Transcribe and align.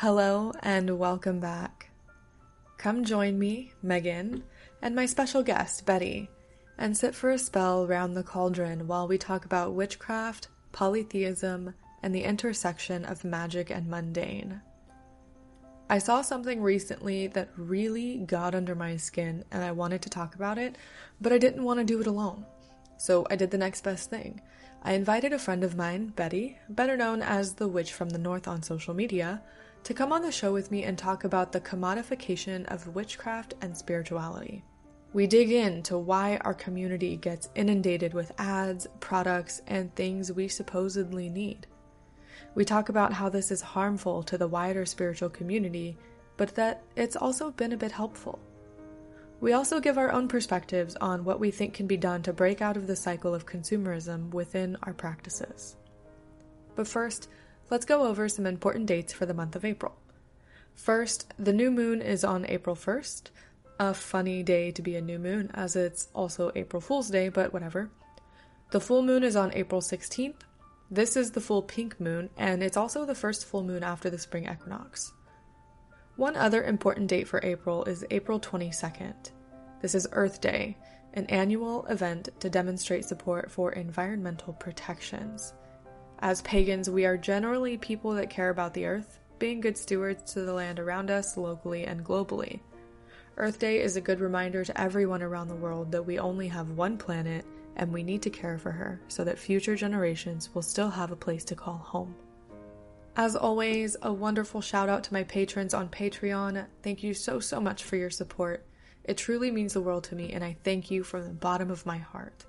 Hello 0.00 0.52
and 0.62 0.96
welcome 0.96 1.40
back. 1.40 1.90
Come 2.76 3.04
join 3.04 3.36
me, 3.36 3.72
Megan, 3.82 4.44
and 4.80 4.94
my 4.94 5.06
special 5.06 5.42
guest, 5.42 5.86
Betty, 5.86 6.30
and 6.78 6.96
sit 6.96 7.16
for 7.16 7.30
a 7.30 7.38
spell 7.38 7.84
round 7.84 8.16
the 8.16 8.22
cauldron 8.22 8.86
while 8.86 9.08
we 9.08 9.18
talk 9.18 9.44
about 9.44 9.74
witchcraft, 9.74 10.46
polytheism, 10.70 11.74
and 12.00 12.14
the 12.14 12.22
intersection 12.22 13.04
of 13.04 13.24
magic 13.24 13.70
and 13.70 13.88
mundane. 13.88 14.62
I 15.90 15.98
saw 15.98 16.22
something 16.22 16.62
recently 16.62 17.26
that 17.26 17.50
really 17.56 18.18
got 18.18 18.54
under 18.54 18.76
my 18.76 18.96
skin 18.96 19.42
and 19.50 19.64
I 19.64 19.72
wanted 19.72 20.02
to 20.02 20.10
talk 20.10 20.36
about 20.36 20.58
it, 20.58 20.76
but 21.20 21.32
I 21.32 21.38
didn't 21.38 21.64
want 21.64 21.80
to 21.80 21.84
do 21.84 22.00
it 22.00 22.06
alone. 22.06 22.46
So 22.98 23.26
I 23.30 23.34
did 23.34 23.50
the 23.50 23.58
next 23.58 23.82
best 23.82 24.10
thing. 24.10 24.42
I 24.80 24.92
invited 24.92 25.32
a 25.32 25.40
friend 25.40 25.64
of 25.64 25.76
mine, 25.76 26.12
Betty, 26.14 26.56
better 26.68 26.96
known 26.96 27.20
as 27.20 27.54
the 27.54 27.66
Witch 27.66 27.92
from 27.92 28.10
the 28.10 28.18
North 28.18 28.46
on 28.46 28.62
social 28.62 28.94
media, 28.94 29.42
to 29.88 29.94
come 29.94 30.12
on 30.12 30.20
the 30.20 30.30
show 30.30 30.52
with 30.52 30.70
me 30.70 30.84
and 30.84 30.98
talk 30.98 31.24
about 31.24 31.50
the 31.50 31.62
commodification 31.62 32.66
of 32.66 32.94
witchcraft 32.94 33.54
and 33.62 33.74
spirituality. 33.74 34.62
We 35.14 35.26
dig 35.26 35.50
into 35.50 35.96
why 35.96 36.36
our 36.42 36.52
community 36.52 37.16
gets 37.16 37.48
inundated 37.54 38.12
with 38.12 38.30
ads, 38.36 38.86
products, 39.00 39.62
and 39.66 39.94
things 39.94 40.30
we 40.30 40.46
supposedly 40.46 41.30
need. 41.30 41.66
We 42.54 42.66
talk 42.66 42.90
about 42.90 43.14
how 43.14 43.30
this 43.30 43.50
is 43.50 43.62
harmful 43.62 44.22
to 44.24 44.36
the 44.36 44.46
wider 44.46 44.84
spiritual 44.84 45.30
community, 45.30 45.96
but 46.36 46.54
that 46.56 46.82
it's 46.94 47.16
also 47.16 47.50
been 47.52 47.72
a 47.72 47.78
bit 47.78 47.92
helpful. 47.92 48.38
We 49.40 49.54
also 49.54 49.80
give 49.80 49.96
our 49.96 50.12
own 50.12 50.28
perspectives 50.28 50.96
on 50.96 51.24
what 51.24 51.40
we 51.40 51.50
think 51.50 51.72
can 51.72 51.86
be 51.86 51.96
done 51.96 52.22
to 52.24 52.34
break 52.34 52.60
out 52.60 52.76
of 52.76 52.86
the 52.86 52.94
cycle 52.94 53.34
of 53.34 53.46
consumerism 53.46 54.34
within 54.34 54.76
our 54.82 54.92
practices. 54.92 55.76
But 56.76 56.86
first, 56.86 57.30
let's 57.70 57.84
go 57.84 58.06
over 58.06 58.28
some 58.28 58.46
important 58.46 58.86
dates 58.86 59.12
for 59.12 59.26
the 59.26 59.34
month 59.34 59.56
of 59.56 59.64
April. 59.64 59.96
First, 60.74 61.32
the 61.38 61.52
new 61.52 61.70
moon 61.70 62.00
is 62.00 62.24
on 62.24 62.46
April 62.46 62.76
1st, 62.76 63.30
a 63.80 63.94
funny 63.94 64.42
day 64.42 64.70
to 64.70 64.82
be 64.82 64.96
a 64.96 65.02
new 65.02 65.18
moon, 65.18 65.50
as 65.54 65.76
it's 65.76 66.08
also 66.14 66.52
April 66.54 66.80
Fool's 66.80 67.10
Day, 67.10 67.28
but 67.28 67.52
whatever. 67.52 67.90
The 68.70 68.80
full 68.80 69.02
moon 69.02 69.22
is 69.22 69.36
on 69.36 69.52
April 69.54 69.80
16th. 69.80 70.40
This 70.90 71.16
is 71.16 71.30
the 71.30 71.40
full 71.40 71.62
pink 71.62 72.00
moon, 72.00 72.30
and 72.36 72.62
it's 72.62 72.76
also 72.76 73.04
the 73.04 73.14
first 73.14 73.44
full 73.44 73.62
moon 73.62 73.82
after 73.82 74.08
the 74.08 74.18
spring 74.18 74.48
equinox. 74.50 75.12
One 76.16 76.36
other 76.36 76.64
important 76.64 77.08
date 77.08 77.28
for 77.28 77.40
April 77.44 77.84
is 77.84 78.04
April 78.10 78.40
22nd. 78.40 79.30
This 79.80 79.94
is 79.94 80.08
Earth 80.12 80.40
Day, 80.40 80.76
an 81.14 81.26
annual 81.26 81.86
event 81.86 82.28
to 82.40 82.50
demonstrate 82.50 83.04
support 83.04 83.50
for 83.50 83.72
environmental 83.72 84.52
protections. 84.54 85.54
As 86.20 86.42
pagans, 86.42 86.90
we 86.90 87.06
are 87.06 87.16
generally 87.16 87.76
people 87.76 88.12
that 88.12 88.28
care 88.28 88.50
about 88.50 88.74
the 88.74 88.86
earth, 88.86 89.20
being 89.38 89.60
good 89.60 89.76
stewards 89.76 90.32
to 90.32 90.40
the 90.40 90.52
land 90.52 90.80
around 90.80 91.10
us, 91.10 91.36
locally 91.36 91.84
and 91.84 92.04
globally. 92.04 92.58
Earth 93.36 93.60
Day 93.60 93.80
is 93.80 93.94
a 93.94 94.00
good 94.00 94.18
reminder 94.18 94.64
to 94.64 94.80
everyone 94.80 95.22
around 95.22 95.46
the 95.46 95.54
world 95.54 95.92
that 95.92 96.02
we 96.02 96.18
only 96.18 96.48
have 96.48 96.70
one 96.70 96.98
planet 96.98 97.44
and 97.76 97.92
we 97.92 98.02
need 98.02 98.20
to 98.22 98.30
care 98.30 98.58
for 98.58 98.72
her 98.72 99.00
so 99.06 99.22
that 99.22 99.38
future 99.38 99.76
generations 99.76 100.52
will 100.54 100.62
still 100.62 100.90
have 100.90 101.12
a 101.12 101.16
place 101.16 101.44
to 101.44 101.54
call 101.54 101.76
home. 101.76 102.16
As 103.14 103.36
always, 103.36 103.96
a 104.02 104.12
wonderful 104.12 104.60
shout 104.60 104.88
out 104.88 105.04
to 105.04 105.12
my 105.12 105.22
patrons 105.22 105.72
on 105.72 105.88
Patreon. 105.88 106.66
Thank 106.82 107.04
you 107.04 107.14
so, 107.14 107.38
so 107.38 107.60
much 107.60 107.84
for 107.84 107.94
your 107.94 108.10
support. 108.10 108.66
It 109.04 109.16
truly 109.16 109.52
means 109.52 109.74
the 109.74 109.80
world 109.80 110.04
to 110.04 110.16
me, 110.16 110.32
and 110.32 110.42
I 110.42 110.56
thank 110.64 110.90
you 110.90 111.04
from 111.04 111.24
the 111.24 111.32
bottom 111.32 111.70
of 111.70 111.86
my 111.86 111.98
heart. 111.98 112.44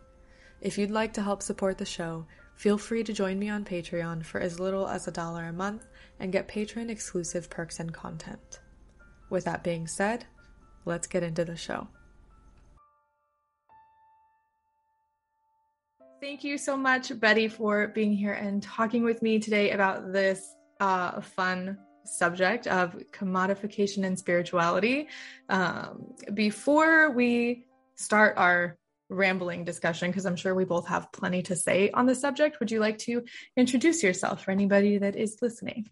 If 0.62 0.78
you'd 0.78 0.92
like 0.92 1.14
to 1.14 1.24
help 1.24 1.42
support 1.42 1.78
the 1.78 1.86
show, 1.86 2.26
feel 2.60 2.78
free 2.78 3.06
to 3.06 3.14
join 3.14 3.40
me 3.40 3.48
on 3.48 3.64
Patreon 3.64 4.26
for 4.26 4.42
as 4.42 4.60
little 4.60 4.86
as 4.86 5.08
a 5.08 5.12
dollar 5.12 5.46
a 5.46 5.54
month 5.54 5.88
and 6.20 6.30
get 6.30 6.50
patron 6.50 6.90
exclusive 6.90 7.50
perks 7.50 7.80
and 7.80 7.94
content. 7.94 8.60
With 9.30 9.46
that 9.46 9.64
being 9.64 9.88
said, 9.88 10.26
let's 10.84 11.08
get 11.08 11.24
into 11.24 11.46
the 11.46 11.56
show. 11.56 11.88
Thank 16.20 16.44
you 16.44 16.58
so 16.58 16.76
much, 16.76 17.18
Betty, 17.18 17.48
for 17.48 17.88
being 17.88 18.12
here 18.12 18.34
and 18.34 18.62
talking 18.62 19.06
with 19.06 19.22
me 19.22 19.40
today 19.40 19.72
about 19.72 20.12
this 20.12 20.54
uh, 20.82 21.22
fun 21.22 21.78
subject 22.04 22.68
of 22.68 22.94
commodification 23.14 24.06
and 24.06 24.20
spirituality. 24.20 25.08
Um, 25.48 26.14
before 26.34 27.12
we 27.12 27.68
start 27.96 28.34
our 28.36 28.79
rambling 29.10 29.66
discussion, 29.66 30.10
because 30.10 30.26
I'm 30.26 30.36
sure 30.36 30.56
we 30.56 30.66
both 30.66 30.88
have 30.88 31.12
plenty 31.12 31.42
to 31.44 31.56
say 31.56 31.92
on 31.92 32.06
the 32.06 32.16
subject, 32.16 32.60
would 32.60 32.72
you 32.72 32.80
like 32.80 32.98
to 33.00 33.24
introduce 33.58 34.04
yourself 34.04 34.44
for 34.44 34.52
anybody 34.52 34.98
that 35.00 35.16
is 35.16 35.38
listening? 35.42 35.90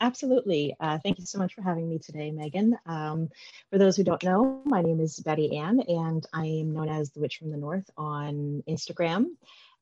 Absolutely. 0.00 0.76
Uh, 0.78 0.98
thank 1.02 1.18
you 1.18 1.26
so 1.26 1.38
much 1.38 1.54
for 1.54 1.62
having 1.62 1.88
me 1.88 1.98
today, 1.98 2.30
Megan. 2.30 2.76
Um, 2.86 3.28
for 3.70 3.78
those 3.78 3.96
who 3.96 4.04
don't 4.04 4.22
know, 4.22 4.62
my 4.64 4.80
name 4.80 5.00
is 5.00 5.18
Betty 5.18 5.56
Ann, 5.56 5.80
and 5.80 6.24
I 6.32 6.46
am 6.46 6.72
known 6.72 6.88
as 6.88 7.10
the 7.10 7.20
Witch 7.20 7.38
from 7.38 7.50
the 7.50 7.56
North 7.56 7.90
on 7.96 8.62
Instagram. 8.68 9.26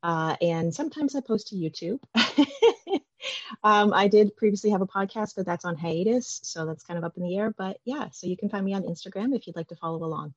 Uh, 0.03 0.37
and 0.41 0.75
sometimes 0.75 1.15
I 1.15 1.21
post 1.21 1.49
to 1.49 1.57
YouTube. 1.57 1.99
um, 3.63 3.93
I 3.93 4.09
did 4.09 4.37
previously 4.37 4.71
have 4.71 4.81
a 4.81 4.87
podcast, 4.87 5.35
but 5.37 5.45
that's 5.45 5.67
on 5.67 5.77
hiatus. 5.77 6.41
So 6.43 6.65
that's 6.65 6.85
kind 6.85 6.97
of 6.97 7.05
up 7.05 7.17
in 7.19 7.23
the 7.23 7.37
air. 7.37 7.53
But 7.57 7.79
yeah, 7.85 8.09
so 8.13 8.27
you 8.27 8.37
can 8.37 8.49
find 8.49 8.65
me 8.65 8.73
on 8.73 8.85
Instagram 8.85 9.37
if 9.37 9.47
you'd 9.47 9.57
like 9.57 9.69
to 9.69 9.77
follow 9.77 10.03
along. 10.03 10.33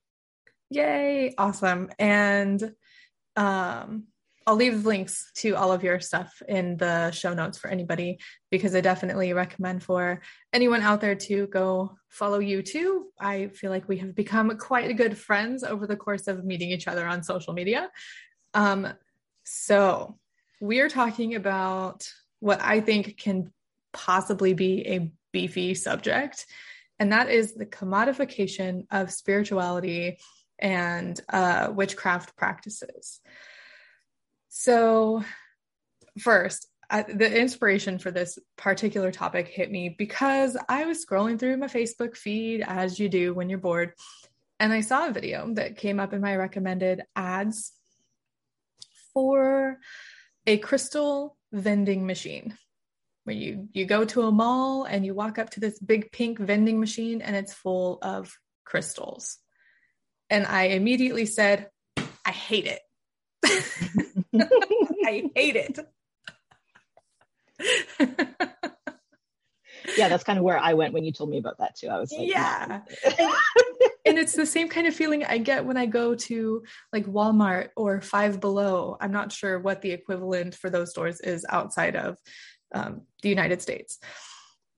Yay. 0.70 1.34
Awesome. 1.38 1.90
And 1.98 2.74
um, 3.36 4.06
I'll 4.46 4.56
leave 4.56 4.86
links 4.86 5.32
to 5.36 5.56
all 5.56 5.72
of 5.72 5.84
your 5.84 6.00
stuff 6.00 6.42
in 6.48 6.78
the 6.78 7.12
show 7.12 7.34
notes 7.34 7.58
for 7.58 7.70
anybody 7.70 8.20
because 8.50 8.76
I 8.76 8.82
definitely 8.82 9.34
recommend 9.34 9.84
for 9.84 10.22
anyone 10.54 10.82
out 10.82 11.02
there 11.02 11.16
to 11.16 11.48
go 11.48 11.96
follow 12.08 12.40
you 12.40 12.64
too. 12.64 13.08
I 13.20 13.48
feel 13.50 13.70
like 13.70 13.88
we 13.88 13.98
have 13.98 14.16
become 14.16 14.56
quite 14.58 14.96
good 14.98 15.18
friends 15.18 15.64
over 15.64 15.86
the 15.86 15.96
course 15.96 16.28
of 16.28 16.46
meeting 16.46 16.72
each 16.72 16.88
other 16.88 17.06
on 17.06 17.22
social 17.24 17.54
media. 17.54 17.90
Um, 18.54 18.88
so 19.44 20.18
we 20.62 20.80
are 20.80 20.90
talking 20.90 21.36
about 21.36 22.12
what 22.40 22.60
I 22.62 22.80
think 22.80 23.18
can 23.18 23.52
possibly 23.94 24.54
be 24.54 24.88
a 24.88 25.12
beefy 25.32 25.76
subject, 25.76 26.46
and 26.98 27.12
that 27.12 27.30
is 27.30 27.54
the 27.54 27.66
commodification 27.66 28.86
of 28.92 29.12
spirituality 29.12 30.18
and 30.60 31.20
uh, 31.30 31.70
witchcraft 31.74 32.36
practices. 32.36 33.20
So, 34.50 35.24
first, 36.20 36.68
I, 36.90 37.04
the 37.04 37.40
inspiration 37.40 38.00
for 38.00 38.12
this 38.12 38.40
particular 38.58 39.12
topic 39.12 39.48
hit 39.48 39.72
me 39.72 39.96
because 39.98 40.58
I 40.68 40.86
was 40.86 41.06
scrolling 41.06 41.40
through 41.40 41.58
my 41.58 41.68
Facebook 41.68 42.18
feed 42.18 42.64
as 42.66 43.00
you 43.00 43.10
do 43.10 43.34
when 43.34 43.50
you're 43.50 43.60
bored, 43.60 43.94
and 44.60 44.74
I 44.74 44.82
saw 44.82 45.08
a 45.08 45.14
video 45.14 45.54
that 45.54 45.78
came 45.78 46.00
up 46.00 46.14
in 46.14 46.22
my 46.22 46.36
recommended 46.36 47.04
ads 47.16 47.72
for 49.14 49.80
a 50.48 50.58
crystal 50.58 51.38
vending 51.52 52.06
machine. 52.06 52.58
Where 53.26 53.36
you 53.36 53.70
you 53.74 53.86
go 53.86 54.06
to 54.06 54.24
a 54.24 54.32
mall 54.32 54.86
and 54.86 55.06
you 55.06 55.14
walk 55.14 55.38
up 55.38 55.52
to 55.52 55.60
this 55.60 55.78
big 55.78 56.12
pink 56.12 56.40
vending 56.40 56.80
machine 56.80 57.22
and 57.22 57.36
it's 57.36 57.54
full 57.54 58.00
of 58.02 58.36
crystals. 58.66 59.38
And 60.30 60.46
I 60.46 60.64
immediately 60.66 61.26
said, 61.26 61.70
I 62.26 62.32
hate 62.32 62.66
it. 62.66 62.80
I 65.06 65.30
hate 65.36 65.56
it. 65.56 65.80
yeah, 69.98 70.10
that's 70.10 70.24
kind 70.24 70.38
of 70.38 70.46
where 70.46 70.60
I 70.60 70.74
went 70.74 70.94
when 70.94 71.04
you 71.04 71.12
told 71.12 71.30
me 71.30 71.40
about 71.40 71.58
that 71.60 71.76
too. 71.76 71.88
I 71.88 71.98
was 72.00 72.12
like, 72.12 72.28
yeah. 72.28 72.82
and 74.06 74.18
it's 74.18 74.34
the 74.34 74.46
same 74.46 74.70
kind 74.70 74.88
of 74.88 74.94
feeling 74.94 75.26
I 75.26 75.38
get 75.38 75.66
when 75.66 75.78
I 75.78 75.86
go 75.86 76.16
to 76.16 76.64
like 76.94 77.06
Walmart 77.06 77.70
or 77.76 78.02
Five 78.02 78.40
Below. 78.40 78.98
I'm 79.00 79.12
not 79.12 79.32
sure 79.32 79.60
what 79.60 79.82
the 79.82 79.92
equivalent 79.92 80.56
for 80.56 80.70
those 80.70 80.92
stores 80.92 81.20
is 81.22 81.46
outside 81.50 81.96
of 81.96 82.18
um, 82.74 83.02
the 83.24 83.30
United 83.30 83.62
States. 83.62 84.00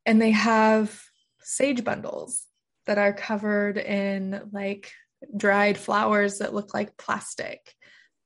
And 0.06 0.22
they 0.22 0.32
have 0.32 1.02
sage 1.42 1.84
bundles 1.84 2.46
that 2.86 2.98
are 2.98 3.14
covered 3.14 3.78
in 3.78 4.50
like 4.52 4.92
dried 5.36 5.78
flowers 5.78 6.40
that 6.40 6.54
look 6.54 6.74
like 6.74 6.98
plastic 6.98 7.76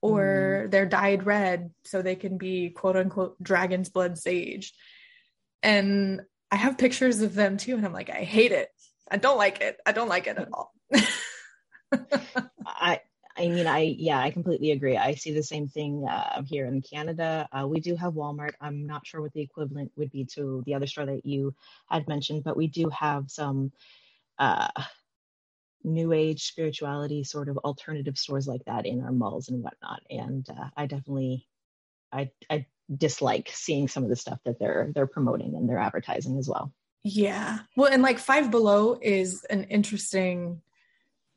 or 0.02 0.66
mm. 0.66 0.72
they're 0.72 0.86
dyed 0.86 1.26
red 1.26 1.72
so 1.84 2.02
they 2.02 2.16
can 2.16 2.38
be 2.38 2.70
quote 2.70 2.96
unquote 2.96 3.42
dragon's 3.42 3.90
blood 3.90 4.18
sage. 4.18 4.74
And 5.64 6.22
I 6.52 6.58
have 6.58 6.78
pictures 6.78 7.22
of 7.22 7.34
them 7.34 7.58
too, 7.58 7.76
and 7.76 7.86
I'm 7.86 7.94
like, 7.94 8.10
I 8.10 8.24
hate 8.24 8.52
it. 8.52 8.70
I 9.10 9.18
don't 9.18 9.38
like 9.38 9.62
it. 9.62 9.78
I 9.86 9.92
don't 9.92 10.10
like 10.10 10.28
it 10.28 10.38
at 10.38 10.50
all. 10.54 10.72
I 12.66 13.00
I 13.38 13.48
mean, 13.50 13.68
I 13.68 13.96
yeah, 13.98 14.20
I 14.20 14.32
completely 14.32 14.72
agree. 14.72 14.96
I 14.96 15.16
see 15.16 15.34
the 15.34 15.44
same 15.44 15.68
thing 15.68 16.06
uh, 16.10 16.44
here 16.44 16.66
in 16.68 16.82
Canada. 16.82 17.48
Uh, 17.52 17.68
we 17.68 17.80
do 17.80 17.96
have 17.96 18.14
Walmart. 18.14 18.54
I'm 18.62 18.88
not 18.88 19.06
sure 19.06 19.22
what 19.22 19.34
the 19.34 19.42
equivalent 19.42 19.92
would 19.98 20.12
be 20.12 20.26
to 20.36 20.64
the 20.66 20.76
other 20.76 20.88
store 20.88 21.06
that 21.08 21.26
you 21.26 21.54
had 21.90 22.08
mentioned, 22.08 22.44
but 22.44 22.56
we 22.56 22.68
do 22.68 22.90
have 22.90 23.30
some 23.30 23.72
uh, 24.40 24.70
new 25.86 26.12
age 26.12 26.44
spirituality 26.48 27.24
sort 27.24 27.48
of 27.48 27.58
alternative 27.60 28.18
stores 28.18 28.48
like 28.48 28.66
that 28.66 28.86
in 28.86 29.02
our 29.02 29.12
malls 29.12 29.50
and 29.50 29.64
whatnot. 29.64 30.02
And 30.10 30.48
uh, 30.50 30.70
I 30.76 30.88
definitely, 30.88 31.48
I 32.12 32.32
I 32.50 32.66
dislike 32.94 33.50
seeing 33.54 33.88
some 33.88 34.04
of 34.04 34.10
the 34.10 34.16
stuff 34.16 34.40
that 34.46 34.60
they're 34.60 34.92
they're 34.94 35.08
promoting 35.08 35.56
and 35.56 35.70
they're 35.70 35.80
advertising 35.80 36.38
as 36.38 36.50
well. 36.50 36.74
Yeah. 37.04 37.60
Well, 37.76 37.92
and 37.92 38.02
like 38.02 38.18
Five 38.18 38.50
Below 38.50 38.98
is 39.02 39.46
an 39.50 39.66
interesting 39.66 40.62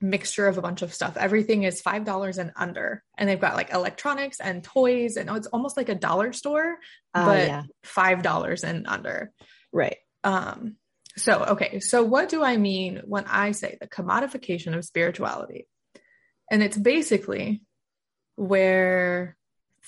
mixture 0.01 0.47
of 0.47 0.59
a 0.59 0.63
bunch 0.63 0.83
of 0.83 0.95
stuff. 0.95 1.17
Everything 1.17 1.65
is 1.65 1.81
five 1.81 2.05
dollars 2.05 2.39
and 2.39 2.53
under, 2.57 3.03
and 3.17 3.29
they've 3.29 3.41
got 3.41 3.57
like 3.57 3.73
electronics 3.73 4.41
and 4.41 4.65
toys, 4.65 5.17
and 5.17 5.29
it's 5.31 5.47
almost 5.49 5.77
like 5.77 5.89
a 5.89 5.95
dollar 5.95 6.33
store, 6.33 6.79
uh, 7.15 7.27
but 7.27 7.47
yeah. 7.47 7.63
five 7.83 8.23
dollars 8.23 8.65
and 8.65 8.87
under. 8.87 9.31
Right. 9.73 9.99
Um. 10.25 10.77
So 11.19 11.45
okay. 11.45 11.81
So 11.81 12.03
what 12.03 12.29
do 12.29 12.43
I 12.43 12.57
mean 12.57 13.03
when 13.05 13.25
I 13.27 13.53
say 13.53 13.77
the 13.81 13.89
commodification 13.89 14.77
of 14.77 14.85
spirituality? 14.85 15.67
And 16.51 16.63
it's 16.63 16.79
basically 16.79 17.63
where 18.37 19.37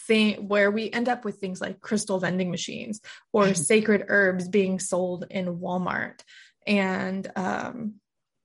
thing 0.06 0.49
where 0.49 0.71
we 0.71 0.91
end 0.91 1.09
up 1.09 1.25
with 1.25 1.38
things 1.38 1.61
like 1.61 1.81
crystal 1.81 2.19
vending 2.19 2.50
machines 2.50 3.00
or 3.32 3.55
sacred 3.71 4.05
herbs 4.09 4.49
being 4.49 4.79
sold 4.79 5.27
in 5.31 5.59
Walmart 5.59 6.21
and 6.67 7.31
um 7.37 7.94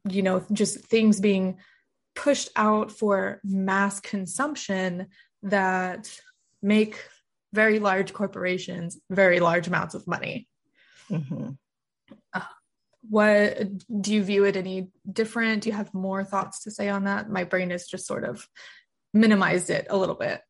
you 0.08 0.22
know, 0.22 0.46
just 0.54 0.86
things 0.86 1.20
being 1.20 1.58
pushed 2.16 2.50
out 2.56 2.92
for 2.92 3.42
mass 3.44 4.00
consumption 4.00 5.08
that 5.42 6.16
make 6.62 7.04
very 7.54 7.80
large 7.80 8.14
corporations 8.14 9.00
very 9.10 9.40
large 9.40 9.68
amounts 9.68 9.96
of 9.96 10.06
money. 10.08 10.48
Mm-hmm. 11.10 11.52
What 13.10 13.58
do 14.02 14.14
you 14.14 14.24
view 14.24 14.46
it 14.46 14.56
any 14.56 14.90
different? 15.12 15.64
Do 15.64 15.70
you 15.70 15.76
have 15.76 15.94
more 15.94 16.24
thoughts 16.24 16.64
to 16.64 16.72
say 16.72 16.90
on 16.90 17.06
that? 17.06 17.30
My 17.30 17.44
brain 17.44 17.72
is 17.72 17.88
just 17.88 18.08
sort 18.08 18.24
of 18.24 18.48
minimized 19.14 19.70
it 19.70 19.88
a 19.90 19.98
little 19.98 20.16
bit. 20.16 20.42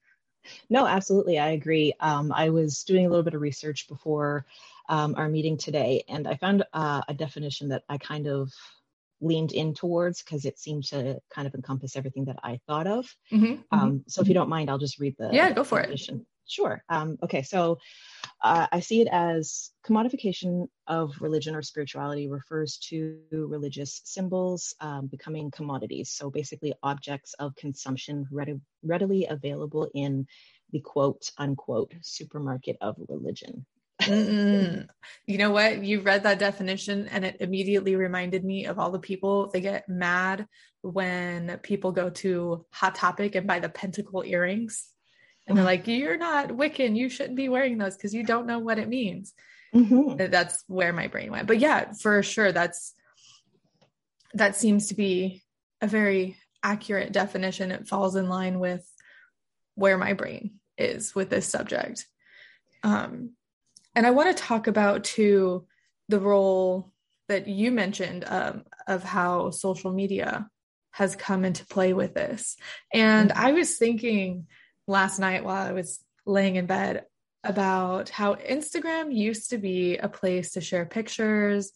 No, 0.70 0.86
absolutely. 0.86 1.40
I 1.40 1.52
agree. 1.52 1.94
Um, 2.00 2.32
I 2.32 2.50
was 2.50 2.84
doing 2.84 3.06
a 3.06 3.10
little 3.10 3.24
bit 3.24 3.34
of 3.34 3.42
research 3.42 3.88
before 3.88 4.46
um, 4.90 5.16
our 5.18 5.28
meeting 5.28 5.58
today, 5.58 6.04
and 6.08 6.28
I 6.28 6.36
found 6.36 6.64
uh, 6.74 7.02
a 7.08 7.14
definition 7.14 7.70
that 7.70 7.84
I 7.90 7.98
kind 7.98 8.28
of 8.28 8.52
leaned 9.22 9.54
in 9.54 9.74
towards 9.74 10.22
because 10.22 10.46
it 10.46 10.60
seemed 10.60 10.84
to 10.84 11.20
kind 11.34 11.48
of 11.48 11.56
encompass 11.56 11.96
everything 11.96 12.26
that 12.26 12.38
I 12.44 12.60
thought 12.68 12.88
of. 12.88 13.06
Mm-hmm, 13.32 13.46
mm-hmm. 13.46 13.80
um, 13.80 14.04
so 14.08 14.22
if 14.22 14.28
you 14.28 14.34
don't 14.34 14.50
mind, 14.50 14.70
I'll 14.70 14.78
just 14.78 15.00
read 15.00 15.16
the 15.18 15.30
yeah, 15.32 15.52
go 15.52 15.64
for 15.64 15.80
definition. 15.80 16.20
it. 16.20 16.26
Sure. 16.48 16.84
Um, 16.90 17.18
okay, 17.24 17.42
so 17.42 17.80
uh, 18.44 18.68
I 18.72 18.80
see 18.80 19.02
it 19.02 19.08
as 19.12 19.72
commodification 19.86 20.68
of 20.88 21.14
religion 21.20 21.56
or 21.56 21.62
spirituality 21.62 22.28
refers 22.28 22.78
to 22.90 23.20
religious 23.32 24.02
symbols 24.04 24.76
um, 24.80 25.08
becoming 25.08 25.50
commodities. 25.52 26.12
So 26.12 26.30
basically, 26.30 26.74
objects 26.84 27.34
of 27.40 27.56
consumption 27.56 28.28
readily 28.84 29.28
available 29.28 29.90
in 29.94 30.28
the 30.72 30.82
quote 30.82 31.32
unquote 31.38 31.94
supermarket 32.02 32.78
of 32.82 32.96
religion. 33.08 33.66
you 34.08 35.38
know 35.38 35.52
what? 35.52 35.84
You 35.84 36.02
read 36.02 36.24
that 36.24 36.38
definition 36.38 37.08
and 37.08 37.24
it 37.26 37.38
immediately 37.40 37.96
reminded 37.96 38.44
me 38.44 38.66
of 38.66 38.78
all 38.78 38.92
the 38.92 39.00
people 39.00 39.50
they 39.50 39.62
get 39.62 39.88
mad 39.88 40.48
when 40.82 41.60
people 41.64 41.92
go 41.92 42.10
to 42.10 42.66
Hot 42.72 42.94
Topic 42.94 43.36
and 43.36 43.48
buy 43.48 43.60
the 43.60 43.70
pentacle 43.70 44.24
earrings. 44.24 44.90
And 45.48 45.58
they're 45.58 45.66
like, 45.66 45.88
You're 45.88 46.18
not 46.18 46.50
Wiccan. 46.50 46.98
You 46.98 47.10
shouldn't 47.10 47.36
be 47.36 47.50
wearing 47.50 47.78
those 47.78 47.96
because 47.96 48.14
you 48.14 48.24
don't 48.24 48.48
know 48.48 48.60
what 48.60 48.80
it 48.80 48.90
means. 48.90 49.34
Mm-hmm. 49.74 50.32
That's 50.32 50.64
where 50.68 50.94
my 50.94 51.08
brain 51.08 51.32
went. 51.32 51.48
But 51.48 51.60
yeah, 51.60 51.92
for 52.02 52.24
sure, 52.24 52.52
that's 52.52 52.94
that 54.34 54.56
seems 54.56 54.88
to 54.88 54.96
be 54.96 55.44
a 55.82 55.88
very 55.88 56.38
accurate 56.64 57.12
definition. 57.12 57.72
It 57.72 57.88
falls 57.88 58.16
in 58.16 58.30
line 58.30 58.60
with 58.60 58.86
where 59.76 59.98
my 59.98 60.14
brain 60.14 60.56
is 60.78 61.14
with 61.14 61.30
this 61.30 61.48
subject. 61.48 62.06
Um, 62.84 63.32
and 63.96 64.06
I 64.06 64.12
want 64.12 64.36
to 64.36 64.44
talk 64.44 64.68
about 64.68 65.04
too 65.04 65.68
the 66.10 66.20
role 66.20 66.92
that 67.28 67.48
you 67.48 67.72
mentioned 67.72 68.26
um, 68.28 68.64
of 68.88 69.04
how 69.04 69.52
social 69.52 69.92
media 69.92 70.50
has 70.92 71.16
come 71.16 71.44
into 71.44 71.66
play 71.66 71.94
with 71.94 72.14
this. 72.14 72.56
And 72.94 73.30
mm-hmm. 73.30 73.46
I 73.46 73.52
was 73.52 73.78
thinking 73.78 74.48
last 74.88 75.20
night 75.20 75.44
while 75.44 75.68
I 75.68 75.72
was 75.72 76.00
laying 76.26 76.56
in 76.56 76.66
bed 76.66 77.06
about 77.44 78.10
how 78.10 78.36
Instagram 78.36 79.14
used 79.14 79.52
to 79.52 79.58
be 79.58 79.98
a 79.98 80.10
place 80.10 80.54
to 80.54 80.62
share 80.62 80.86
pictures 80.86 81.72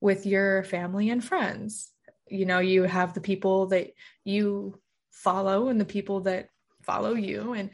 with 0.00 0.26
your 0.26 0.64
family 0.64 1.10
and 1.10 1.24
friends. 1.24 1.92
You 2.28 2.44
know, 2.44 2.58
you 2.58 2.82
have 2.82 3.14
the 3.14 3.20
people 3.20 3.66
that 3.68 3.92
you 4.24 4.80
follow 5.10 5.68
and 5.68 5.80
the 5.80 5.84
people 5.84 6.20
that 6.22 6.48
follow 6.82 7.14
you 7.14 7.52
and 7.52 7.70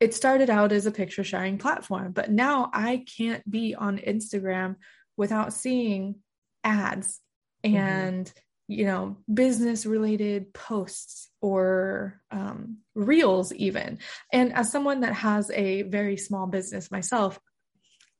it 0.00 0.14
started 0.14 0.48
out 0.48 0.72
as 0.72 0.86
a 0.86 0.90
picture 0.90 1.22
sharing 1.22 1.58
platform, 1.58 2.12
but 2.12 2.30
now 2.30 2.70
I 2.72 3.04
can't 3.18 3.48
be 3.48 3.74
on 3.74 3.98
Instagram 3.98 4.76
without 5.16 5.52
seeing 5.52 6.16
ads 6.64 7.20
mm-hmm. 7.62 7.76
and 7.76 8.26
mm-hmm. 8.26 8.38
You 8.70 8.86
know 8.86 9.16
business 9.32 9.84
related 9.84 10.54
posts 10.54 11.28
or 11.40 12.20
um, 12.30 12.78
reels 12.94 13.52
even. 13.52 13.98
And 14.32 14.52
as 14.52 14.70
someone 14.70 15.00
that 15.00 15.14
has 15.14 15.50
a 15.50 15.82
very 15.82 16.16
small 16.16 16.46
business 16.46 16.90
myself 16.90 17.38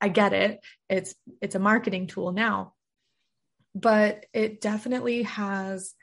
i 0.02 0.08
get 0.08 0.32
it. 0.32 0.60
It's 0.88 1.14
it's 1.40 1.54
a 1.54 1.58
marketing 1.58 2.06
tool 2.06 2.32
now 2.32 2.74
but 3.74 4.26
it 4.32 4.60
definitely 4.60 5.22
has 5.22 5.94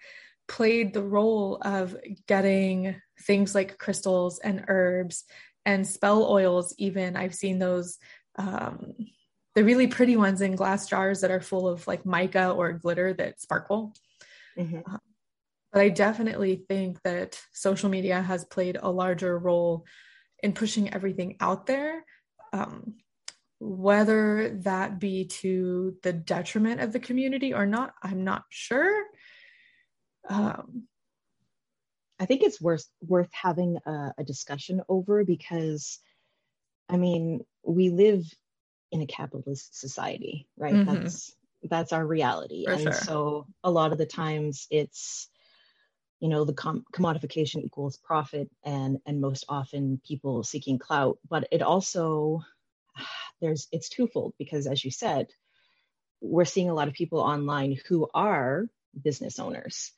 played 0.47 0.93
the 0.93 1.03
role 1.03 1.57
of 1.61 1.97
getting 2.27 2.95
things 3.23 3.53
like 3.53 3.77
crystals 3.77 4.39
and 4.39 4.65
herbs 4.67 5.25
and 5.65 5.85
spell 5.85 6.23
oils 6.23 6.73
even. 6.77 7.17
I've 7.17 7.35
seen 7.35 7.59
those 7.59 7.97
um, 8.37 8.93
the 9.55 9.63
really 9.63 9.87
pretty 9.87 10.15
ones 10.15 10.41
in 10.41 10.55
glass 10.55 10.87
jars 10.87 11.21
that 11.21 11.31
are 11.31 11.41
full 11.41 11.67
of 11.67 11.85
like 11.87 12.05
mica 12.05 12.51
or 12.51 12.73
glitter 12.73 13.13
that 13.13 13.41
sparkle 13.41 13.93
mm-hmm. 14.57 14.79
um, 14.89 14.99
but 15.71 15.81
i 15.81 15.89
definitely 15.89 16.63
think 16.67 17.01
that 17.03 17.39
social 17.53 17.89
media 17.89 18.21
has 18.21 18.45
played 18.45 18.77
a 18.81 18.89
larger 18.89 19.37
role 19.37 19.85
in 20.43 20.53
pushing 20.53 20.93
everything 20.93 21.35
out 21.39 21.65
there 21.65 22.03
um, 22.53 22.95
whether 23.59 24.49
that 24.61 24.99
be 24.99 25.25
to 25.25 25.95
the 26.03 26.13
detriment 26.13 26.79
of 26.79 26.93
the 26.93 26.99
community 26.99 27.53
or 27.53 27.65
not 27.65 27.93
i'm 28.03 28.23
not 28.23 28.43
sure 28.49 29.05
um, 30.29 30.83
I 32.19 32.25
think 32.25 32.41
it's 32.43 32.59
worth 32.59 32.85
worth 33.01 33.29
having 33.31 33.77
a, 33.85 34.13
a 34.17 34.23
discussion 34.23 34.81
over 34.89 35.23
because, 35.23 35.99
I 36.89 36.97
mean, 36.97 37.45
we 37.63 37.89
live 37.89 38.25
in 38.91 39.01
a 39.01 39.07
capitalist 39.07 39.79
society, 39.79 40.47
right? 40.57 40.73
Mm-hmm. 40.73 41.03
That's 41.03 41.35
that's 41.69 41.93
our 41.93 42.05
reality, 42.05 42.65
For 42.65 42.73
and 42.73 42.83
sure. 42.83 42.93
so 42.93 43.47
a 43.63 43.71
lot 43.71 43.91
of 43.91 43.97
the 43.97 44.05
times 44.05 44.67
it's 44.69 45.29
you 46.19 46.29
know 46.29 46.45
the 46.45 46.53
com- 46.53 46.85
commodification 46.93 47.63
equals 47.63 47.97
profit 47.97 48.49
and 48.63 48.99
and 49.05 49.21
most 49.21 49.45
often 49.49 50.01
people 50.05 50.43
seeking 50.43 50.79
clout. 50.79 51.17
But 51.29 51.47
it 51.51 51.61
also 51.61 52.43
there's 53.41 53.67
it's 53.71 53.89
twofold 53.89 54.33
because 54.37 54.67
as 54.67 54.83
you 54.83 54.91
said 54.91 55.27
we're 56.21 56.45
seeing 56.45 56.69
a 56.69 56.73
lot 56.73 56.87
of 56.87 56.93
people 56.93 57.19
online 57.19 57.77
who 57.87 58.07
are 58.13 58.65
business 58.99 59.39
owners 59.39 59.91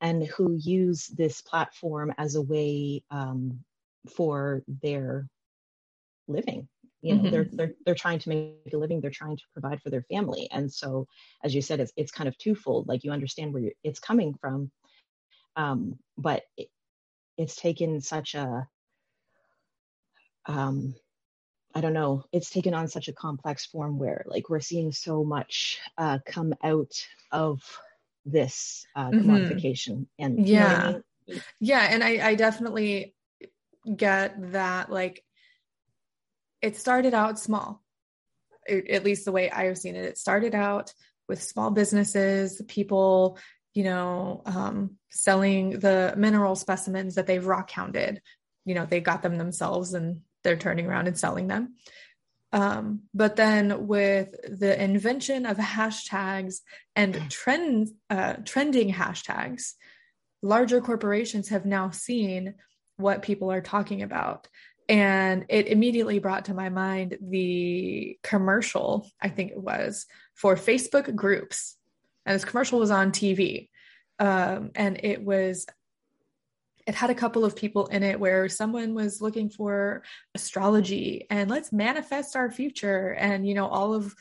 and 0.00 0.26
who 0.26 0.56
use 0.58 1.06
this 1.06 1.42
platform 1.42 2.12
as 2.18 2.34
a 2.34 2.42
way 2.42 3.02
um, 3.10 3.60
for 4.16 4.62
their 4.66 5.28
living 6.26 6.68
you 7.02 7.14
know 7.14 7.22
mm-hmm. 7.22 7.30
they're, 7.30 7.48
they're 7.52 7.74
they're 7.84 7.94
trying 7.94 8.18
to 8.18 8.28
make 8.28 8.72
a 8.72 8.76
living 8.76 9.00
they're 9.00 9.10
trying 9.10 9.36
to 9.36 9.42
provide 9.52 9.80
for 9.80 9.90
their 9.90 10.02
family 10.02 10.48
and 10.50 10.72
so 10.72 11.06
as 11.42 11.54
you 11.54 11.62
said 11.62 11.80
it's, 11.80 11.92
it's 11.96 12.12
kind 12.12 12.28
of 12.28 12.36
twofold 12.38 12.86
like 12.88 13.04
you 13.04 13.10
understand 13.10 13.52
where 13.52 13.70
it's 13.82 14.00
coming 14.00 14.34
from 14.40 14.70
um, 15.56 15.98
but 16.16 16.42
it, 16.56 16.68
it's 17.36 17.56
taken 17.56 18.00
such 18.00 18.34
a 18.34 18.66
um, 20.46 20.94
I 21.74 21.80
don't 21.80 21.92
know, 21.92 22.24
it's 22.32 22.50
taken 22.50 22.74
on 22.74 22.88
such 22.88 23.08
a 23.08 23.12
complex 23.12 23.64
form 23.64 23.98
where 23.98 24.24
like 24.26 24.48
we're 24.48 24.60
seeing 24.60 24.92
so 24.92 25.22
much 25.22 25.78
uh, 25.96 26.18
come 26.26 26.54
out 26.64 26.92
of 27.30 27.62
this 28.24 28.86
uh, 28.96 29.08
mm-hmm. 29.08 29.30
commodification 29.30 30.06
and 30.18 30.46
yeah 30.46 30.82
I 30.82 30.92
mean? 31.32 31.42
yeah 31.60 31.88
and 31.90 32.04
I, 32.04 32.28
I 32.28 32.34
definitely 32.34 33.14
get 33.96 34.52
that 34.52 34.90
like 34.90 35.24
it 36.62 36.76
started 36.76 37.14
out 37.14 37.38
small 37.38 37.82
at 38.68 39.04
least 39.04 39.24
the 39.24 39.32
way 39.32 39.50
i've 39.50 39.78
seen 39.78 39.96
it. 39.96 40.04
It 40.04 40.18
started 40.18 40.54
out 40.54 40.92
with 41.28 41.42
small 41.42 41.70
businesses 41.70 42.60
people 42.68 43.38
you 43.74 43.84
know 43.84 44.42
um, 44.46 44.96
selling 45.10 45.78
the 45.78 46.14
mineral 46.16 46.56
specimens 46.56 47.14
that 47.14 47.26
they've 47.26 47.44
rock 47.44 47.70
hounded. 47.70 48.20
You 48.64 48.74
know 48.74 48.86
they 48.86 49.00
got 49.00 49.22
them 49.22 49.38
themselves 49.38 49.94
and 49.94 50.20
they're 50.42 50.56
turning 50.56 50.86
around 50.86 51.08
and 51.08 51.18
selling 51.18 51.46
them. 51.46 51.74
Um, 52.52 53.02
but 53.14 53.36
then 53.36 53.86
with 53.86 54.34
the 54.42 54.82
invention 54.82 55.46
of 55.46 55.56
hashtags 55.56 56.56
and 56.96 57.14
trend 57.30 57.90
uh, 58.08 58.34
trending 58.44 58.92
hashtags 58.92 59.74
larger 60.42 60.80
corporations 60.80 61.48
have 61.48 61.66
now 61.66 61.90
seen 61.90 62.54
what 62.96 63.22
people 63.22 63.50
are 63.50 63.60
talking 63.60 64.02
about 64.02 64.48
and 64.90 65.46
it 65.48 65.68
immediately 65.68 66.18
brought 66.18 66.46
to 66.46 66.54
my 66.54 66.68
mind 66.68 67.16
the 67.22 68.18
commercial 68.22 69.08
i 69.22 69.28
think 69.28 69.52
it 69.52 69.62
was 69.62 70.06
for 70.34 70.56
facebook 70.56 71.14
groups 71.14 71.76
and 72.26 72.34
this 72.34 72.44
commercial 72.44 72.78
was 72.78 72.90
on 72.90 73.12
tv 73.12 73.68
um, 74.18 74.70
and 74.74 75.00
it 75.02 75.24
was 75.24 75.64
it 76.86 76.94
had 76.94 77.10
a 77.10 77.14
couple 77.14 77.44
of 77.44 77.54
people 77.54 77.86
in 77.86 78.02
it 78.02 78.18
where 78.18 78.48
someone 78.48 78.94
was 78.94 79.22
looking 79.22 79.48
for 79.48 80.02
astrology 80.34 81.26
and 81.30 81.48
let's 81.48 81.72
manifest 81.72 82.34
our 82.34 82.50
future 82.50 83.14
and 83.14 83.46
you 83.46 83.54
know 83.54 83.68
all 83.68 83.94
of 83.94 84.14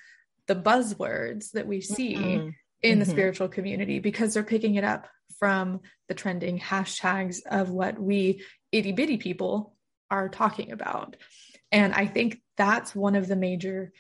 the 0.46 0.56
buzzwords 0.56 1.52
that 1.52 1.68
we 1.68 1.82
see 1.82 2.16
mm-hmm. 2.16 2.50
in 2.84 2.92
mm-hmm. 2.92 3.00
the 3.00 3.06
spiritual 3.06 3.48
community 3.48 4.00
because 4.00 4.34
they're 4.34 4.44
picking 4.44 4.76
it 4.76 4.84
up 4.84 5.08
from 5.40 5.80
the 6.08 6.14
trending 6.14 6.60
hashtags 6.60 7.40
of 7.50 7.70
what 7.70 8.00
we 8.00 8.44
itty 8.72 8.92
bitty 8.92 9.18
people 9.18 9.74
are 10.10 10.30
talking 10.30 10.72
about. 10.72 11.16
And 11.72 11.94
I 11.94 12.08
think 12.08 12.42
that's 12.58 12.96
one 12.96 13.16
of 13.16 13.28
the 13.28 13.36
major 13.36 13.92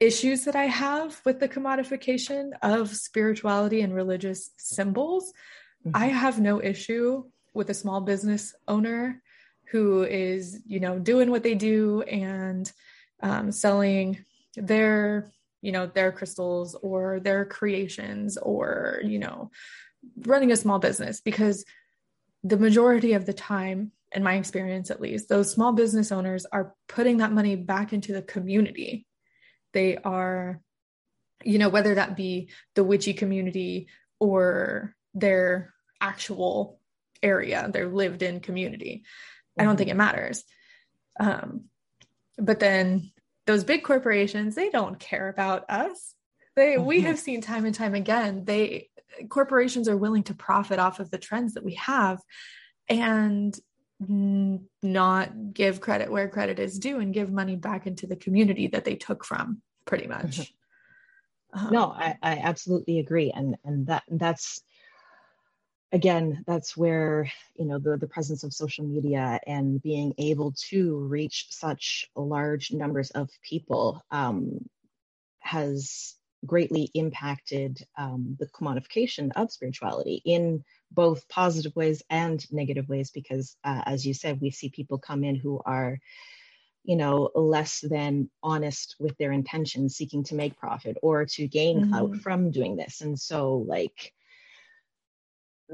issues 0.00 0.44
that 0.46 0.56
I 0.56 0.64
have 0.64 1.20
with 1.24 1.38
the 1.38 1.48
commodification 1.48 2.50
of 2.60 2.88
spirituality 2.94 3.82
and 3.82 3.94
religious 3.94 4.50
symbols. 4.56 5.32
Mm-hmm. 5.86 5.96
I 5.96 6.06
have 6.06 6.40
no 6.40 6.60
issue 6.60 7.24
with 7.54 7.70
a 7.70 7.74
small 7.74 8.00
business 8.00 8.54
owner 8.66 9.22
who 9.70 10.02
is, 10.02 10.60
you 10.66 10.80
know, 10.80 10.98
doing 10.98 11.30
what 11.30 11.42
they 11.42 11.54
do 11.54 12.02
and 12.02 12.70
um, 13.22 13.52
selling 13.52 14.24
their, 14.56 15.30
you 15.60 15.72
know, 15.72 15.86
their 15.86 16.12
crystals 16.12 16.74
or 16.82 17.20
their 17.20 17.44
creations 17.44 18.36
or, 18.36 19.00
you 19.04 19.18
know, 19.18 19.50
running 20.26 20.50
a 20.50 20.56
small 20.56 20.78
business 20.78 21.20
because 21.20 21.64
the 22.42 22.56
majority 22.56 23.12
of 23.12 23.24
the 23.24 23.32
time 23.32 23.92
in 24.14 24.22
my 24.22 24.34
experience 24.34 24.90
at 24.90 25.00
least, 25.00 25.28
those 25.28 25.50
small 25.50 25.72
business 25.72 26.12
owners 26.12 26.46
are 26.52 26.74
putting 26.88 27.18
that 27.18 27.32
money 27.32 27.56
back 27.56 27.92
into 27.92 28.12
the 28.12 28.22
community. 28.22 29.06
They 29.72 29.96
are, 29.96 30.60
you 31.42 31.58
know, 31.58 31.68
whether 31.68 31.94
that 31.94 32.16
be 32.16 32.50
the 32.74 32.84
witchy 32.84 33.14
community 33.14 33.88
or 34.20 34.94
their 35.14 35.72
actual 36.00 36.78
area, 37.22 37.70
their 37.72 37.88
lived 37.88 38.22
in 38.22 38.40
community. 38.40 39.02
Mm-hmm. 39.02 39.62
I 39.62 39.64
don't 39.64 39.76
think 39.76 39.90
it 39.90 39.96
matters. 39.96 40.44
Um, 41.18 41.64
but 42.38 42.60
then 42.60 43.12
those 43.46 43.64
big 43.64 43.82
corporations, 43.82 44.54
they 44.54 44.70
don't 44.70 44.98
care 44.98 45.28
about 45.28 45.70
us. 45.70 46.14
They, 46.54 46.74
mm-hmm. 46.74 46.84
we 46.84 47.00
have 47.02 47.18
seen 47.18 47.40
time 47.40 47.64
and 47.64 47.74
time 47.74 47.94
again, 47.94 48.44
they, 48.44 48.90
corporations 49.28 49.88
are 49.88 49.96
willing 49.96 50.22
to 50.24 50.34
profit 50.34 50.78
off 50.78 51.00
of 51.00 51.10
the 51.10 51.18
trends 51.18 51.54
that 51.54 51.64
we 51.64 51.74
have. 51.74 52.20
And 52.88 53.58
not 54.82 55.52
give 55.52 55.80
credit 55.80 56.10
where 56.10 56.28
credit 56.28 56.58
is 56.58 56.78
due 56.78 57.00
and 57.00 57.14
give 57.14 57.30
money 57.30 57.56
back 57.56 57.86
into 57.86 58.06
the 58.06 58.16
community 58.16 58.66
that 58.68 58.84
they 58.84 58.94
took 58.94 59.24
from 59.24 59.60
pretty 59.84 60.06
much 60.06 60.52
mm-hmm. 61.54 61.66
um, 61.66 61.72
no 61.72 61.90
I, 61.90 62.16
I 62.22 62.36
absolutely 62.38 62.98
agree 62.98 63.32
and 63.34 63.56
and 63.64 63.86
that 63.86 64.04
that's 64.08 64.62
again 65.92 66.42
that's 66.46 66.76
where 66.76 67.30
you 67.54 67.66
know 67.66 67.78
the 67.78 67.96
the 67.96 68.08
presence 68.08 68.44
of 68.44 68.52
social 68.52 68.84
media 68.84 69.38
and 69.46 69.80
being 69.82 70.14
able 70.18 70.52
to 70.70 70.96
reach 70.98 71.46
such 71.50 72.10
large 72.16 72.72
numbers 72.72 73.10
of 73.10 73.28
people 73.42 74.02
um, 74.10 74.58
has 75.40 76.16
greatly 76.44 76.90
impacted 76.94 77.86
um, 77.96 78.36
the 78.40 78.46
commodification 78.46 79.30
of 79.36 79.52
spirituality 79.52 80.22
in 80.24 80.64
both 80.94 81.28
positive 81.28 81.74
ways 81.74 82.02
and 82.10 82.44
negative 82.52 82.88
ways 82.88 83.10
because 83.10 83.56
uh, 83.64 83.82
as 83.86 84.06
you 84.06 84.14
said 84.14 84.40
we 84.40 84.50
see 84.50 84.68
people 84.68 84.98
come 84.98 85.24
in 85.24 85.36
who 85.36 85.60
are 85.64 85.98
you 86.84 86.96
know 86.96 87.30
less 87.34 87.80
than 87.80 88.28
honest 88.42 88.96
with 88.98 89.16
their 89.18 89.32
intentions 89.32 89.96
seeking 89.96 90.24
to 90.24 90.34
make 90.34 90.56
profit 90.56 90.96
or 91.02 91.24
to 91.24 91.46
gain 91.46 91.80
mm-hmm. 91.80 91.90
clout 91.90 92.16
from 92.16 92.50
doing 92.50 92.76
this 92.76 93.00
and 93.00 93.18
so 93.18 93.64
like 93.66 94.12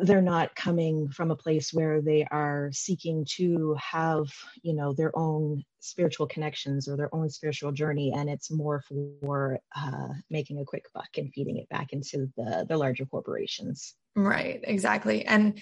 they're 0.01 0.23
not 0.23 0.55
coming 0.55 1.09
from 1.09 1.31
a 1.31 1.37
place 1.37 1.73
where 1.73 2.01
they 2.01 2.27
are 2.31 2.71
seeking 2.73 3.27
to 3.37 3.77
have 3.81 4.27
you 4.63 4.75
know 4.75 4.93
their 4.93 5.17
own 5.19 5.65
spiritual 5.81 6.27
connections 6.27 6.89
or 6.89 6.97
their 6.97 7.15
own 7.15 7.29
spiritual 7.29 7.73
journey 7.73 8.13
and 8.15 8.29
it's 8.29 8.51
more 8.51 8.83
for 8.89 9.59
uh, 9.77 10.09
making 10.31 10.61
a 10.61 10.65
quick 10.65 10.85
buck 10.95 11.09
and 11.17 11.33
feeding 11.33 11.57
it 11.57 11.69
back 11.69 11.93
into 11.93 12.31
the 12.37 12.65
the 12.69 12.77
larger 12.77 13.07
corporations. 13.07 13.95
Right 14.15 14.61
exactly 14.63 15.25
and 15.25 15.61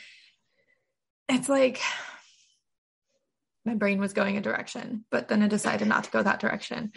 it's 1.28 1.48
like 1.48 1.80
my 3.64 3.74
brain 3.74 3.98
was 3.98 4.12
going 4.12 4.36
a 4.36 4.40
direction 4.40 5.04
but 5.10 5.28
then 5.28 5.42
i 5.42 5.48
decided 5.48 5.88
not 5.88 6.04
to 6.04 6.10
go 6.10 6.22
that 6.22 6.40
direction. 6.40 6.92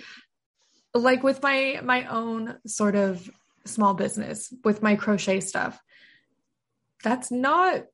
Like 0.93 1.23
with 1.23 1.41
my 1.43 1.79
my 1.83 2.05
own 2.05 2.57
sort 2.65 2.95
of 2.95 3.29
small 3.65 3.93
business 3.93 4.51
with 4.63 4.81
my 4.81 4.95
crochet 4.95 5.39
stuff 5.41 5.79
that's 7.03 7.31
not 7.31 7.85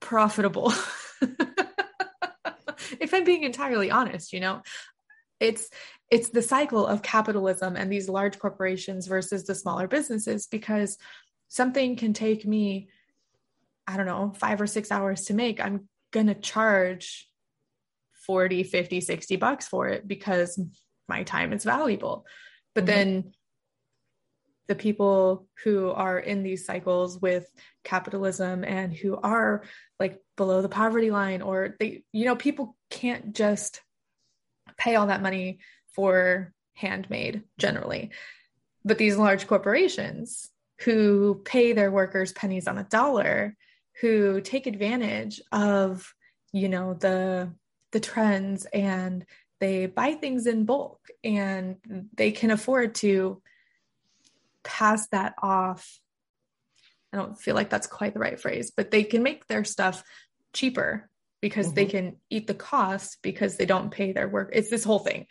profitable. 0.00 0.72
if 3.00 3.12
I'm 3.12 3.24
being 3.24 3.44
entirely 3.44 3.90
honest, 3.90 4.32
you 4.32 4.40
know, 4.40 4.62
it's 5.40 5.68
it's 6.10 6.28
the 6.28 6.42
cycle 6.42 6.86
of 6.86 7.02
capitalism 7.02 7.76
and 7.76 7.90
these 7.90 8.08
large 8.08 8.38
corporations 8.38 9.06
versus 9.06 9.44
the 9.44 9.54
smaller 9.54 9.88
businesses 9.88 10.46
because 10.46 10.98
something 11.48 11.96
can 11.96 12.12
take 12.12 12.46
me 12.46 12.88
I 13.86 13.96
don't 13.96 14.06
know, 14.06 14.32
5 14.36 14.60
or 14.60 14.66
6 14.66 14.92
hours 14.92 15.24
to 15.24 15.34
make. 15.34 15.60
I'm 15.60 15.88
going 16.12 16.28
to 16.28 16.34
charge 16.34 17.28
40, 18.26 18.62
50, 18.62 19.00
60 19.00 19.36
bucks 19.36 19.66
for 19.66 19.88
it 19.88 20.06
because 20.06 20.60
my 21.08 21.24
time 21.24 21.52
is 21.52 21.64
valuable. 21.64 22.24
But 22.74 22.84
mm-hmm. 22.84 22.94
then 22.94 23.32
the 24.68 24.74
people 24.74 25.46
who 25.64 25.90
are 25.90 26.18
in 26.18 26.42
these 26.42 26.64
cycles 26.64 27.20
with 27.20 27.46
capitalism 27.84 28.64
and 28.64 28.94
who 28.94 29.16
are 29.16 29.62
like 29.98 30.20
below 30.36 30.62
the 30.62 30.68
poverty 30.68 31.10
line 31.10 31.42
or 31.42 31.76
they 31.78 32.04
you 32.12 32.24
know 32.24 32.36
people 32.36 32.76
can't 32.90 33.34
just 33.34 33.80
pay 34.76 34.94
all 34.96 35.08
that 35.08 35.22
money 35.22 35.58
for 35.94 36.52
handmade 36.74 37.42
generally. 37.58 38.10
But 38.84 38.98
these 38.98 39.16
large 39.16 39.46
corporations 39.46 40.50
who 40.80 41.42
pay 41.44 41.72
their 41.72 41.90
workers 41.90 42.32
pennies 42.32 42.66
on 42.66 42.78
a 42.78 42.84
dollar 42.84 43.56
who 44.00 44.40
take 44.40 44.66
advantage 44.66 45.40
of 45.52 46.12
you 46.52 46.68
know 46.68 46.94
the 46.94 47.52
the 47.92 48.00
trends 48.00 48.66
and 48.72 49.24
they 49.60 49.86
buy 49.86 50.14
things 50.14 50.46
in 50.46 50.64
bulk 50.64 50.98
and 51.22 51.76
they 52.14 52.32
can 52.32 52.50
afford 52.50 52.96
to 52.96 53.40
pass 54.64 55.08
that 55.08 55.34
off. 55.42 55.98
I 57.12 57.18
don't 57.18 57.38
feel 57.38 57.54
like 57.54 57.70
that's 57.70 57.86
quite 57.86 58.14
the 58.14 58.20
right 58.20 58.40
phrase, 58.40 58.72
but 58.74 58.90
they 58.90 59.04
can 59.04 59.22
make 59.22 59.46
their 59.46 59.64
stuff 59.64 60.02
cheaper 60.52 61.10
because 61.40 61.66
mm-hmm. 61.66 61.74
they 61.74 61.86
can 61.86 62.16
eat 62.30 62.46
the 62.46 62.54
cost 62.54 63.18
because 63.22 63.56
they 63.56 63.66
don't 63.66 63.90
pay 63.90 64.12
their 64.12 64.28
work. 64.28 64.50
It's 64.52 64.70
this 64.70 64.84
whole 64.84 65.00
thing. 65.00 65.26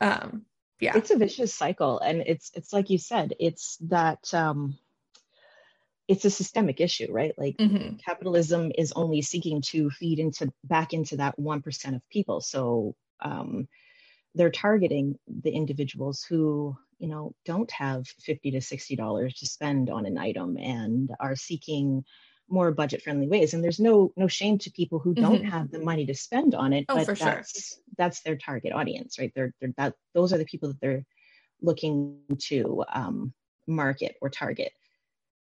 Um, 0.00 0.44
yeah, 0.80 0.96
it's 0.96 1.10
a 1.10 1.16
vicious 1.16 1.54
cycle, 1.54 2.00
and 2.00 2.22
it's 2.26 2.50
it's 2.54 2.72
like 2.72 2.90
you 2.90 2.98
said, 2.98 3.34
it's 3.38 3.76
that 3.82 4.34
um, 4.34 4.76
it's 6.08 6.24
a 6.24 6.30
systemic 6.30 6.80
issue, 6.80 7.06
right? 7.10 7.32
Like 7.38 7.56
mm-hmm. 7.58 7.96
capitalism 7.96 8.72
is 8.76 8.92
only 8.96 9.22
seeking 9.22 9.62
to 9.66 9.90
feed 9.90 10.18
into 10.18 10.52
back 10.64 10.92
into 10.92 11.18
that 11.18 11.38
one 11.38 11.62
percent 11.62 11.94
of 11.94 12.02
people. 12.10 12.40
So 12.40 12.96
um, 13.20 13.68
they're 14.34 14.50
targeting 14.50 15.18
the 15.28 15.52
individuals 15.52 16.24
who 16.28 16.76
you 16.98 17.08
know 17.08 17.34
don't 17.44 17.70
have 17.70 18.06
50 18.06 18.52
to 18.52 18.60
60 18.60 18.96
dollars 18.96 19.34
to 19.34 19.46
spend 19.46 19.90
on 19.90 20.06
an 20.06 20.18
item 20.18 20.56
and 20.56 21.10
are 21.20 21.36
seeking 21.36 22.04
more 22.48 22.72
budget 22.72 23.02
friendly 23.02 23.26
ways 23.26 23.54
and 23.54 23.64
there's 23.64 23.80
no 23.80 24.12
no 24.16 24.28
shame 24.28 24.58
to 24.58 24.70
people 24.70 24.98
who 24.98 25.14
don't 25.14 25.40
mm-hmm. 25.40 25.48
have 25.48 25.70
the 25.70 25.78
money 25.78 26.06
to 26.06 26.14
spend 26.14 26.54
on 26.54 26.72
it 26.72 26.84
oh, 26.88 27.04
but 27.04 27.18
that's 27.18 27.20
sure. 27.70 27.80
that's 27.96 28.20
their 28.20 28.36
target 28.36 28.72
audience 28.72 29.18
right 29.18 29.32
they're, 29.34 29.52
they're 29.60 29.72
that 29.76 29.94
those 30.14 30.32
are 30.32 30.38
the 30.38 30.44
people 30.44 30.68
that 30.68 30.80
they're 30.80 31.04
looking 31.62 32.18
to 32.38 32.84
um, 32.92 33.32
market 33.66 34.16
or 34.20 34.28
target 34.28 34.72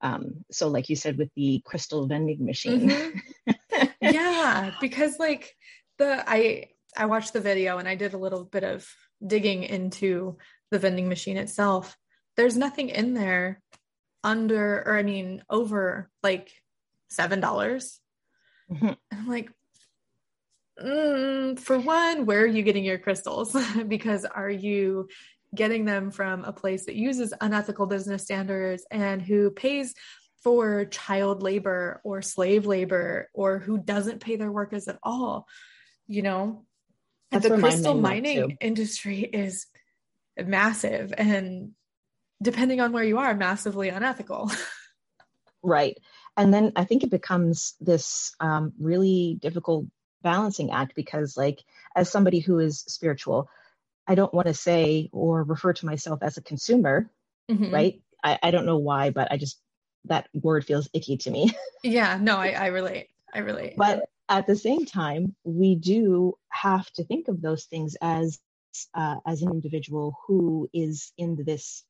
um, 0.02 0.46
so 0.52 0.68
like 0.68 0.90
you 0.90 0.96
said 0.96 1.18
with 1.18 1.30
the 1.36 1.62
crystal 1.66 2.08
vending 2.08 2.46
machine 2.46 2.90
mm-hmm. 2.90 3.84
yeah 4.02 4.72
because 4.80 5.20
like 5.20 5.56
the 5.98 6.24
i 6.30 6.70
I 6.98 7.06
watched 7.06 7.34
the 7.34 7.42
video 7.42 7.78
and 7.78 7.88
I 7.88 7.96
did 7.96 8.14
a 8.14 8.18
little 8.18 8.44
bit 8.44 8.64
of 8.64 8.88
digging 9.26 9.64
into 9.64 10.38
the 10.72 10.80
vending 10.80 11.10
machine 11.10 11.38
itself. 11.38 11.98
There's 12.36 12.58
nothing 12.58 12.90
in 12.90 13.14
there 13.14 13.62
under, 14.24 14.84
or 14.86 14.98
I 14.98 15.04
mean, 15.04 15.44
over 15.50 16.10
like 16.24 16.52
7. 17.10 17.40
dollars 17.40 18.00
mm-hmm. 18.72 18.92
I'm 19.12 19.28
like, 19.28 19.52
mm, 20.84 21.60
for 21.60 21.80
one, 21.80 22.26
where 22.26 22.42
are 22.42 22.48
you 22.48 22.64
getting 22.64 22.84
your 22.84 22.98
crystals? 22.98 23.56
because 23.88 24.26
are 24.26 24.50
you 24.50 25.08
getting 25.54 25.86
them 25.86 26.12
from 26.12 26.44
a 26.44 26.52
place 26.52 26.86
that 26.86 26.96
uses 26.96 27.34
unethical 27.40 27.86
business 27.86 28.24
standards 28.24 28.86
and 28.92 29.22
who 29.22 29.52
pays 29.52 29.94
for 30.44 30.86
child 30.86 31.42
labor 31.42 32.02
or 32.04 32.22
slave 32.22 32.66
labor 32.66 33.30
or 33.34 33.60
who 33.60 33.78
doesn't 33.78 34.20
pay 34.20 34.36
their 34.36 34.52
workers 34.52 34.88
at 34.88 35.00
all? 35.02 35.48
You 36.08 36.22
know, 36.22 36.65
That's 37.42 37.56
the 37.56 37.60
crystal 37.60 37.96
mining 37.96 38.58
industry 38.62 39.20
is 39.34 39.68
massive 40.38 41.14
and 41.18 41.72
depending 42.42 42.82
on 42.82 42.92
where 42.92 43.04
you 43.04 43.18
are, 43.18 43.34
massively 43.34 43.90
unethical. 43.90 44.52
right. 45.64 45.98
And 46.38 46.54
then 46.54 46.74
I 46.76 46.84
think 46.84 47.04
it 47.04 47.10
becomes 47.10 47.76
this 47.80 48.36
um, 48.42 48.74
really 48.78 49.38
difficult 49.42 49.86
balancing 50.26 50.72
act 50.72 50.96
because 50.96 51.38
like 51.38 51.64
as 51.96 52.10
somebody 52.10 52.40
who 52.40 52.58
is 52.58 52.80
spiritual 52.88 53.48
i 54.08 54.16
don't 54.16 54.34
want 54.34 54.48
to 54.48 54.56
say 54.56 55.08
or 55.14 55.44
refer 55.44 55.72
to 55.72 55.86
myself 55.86 56.24
as 56.24 56.36
a 56.36 56.42
consumer 56.42 57.12
mm-hmm. 57.50 57.72
right 57.72 58.02
I, 58.24 58.40
I 58.42 58.50
don't 58.50 58.66
know 58.66 58.80
why 58.80 59.12
but 59.12 59.32
i 59.32 59.38
just 59.38 59.62
that 60.06 60.28
word 60.34 60.66
feels 60.66 60.90
icky 60.94 61.18
to 61.18 61.30
me 61.30 61.52
yeah 61.84 62.18
no 62.20 62.38
I, 62.38 62.54
I 62.54 62.68
relate 62.68 63.10
i 63.36 63.40
relate 63.40 63.76
but 63.78 64.10
at 64.30 64.48
the 64.48 64.56
same 64.56 64.86
time 64.86 65.36
we 65.44 65.76
do 65.76 66.34
have 66.50 66.90
to 66.92 67.04
think 67.04 67.28
of 67.28 67.42
those 67.42 67.66
things 67.66 67.96
as 68.02 68.40
uh, 68.94 69.18
as 69.26 69.42
an 69.42 69.52
individual 69.52 70.18
who 70.28 70.70
is 70.74 71.14
in 71.18 71.36
this 71.46 71.84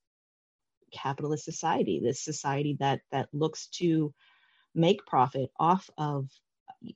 capitalist 0.93 1.43
society 1.43 1.99
this 2.03 2.21
society 2.21 2.77
that 2.79 3.01
that 3.11 3.27
looks 3.33 3.67
to 3.67 4.13
make 4.75 5.05
profit 5.05 5.49
off 5.59 5.89
of 5.97 6.29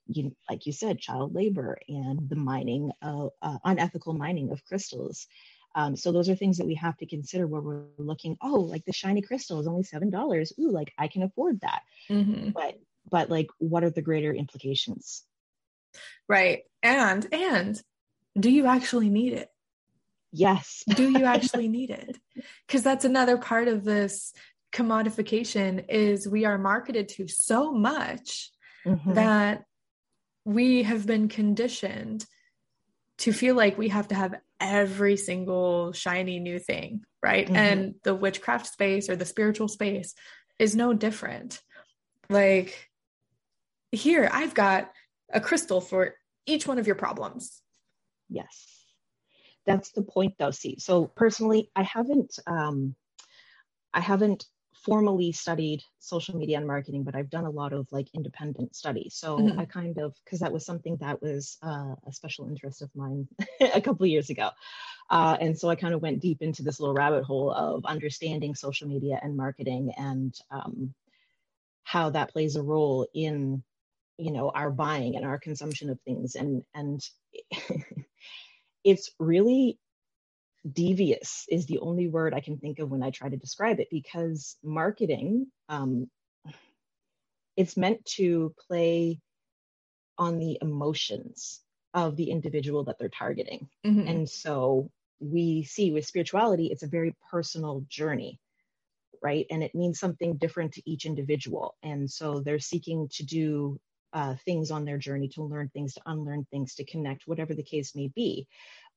you, 0.07 0.35
like 0.49 0.65
you 0.65 0.73
said, 0.73 0.99
child 0.99 1.33
labor 1.33 1.77
and 1.87 2.29
the 2.29 2.35
mining 2.35 2.91
of 3.01 3.31
uh, 3.41 3.57
unethical 3.63 4.13
mining 4.13 4.51
of 4.51 4.63
crystals. 4.65 5.27
Um, 5.75 5.95
so 5.95 6.11
those 6.11 6.29
are 6.29 6.35
things 6.35 6.57
that 6.57 6.65
we 6.65 6.75
have 6.75 6.97
to 6.97 7.05
consider 7.05 7.47
where 7.47 7.61
we're 7.61 7.85
looking. 7.97 8.37
Oh, 8.41 8.59
like 8.59 8.85
the 8.85 8.93
shiny 8.93 9.21
crystal 9.21 9.59
is 9.59 9.67
only 9.67 9.83
seven 9.83 10.09
dollars. 10.09 10.51
Ooh, 10.59 10.71
like 10.71 10.93
I 10.97 11.07
can 11.07 11.23
afford 11.23 11.61
that. 11.61 11.81
Mm-hmm. 12.09 12.49
But 12.49 12.79
but 13.09 13.29
like, 13.29 13.47
what 13.57 13.83
are 13.83 13.89
the 13.89 14.01
greater 14.01 14.33
implications? 14.33 15.23
Right, 16.27 16.63
and 16.83 17.27
and 17.33 17.81
do 18.39 18.49
you 18.49 18.65
actually 18.65 19.09
need 19.09 19.33
it? 19.33 19.49
Yes. 20.31 20.83
do 20.95 21.09
you 21.09 21.25
actually 21.25 21.67
need 21.67 21.89
it? 21.89 22.17
Because 22.67 22.83
that's 22.83 23.05
another 23.05 23.37
part 23.37 23.67
of 23.67 23.83
this 23.83 24.33
commodification 24.71 25.85
is 25.89 26.27
we 26.27 26.45
are 26.45 26.57
marketed 26.57 27.09
to 27.09 27.27
so 27.27 27.71
much 27.71 28.51
mm-hmm. 28.85 29.13
that 29.13 29.63
we 30.45 30.83
have 30.83 31.05
been 31.05 31.27
conditioned 31.27 32.25
to 33.19 33.33
feel 33.33 33.55
like 33.55 33.77
we 33.77 33.89
have 33.89 34.07
to 34.09 34.15
have 34.15 34.35
every 34.59 35.17
single 35.17 35.91
shiny 35.91 36.39
new 36.39 36.59
thing, 36.59 37.01
right? 37.21 37.45
Mm-hmm. 37.45 37.55
And 37.55 37.95
the 38.03 38.15
witchcraft 38.15 38.67
space 38.67 39.09
or 39.09 39.15
the 39.15 39.25
spiritual 39.25 39.67
space 39.67 40.13
is 40.57 40.75
no 40.75 40.93
different. 40.93 41.59
Like, 42.29 42.88
here, 43.91 44.29
I've 44.31 44.53
got 44.53 44.91
a 45.31 45.41
crystal 45.41 45.81
for 45.81 46.15
each 46.45 46.67
one 46.67 46.79
of 46.79 46.87
your 46.87 46.95
problems. 46.95 47.61
Yes. 48.29 48.67
That's 49.65 49.91
the 49.91 50.01
point 50.01 50.35
though. 50.39 50.51
See, 50.51 50.77
so 50.79 51.05
personally, 51.05 51.69
I 51.75 51.83
haven't 51.83 52.37
um 52.47 52.95
I 53.93 53.99
haven't 53.99 54.45
formally 54.85 55.31
studied 55.31 55.83
social 55.99 56.37
media 56.37 56.57
and 56.57 56.65
marketing, 56.65 57.03
but 57.03 57.15
I've 57.15 57.29
done 57.29 57.45
a 57.45 57.49
lot 57.49 57.73
of 57.73 57.87
like 57.91 58.07
independent 58.13 58.75
studies. 58.75 59.15
So 59.15 59.37
mm-hmm. 59.37 59.59
I 59.59 59.65
kind 59.65 59.97
of, 59.97 60.15
because 60.23 60.39
that 60.39 60.53
was 60.53 60.65
something 60.65 60.97
that 60.97 61.21
was 61.21 61.57
uh, 61.61 61.95
a 62.07 62.11
special 62.11 62.47
interest 62.47 62.81
of 62.81 62.89
mine 62.95 63.27
a 63.61 63.81
couple 63.81 64.05
of 64.05 64.09
years 64.09 64.29
ago. 64.29 64.49
Uh, 65.09 65.37
and 65.41 65.57
so 65.57 65.69
I 65.69 65.75
kind 65.75 65.93
of 65.93 66.01
went 66.01 66.21
deep 66.21 66.41
into 66.41 66.63
this 66.63 66.79
little 66.79 66.95
rabbit 66.95 67.23
hole 67.23 67.51
of 67.51 67.85
understanding 67.85 68.55
social 68.55 68.87
media 68.87 69.19
and 69.21 69.35
marketing 69.35 69.91
and 69.97 70.33
um, 70.49 70.93
how 71.83 72.11
that 72.11 72.31
plays 72.31 72.55
a 72.55 72.63
role 72.63 73.07
in, 73.13 73.63
you 74.19 74.31
know, 74.31 74.49
our 74.49 74.69
buying 74.69 75.15
and 75.15 75.25
our 75.25 75.39
consumption 75.39 75.89
of 75.89 75.99
things. 76.01 76.35
And, 76.35 76.63
and 76.75 77.01
it's 78.83 79.11
really 79.19 79.79
devious 80.69 81.45
is 81.49 81.65
the 81.65 81.79
only 81.79 82.07
word 82.07 82.33
I 82.33 82.41
can 82.41 82.57
think 82.57 82.79
of 82.79 82.91
when 82.91 83.01
I 83.01 83.11
try 83.11 83.29
to 83.29 83.37
describe 83.37 83.79
it 83.79 83.87
because 83.89 84.57
marketing, 84.63 85.47
um, 85.69 86.09
it's 87.55 87.77
meant 87.77 88.03
to 88.17 88.53
play 88.67 89.19
on 90.17 90.37
the 90.37 90.57
emotions 90.61 91.61
of 91.93 92.15
the 92.15 92.29
individual 92.29 92.83
that 92.83 92.97
they're 92.99 93.09
targeting. 93.09 93.67
Mm-hmm. 93.85 94.07
And 94.07 94.29
so 94.29 94.91
we 95.19 95.63
see 95.63 95.91
with 95.91 96.05
spirituality, 96.05 96.67
it's 96.67 96.83
a 96.83 96.87
very 96.87 97.15
personal 97.31 97.85
journey, 97.89 98.39
right? 99.21 99.45
And 99.49 99.63
it 99.63 99.73
means 99.73 99.99
something 99.99 100.37
different 100.37 100.73
to 100.73 100.89
each 100.89 101.05
individual. 101.05 101.75
And 101.83 102.09
so 102.09 102.41
they're 102.41 102.59
seeking 102.59 103.09
to 103.13 103.25
do 103.25 103.79
uh, 104.13 104.35
things 104.45 104.71
on 104.71 104.85
their 104.85 104.97
journey 104.97 105.27
to 105.29 105.43
learn 105.43 105.69
things, 105.69 105.93
to 105.93 106.01
unlearn 106.05 106.45
things, 106.51 106.75
to 106.75 106.85
connect, 106.85 107.27
whatever 107.27 107.53
the 107.53 107.63
case 107.63 107.95
may 107.95 108.07
be. 108.07 108.47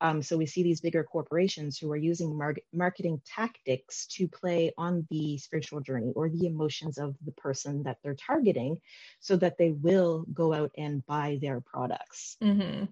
Um, 0.01 0.20
so 0.20 0.37
we 0.37 0.46
see 0.46 0.62
these 0.62 0.81
bigger 0.81 1.05
corporations 1.05 1.79
who 1.79 1.90
are 1.92 1.96
using 1.96 2.37
mar- 2.37 2.57
marketing 2.72 3.20
tactics 3.25 4.07
to 4.09 4.27
play 4.27 4.72
on 4.77 5.07
the 5.11 5.38
spiritual 5.38 5.81
journey 5.81 6.12
or 6.16 6.29
the 6.29 6.46
emotions 6.46 6.98
of 6.98 7.14
the 7.25 7.33
person 7.33 7.85
that 7.85 7.98
they're 8.03 8.16
targeting 8.16 8.81
so 9.20 9.37
that 9.37 9.59
they 9.59 9.70
will 9.70 10.25
go 10.33 10.53
out 10.53 10.72
and 10.77 11.07
buy 11.07 11.38
their 11.40 11.61
products. 11.61 12.37
Mm-hmm. 12.42 12.87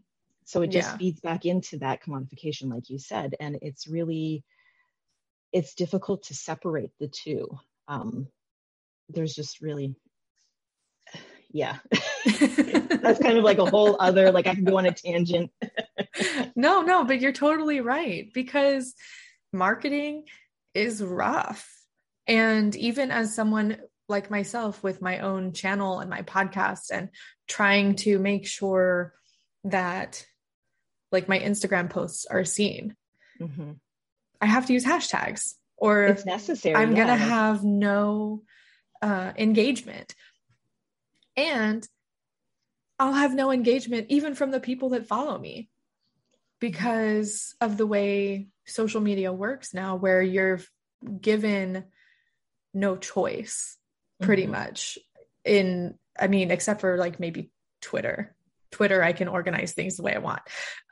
So 0.44 0.62
it 0.62 0.70
just 0.70 0.90
yeah. 0.90 0.96
feeds 0.98 1.20
back 1.20 1.46
into 1.46 1.78
that 1.78 2.02
commodification, 2.02 2.72
like 2.72 2.90
you 2.90 2.98
said. 2.98 3.34
And 3.40 3.58
it's 3.62 3.88
really, 3.88 4.44
it's 5.52 5.74
difficult 5.74 6.24
to 6.24 6.34
separate 6.34 6.90
the 7.00 7.08
two. 7.08 7.48
Um, 7.88 8.28
there's 9.08 9.34
just 9.34 9.60
really 9.60 9.96
yeah 11.52 11.78
that's 12.40 13.20
kind 13.20 13.38
of 13.38 13.44
like 13.44 13.58
a 13.58 13.66
whole 13.66 13.96
other 13.98 14.30
like 14.30 14.46
i 14.46 14.54
can 14.54 14.64
go 14.64 14.78
on 14.78 14.86
a 14.86 14.92
tangent 14.92 15.50
no 16.56 16.82
no 16.82 17.04
but 17.04 17.20
you're 17.20 17.32
totally 17.32 17.80
right 17.80 18.32
because 18.32 18.94
marketing 19.52 20.24
is 20.74 21.02
rough 21.02 21.68
and 22.26 22.76
even 22.76 23.10
as 23.10 23.34
someone 23.34 23.78
like 24.08 24.30
myself 24.30 24.82
with 24.82 25.02
my 25.02 25.20
own 25.20 25.52
channel 25.52 26.00
and 26.00 26.10
my 26.10 26.22
podcast 26.22 26.90
and 26.92 27.08
trying 27.48 27.96
to 27.96 28.18
make 28.18 28.46
sure 28.46 29.14
that 29.64 30.24
like 31.10 31.28
my 31.28 31.38
instagram 31.38 31.90
posts 31.90 32.26
are 32.26 32.44
seen 32.44 32.94
mm-hmm. 33.40 33.72
i 34.40 34.46
have 34.46 34.66
to 34.66 34.72
use 34.72 34.84
hashtags 34.84 35.54
or 35.76 36.04
it's 36.04 36.26
necessary 36.26 36.76
i'm 36.76 36.94
yeah. 36.94 37.04
gonna 37.04 37.16
have 37.16 37.64
no 37.64 38.42
uh, 39.02 39.32
engagement 39.38 40.14
and 41.46 41.86
I'll 42.98 43.12
have 43.12 43.34
no 43.34 43.50
engagement 43.50 44.06
even 44.10 44.34
from 44.34 44.50
the 44.50 44.60
people 44.60 44.90
that 44.90 45.06
follow 45.06 45.38
me 45.38 45.70
because 46.60 47.54
of 47.60 47.76
the 47.76 47.86
way 47.86 48.48
social 48.66 49.00
media 49.00 49.32
works 49.32 49.72
now, 49.72 49.96
where 49.96 50.20
you're 50.20 50.60
given 51.20 51.84
no 52.74 52.96
choice 52.96 53.78
pretty 54.20 54.42
mm-hmm. 54.42 54.52
much 54.52 54.98
in, 55.44 55.94
I 56.18 56.26
mean, 56.26 56.50
except 56.50 56.82
for 56.82 56.98
like 56.98 57.18
maybe 57.18 57.50
Twitter. 57.80 58.36
Twitter, 58.70 59.02
I 59.02 59.12
can 59.12 59.28
organize 59.28 59.72
things 59.72 59.96
the 59.96 60.02
way 60.02 60.14
I 60.14 60.18
want. 60.18 60.42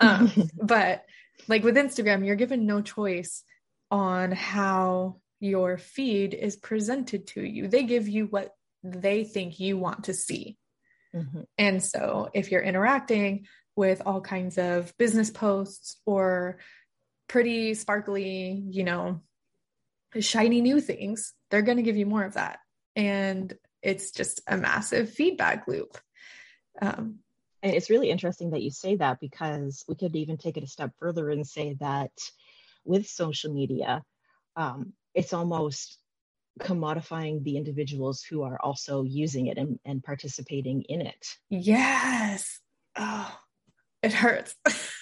Um, 0.00 0.32
but 0.62 1.04
like 1.46 1.62
with 1.62 1.76
Instagram, 1.76 2.26
you're 2.26 2.36
given 2.36 2.66
no 2.66 2.80
choice 2.80 3.44
on 3.90 4.32
how 4.32 5.20
your 5.40 5.78
feed 5.78 6.34
is 6.34 6.56
presented 6.56 7.26
to 7.28 7.42
you. 7.42 7.68
They 7.68 7.84
give 7.84 8.08
you 8.08 8.26
what 8.26 8.54
they 8.82 9.24
think 9.24 9.60
you 9.60 9.76
want 9.76 10.04
to 10.04 10.14
see. 10.14 10.56
Mm-hmm. 11.14 11.40
And 11.56 11.82
so 11.82 12.30
if 12.34 12.50
you're 12.50 12.62
interacting 12.62 13.46
with 13.76 14.02
all 14.04 14.20
kinds 14.20 14.58
of 14.58 14.92
business 14.98 15.30
posts 15.30 16.00
or 16.04 16.58
pretty 17.28 17.74
sparkly, 17.74 18.62
you 18.70 18.84
know, 18.84 19.22
shiny 20.18 20.60
new 20.60 20.80
things, 20.80 21.32
they're 21.50 21.62
going 21.62 21.76
to 21.76 21.82
give 21.82 21.96
you 21.96 22.06
more 22.06 22.24
of 22.24 22.34
that. 22.34 22.58
And 22.96 23.52
it's 23.82 24.10
just 24.10 24.40
a 24.46 24.56
massive 24.56 25.10
feedback 25.10 25.68
loop. 25.68 25.96
Um, 26.80 27.20
and 27.62 27.74
it's 27.74 27.90
really 27.90 28.10
interesting 28.10 28.50
that 28.50 28.62
you 28.62 28.70
say 28.70 28.96
that 28.96 29.18
because 29.20 29.84
we 29.88 29.94
could 29.94 30.14
even 30.16 30.36
take 30.36 30.56
it 30.56 30.64
a 30.64 30.68
step 30.68 30.92
further 30.98 31.28
and 31.30 31.46
say 31.46 31.76
that 31.80 32.12
with 32.84 33.06
social 33.06 33.52
media, 33.52 34.02
um, 34.56 34.92
it's 35.14 35.32
almost 35.32 35.98
commodifying 36.58 37.42
the 37.44 37.56
individuals 37.56 38.22
who 38.22 38.42
are 38.42 38.58
also 38.62 39.02
using 39.02 39.46
it 39.46 39.58
and, 39.58 39.78
and 39.84 40.02
participating 40.02 40.82
in 40.82 41.00
it. 41.00 41.26
Yes. 41.50 42.60
Oh, 42.96 43.34
it 44.02 44.12
hurts. 44.12 44.54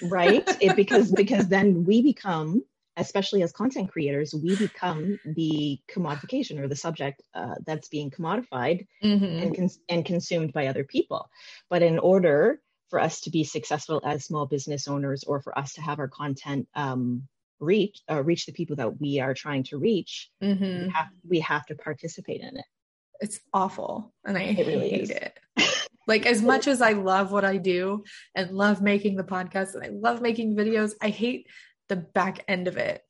right? 0.02 0.44
It 0.60 0.76
because 0.76 1.12
because 1.16 1.48
then 1.48 1.84
we 1.84 2.02
become 2.02 2.62
especially 2.96 3.42
as 3.42 3.52
content 3.52 3.90
creators, 3.90 4.34
we 4.34 4.56
become 4.56 5.18
the 5.24 5.78
commodification 5.94 6.58
or 6.58 6.68
the 6.68 6.76
subject 6.76 7.22
uh, 7.34 7.54
that's 7.66 7.88
being 7.88 8.10
commodified 8.10 8.86
mm-hmm. 9.04 9.24
and, 9.24 9.56
cons- 9.56 9.80
and 9.88 10.04
consumed 10.04 10.52
by 10.52 10.66
other 10.66 10.84
people. 10.84 11.28
But 11.68 11.82
in 11.82 11.98
order 11.98 12.60
for 12.88 13.00
us 13.00 13.20
to 13.22 13.30
be 13.30 13.44
successful 13.44 14.00
as 14.04 14.24
small 14.24 14.46
business 14.46 14.88
owners 14.88 15.24
or 15.24 15.40
for 15.42 15.56
us 15.58 15.74
to 15.74 15.82
have 15.82 15.98
our 15.98 16.08
content 16.08 16.68
um, 16.74 17.28
reach 17.60 18.00
uh, 18.10 18.22
reach 18.22 18.46
the 18.46 18.52
people 18.52 18.76
that 18.76 19.00
we 19.00 19.20
are 19.20 19.34
trying 19.34 19.62
to 19.64 19.78
reach, 19.78 20.30
mm-hmm. 20.42 20.86
we, 20.86 20.92
have, 20.92 21.08
we 21.28 21.40
have 21.40 21.66
to 21.66 21.74
participate 21.74 22.40
in 22.40 22.56
it. 22.56 22.64
It's 23.20 23.40
awful, 23.52 24.12
and 24.24 24.36
I 24.36 24.42
it 24.42 24.66
really 24.66 24.90
hate 24.90 25.02
is. 25.02 25.10
it. 25.10 25.38
like 26.06 26.26
as 26.26 26.42
much 26.42 26.66
as 26.66 26.82
I 26.82 26.92
love 26.92 27.32
what 27.32 27.44
I 27.44 27.56
do 27.56 28.04
and 28.34 28.50
love 28.50 28.82
making 28.82 29.16
the 29.16 29.24
podcast 29.24 29.74
and 29.74 29.82
I 29.82 29.88
love 29.88 30.20
making 30.20 30.54
videos, 30.54 30.92
I 31.00 31.08
hate 31.08 31.46
the 31.88 31.96
back 31.96 32.44
end 32.46 32.68
of 32.68 32.76
it 32.76 33.02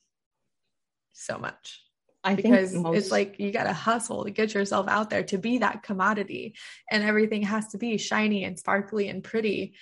so 1.12 1.38
much. 1.38 1.82
I 2.22 2.34
because 2.34 2.74
most... 2.74 2.96
it's 2.96 3.10
like 3.10 3.36
you 3.38 3.52
got 3.52 3.64
to 3.64 3.72
hustle 3.72 4.24
to 4.24 4.30
get 4.30 4.54
yourself 4.54 4.88
out 4.88 5.10
there 5.10 5.22
to 5.24 5.38
be 5.38 5.58
that 5.58 5.82
commodity, 5.82 6.54
and 6.90 7.04
everything 7.04 7.42
has 7.42 7.68
to 7.68 7.78
be 7.78 7.96
shiny 7.98 8.44
and 8.44 8.58
sparkly 8.58 9.08
and 9.08 9.22
pretty, 9.22 9.74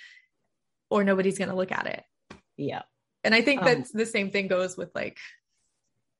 or 0.89 1.03
nobody's 1.03 1.37
going 1.37 1.49
to 1.49 1.55
look 1.55 1.71
at 1.71 1.87
it. 1.87 2.03
Yeah. 2.57 2.83
And 3.25 3.33
I 3.33 3.41
think 3.41 3.61
um, 3.61 3.65
that 3.65 3.87
the 3.93 4.05
same 4.05 4.31
thing 4.31 4.47
goes 4.47 4.77
with 4.77 4.93
like 4.93 5.17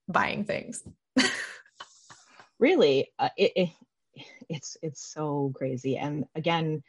buying 0.08 0.44
things. 0.44 0.84
really, 2.60 3.12
uh, 3.20 3.30
it, 3.38 3.52
it, 3.56 3.70
it's 4.50 4.76
it's 4.82 5.06
so 5.06 5.54
crazy. 5.56 5.98
And 5.98 6.26
again, 6.36 6.84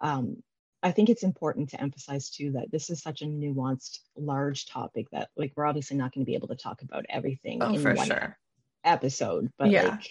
um, 0.00 0.42
I 0.82 0.92
think 0.92 1.08
it's 1.08 1.22
important 1.22 1.70
to 1.70 1.80
emphasize 1.80 2.30
too 2.30 2.52
that 2.52 2.70
this 2.70 2.90
is 2.90 3.02
such 3.02 3.22
a 3.22 3.26
nuanced, 3.26 4.00
large 4.16 4.66
topic 4.66 5.08
that 5.10 5.30
like 5.36 5.52
we're 5.56 5.66
obviously 5.66 5.96
not 5.96 6.12
going 6.12 6.24
to 6.24 6.30
be 6.30 6.36
able 6.36 6.48
to 6.48 6.54
talk 6.54 6.82
about 6.82 7.06
everything 7.08 7.62
oh, 7.62 7.72
in 7.72 7.80
for 7.80 7.94
one 7.94 8.06
sure. 8.06 8.38
episode. 8.84 9.50
But 9.58 9.70
yeah. 9.70 9.88
like 9.88 10.10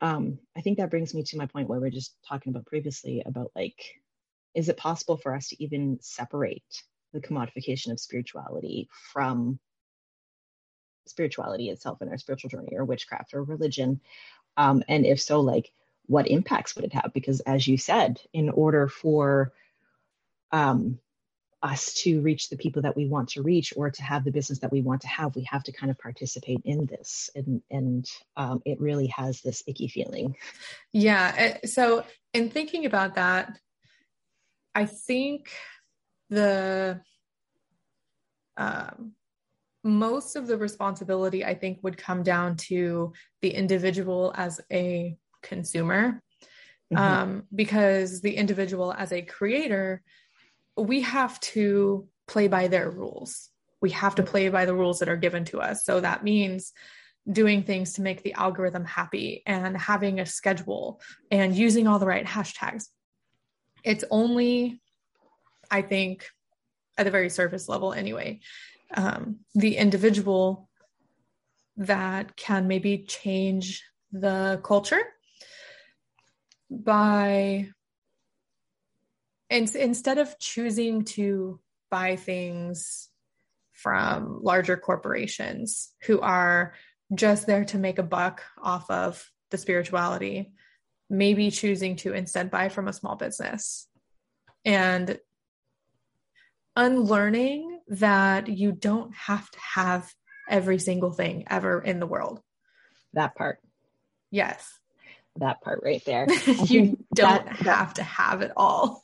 um, 0.00 0.38
I 0.56 0.60
think 0.60 0.78
that 0.78 0.90
brings 0.90 1.14
me 1.14 1.22
to 1.24 1.36
my 1.36 1.46
point 1.46 1.68
where 1.68 1.80
we 1.80 1.88
are 1.88 1.92
just 1.92 2.14
talking 2.26 2.50
about 2.50 2.66
previously 2.66 3.22
about 3.24 3.52
like, 3.54 4.00
is 4.54 4.68
it 4.68 4.76
possible 4.76 5.16
for 5.16 5.34
us 5.34 5.48
to 5.48 5.62
even 5.62 5.98
separate 6.00 6.82
the 7.12 7.20
commodification 7.20 7.92
of 7.92 8.00
spirituality 8.00 8.88
from 9.12 9.58
spirituality 11.06 11.70
itself 11.70 12.02
in 12.02 12.08
our 12.08 12.18
spiritual 12.18 12.50
journey 12.50 12.76
or 12.76 12.84
witchcraft 12.84 13.34
or 13.34 13.42
religion? 13.42 14.00
Um, 14.56 14.82
and 14.88 15.06
if 15.06 15.20
so, 15.20 15.40
like, 15.40 15.70
what 16.06 16.28
impacts 16.28 16.74
would 16.74 16.84
it 16.84 16.92
have? 16.94 17.12
Because 17.14 17.40
as 17.40 17.68
you 17.68 17.76
said, 17.76 18.20
in 18.32 18.48
order 18.50 18.88
for 18.88 19.52
um, 20.52 20.98
us 21.62 21.92
to 21.94 22.20
reach 22.20 22.48
the 22.48 22.56
people 22.56 22.82
that 22.82 22.96
we 22.96 23.06
want 23.06 23.30
to 23.30 23.42
reach 23.42 23.72
or 23.76 23.90
to 23.90 24.02
have 24.02 24.24
the 24.24 24.30
business 24.30 24.60
that 24.60 24.72
we 24.72 24.80
want 24.80 25.02
to 25.02 25.08
have, 25.08 25.34
we 25.34 25.46
have 25.50 25.62
to 25.64 25.72
kind 25.72 25.90
of 25.90 25.98
participate 25.98 26.60
in 26.64 26.86
this. 26.86 27.30
And, 27.34 27.62
and 27.70 28.10
um, 28.36 28.62
it 28.64 28.80
really 28.80 29.08
has 29.08 29.40
this 29.40 29.62
icky 29.66 29.88
feeling. 29.88 30.36
Yeah. 30.92 31.58
So, 31.64 32.04
in 32.32 32.50
thinking 32.50 32.86
about 32.86 33.16
that, 33.16 33.58
I 34.74 34.86
think 34.86 35.50
the 36.28 37.00
um, 38.56 39.12
most 39.84 40.36
of 40.36 40.46
the 40.46 40.56
responsibility, 40.56 41.44
I 41.44 41.54
think, 41.54 41.78
would 41.82 41.96
come 41.96 42.22
down 42.22 42.56
to 42.68 43.12
the 43.40 43.50
individual 43.50 44.32
as 44.36 44.60
a 44.72 45.16
consumer. 45.42 46.22
Mm-hmm. 46.90 47.04
um, 47.04 47.42
because 47.54 48.22
the 48.22 48.34
individual 48.34 48.94
as 48.94 49.12
a 49.12 49.20
creator 49.20 50.02
we 50.78 51.02
have 51.02 51.38
to 51.40 52.08
play 52.26 52.48
by 52.48 52.68
their 52.68 52.90
rules. 52.90 53.50
We 53.80 53.90
have 53.90 54.16
to 54.16 54.22
play 54.22 54.48
by 54.48 54.64
the 54.64 54.74
rules 54.74 55.00
that 55.00 55.08
are 55.08 55.16
given 55.16 55.44
to 55.46 55.60
us. 55.60 55.84
So 55.84 56.00
that 56.00 56.24
means 56.24 56.72
doing 57.30 57.62
things 57.62 57.94
to 57.94 58.02
make 58.02 58.22
the 58.22 58.32
algorithm 58.34 58.84
happy 58.84 59.42
and 59.46 59.76
having 59.76 60.18
a 60.18 60.26
schedule 60.26 61.00
and 61.30 61.54
using 61.54 61.86
all 61.86 61.98
the 61.98 62.06
right 62.06 62.24
hashtags. 62.24 62.88
It's 63.84 64.04
only 64.10 64.80
i 65.70 65.82
think 65.82 66.28
at 66.96 67.04
the 67.04 67.10
very 67.10 67.30
surface 67.30 67.68
level 67.68 67.92
anyway 67.92 68.40
um, 68.94 69.40
the 69.54 69.76
individual 69.76 70.68
that 71.76 72.36
can 72.36 72.66
maybe 72.66 73.04
change 73.06 73.84
the 74.12 74.60
culture 74.64 75.02
by 76.70 77.68
instead 79.50 80.18
of 80.18 80.38
choosing 80.38 81.04
to 81.04 81.60
buy 81.90 82.16
things 82.16 83.08
from 83.72 84.40
larger 84.42 84.76
corporations 84.76 85.92
who 86.02 86.20
are 86.20 86.74
just 87.14 87.46
there 87.46 87.64
to 87.64 87.78
make 87.78 87.98
a 87.98 88.02
buck 88.02 88.42
off 88.62 88.90
of 88.90 89.30
the 89.50 89.56
spirituality, 89.56 90.52
maybe 91.08 91.50
choosing 91.50 91.96
to 91.96 92.12
instead 92.12 92.50
buy 92.50 92.68
from 92.68 92.88
a 92.88 92.92
small 92.92 93.16
business. 93.16 93.86
And 94.64 95.18
unlearning 96.78 97.80
that 97.88 98.48
you 98.48 98.72
don't 98.72 99.14
have 99.14 99.50
to 99.50 99.58
have 99.74 100.10
every 100.48 100.78
single 100.78 101.12
thing 101.12 101.44
ever 101.50 101.82
in 101.82 102.00
the 102.00 102.06
world. 102.06 102.40
That 103.12 103.34
part. 103.34 103.58
Yes 104.30 104.78
that 105.38 105.60
part 105.62 105.80
right 105.84 106.04
there. 106.04 106.26
you 106.64 106.98
don't 107.14 107.44
that, 107.44 107.56
have 107.56 107.94
to 107.94 108.02
have 108.02 108.42
it 108.42 108.52
all. 108.56 109.02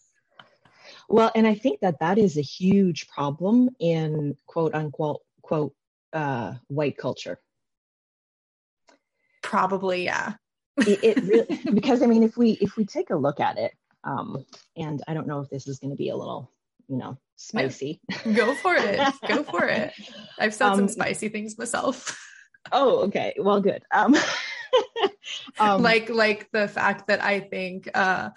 Well, 1.08 1.30
and 1.34 1.46
I 1.46 1.54
think 1.54 1.80
that 1.80 2.00
that 2.00 2.18
is 2.18 2.36
a 2.36 2.42
huge 2.42 3.08
problem 3.08 3.70
in 3.78 4.36
quote 4.46 4.74
unquote 4.74 5.20
quote 5.42 5.74
uh, 6.12 6.54
white 6.68 6.96
culture. 6.96 7.40
Probably, 9.42 10.04
yeah. 10.04 10.34
it, 10.78 11.00
it 11.02 11.24
really 11.24 11.74
because 11.74 12.02
I 12.02 12.06
mean, 12.06 12.22
if 12.22 12.36
we 12.36 12.52
if 12.52 12.76
we 12.76 12.84
take 12.84 13.10
a 13.10 13.16
look 13.16 13.40
at 13.40 13.58
it, 13.58 13.72
um, 14.02 14.44
and 14.76 15.02
I 15.06 15.14
don't 15.14 15.26
know 15.26 15.40
if 15.40 15.50
this 15.50 15.68
is 15.68 15.78
going 15.78 15.90
to 15.90 15.96
be 15.96 16.08
a 16.08 16.16
little, 16.16 16.50
you 16.88 16.96
know, 16.96 17.18
spicy. 17.36 18.00
Go 18.34 18.54
for 18.54 18.74
it. 18.74 19.00
Go 19.28 19.42
for 19.42 19.64
it. 19.64 19.92
I've 20.38 20.54
said 20.54 20.68
um, 20.68 20.76
some 20.76 20.88
spicy 20.88 21.28
things 21.28 21.58
myself. 21.58 22.18
oh, 22.72 23.00
okay. 23.04 23.34
Well, 23.38 23.60
good. 23.60 23.82
Um, 23.92 24.16
um, 25.58 25.82
like 25.82 26.08
like 26.08 26.50
the 26.52 26.68
fact 26.68 27.08
that 27.08 27.22
I 27.22 27.40
think 27.40 27.88
uh, 27.94 28.30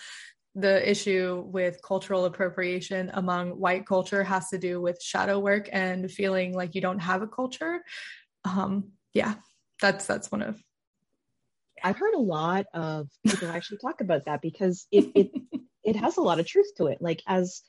the 0.55 0.89
issue 0.89 1.43
with 1.45 1.81
cultural 1.83 2.25
appropriation 2.25 3.12
among 3.13 3.51
white 3.51 3.86
culture 3.86 4.23
has 4.23 4.49
to 4.49 4.57
do 4.57 4.81
with 4.81 5.01
shadow 5.01 5.39
work 5.39 5.69
and 5.71 6.10
feeling 6.10 6.53
like 6.53 6.73
you 6.73 6.81
don't 6.81 6.99
have 6.99 7.21
a 7.21 7.27
culture. 7.27 7.81
Um, 8.43 8.91
yeah, 9.13 9.36
that's 9.81 10.05
that's 10.05 10.31
one 10.31 10.41
of. 10.41 10.62
I've 11.83 11.97
heard 11.97 12.15
a 12.15 12.19
lot 12.19 12.65
of 12.73 13.07
people 13.23 13.49
actually 13.49 13.77
talk 13.77 14.01
about 14.01 14.25
that 14.25 14.41
because 14.41 14.88
it 14.91 15.12
it 15.15 15.31
it 15.83 15.95
has 15.95 16.17
a 16.17 16.21
lot 16.21 16.39
of 16.39 16.47
truth 16.47 16.71
to 16.77 16.88
it. 16.88 16.97
Like 17.01 17.21
as 17.27 17.62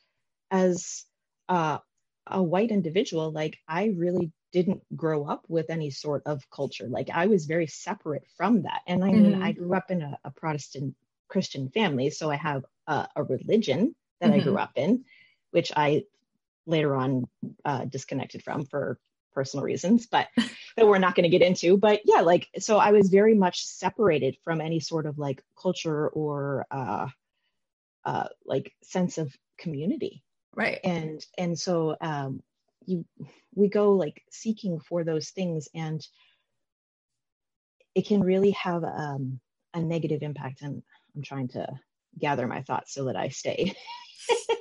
as 0.50 1.04
uh, 1.48 1.78
a 2.26 2.42
white 2.42 2.70
individual, 2.70 3.30
like 3.32 3.58
I 3.66 3.92
really 3.96 4.32
didn't 4.52 4.82
grow 4.96 5.24
up 5.26 5.44
with 5.48 5.70
any 5.70 5.90
sort 5.90 6.22
of 6.26 6.48
culture. 6.50 6.86
Like 6.88 7.10
I 7.12 7.26
was 7.26 7.46
very 7.46 7.66
separate 7.66 8.24
from 8.36 8.62
that. 8.62 8.80
And 8.86 9.04
I 9.04 9.08
mean, 9.08 9.32
mm-hmm. 9.32 9.42
I 9.42 9.52
grew 9.52 9.74
up 9.74 9.90
in 9.90 10.02
a, 10.02 10.18
a, 10.24 10.30
Protestant 10.30 10.94
Christian 11.28 11.68
family, 11.68 12.10
so 12.10 12.30
I 12.30 12.36
have 12.36 12.64
a, 12.86 13.08
a 13.16 13.22
religion 13.24 13.94
that 14.20 14.30
mm-hmm. 14.30 14.40
I 14.40 14.42
grew 14.42 14.52
mm-hmm. 14.52 14.62
up 14.62 14.72
in, 14.76 15.04
which 15.50 15.70
I 15.76 16.04
later 16.66 16.94
on 16.94 17.26
uh, 17.64 17.84
disconnected 17.84 18.42
from 18.42 18.64
for 18.64 18.98
personal 19.32 19.64
reasons, 19.64 20.06
but 20.06 20.28
that 20.76 20.86
we're 20.86 20.98
not 20.98 21.14
going 21.14 21.30
to 21.30 21.38
get 21.38 21.46
into. 21.46 21.76
But 21.76 22.00
yeah, 22.04 22.20
like 22.20 22.48
so, 22.58 22.78
I 22.78 22.92
was 22.92 23.08
very 23.08 23.34
much 23.34 23.64
separated 23.64 24.36
from 24.44 24.60
any 24.60 24.80
sort 24.80 25.06
of 25.06 25.18
like 25.18 25.42
culture 25.60 26.08
or 26.08 26.66
uh, 26.70 27.08
uh, 28.04 28.28
like 28.46 28.72
sense 28.82 29.18
of 29.18 29.34
community. 29.58 30.22
Right. 30.58 30.80
And 30.84 31.24
and 31.38 31.58
so 31.58 31.96
um, 32.02 32.42
you 32.86 33.06
we 33.56 33.68
go 33.70 33.94
like 33.94 34.22
seeking 34.30 34.80
for 34.80 35.04
those 35.04 35.30
things 35.30 35.68
and 35.74 36.06
it 37.94 38.06
can 38.06 38.22
really 38.22 38.52
have 38.52 38.84
um, 38.84 39.40
a 39.74 39.80
negative 39.82 40.22
impact 40.22 40.62
and 40.62 40.82
i'm 41.16 41.22
trying 41.22 41.48
to 41.48 41.66
gather 42.18 42.48
my 42.48 42.62
thoughts 42.62 42.94
so 42.94 43.06
that 43.06 43.16
i 43.16 43.28
stay 43.30 43.74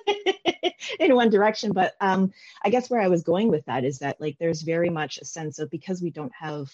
in 0.99 1.15
one 1.15 1.31
direction 1.31 1.73
but 1.73 1.95
um, 2.01 2.33
i 2.65 2.71
guess 2.71 2.89
where 2.89 3.01
i 3.01 3.09
was 3.09 3.23
going 3.23 3.49
with 3.49 3.65
that 3.65 3.85
is 3.85 3.99
that 3.99 4.21
like 4.21 4.37
there's 4.39 4.63
very 4.63 4.89
much 4.91 5.19
a 5.19 5.25
sense 5.25 5.59
of 5.59 5.71
because 5.71 6.01
we 6.01 6.11
don't 6.11 6.33
have 6.39 6.69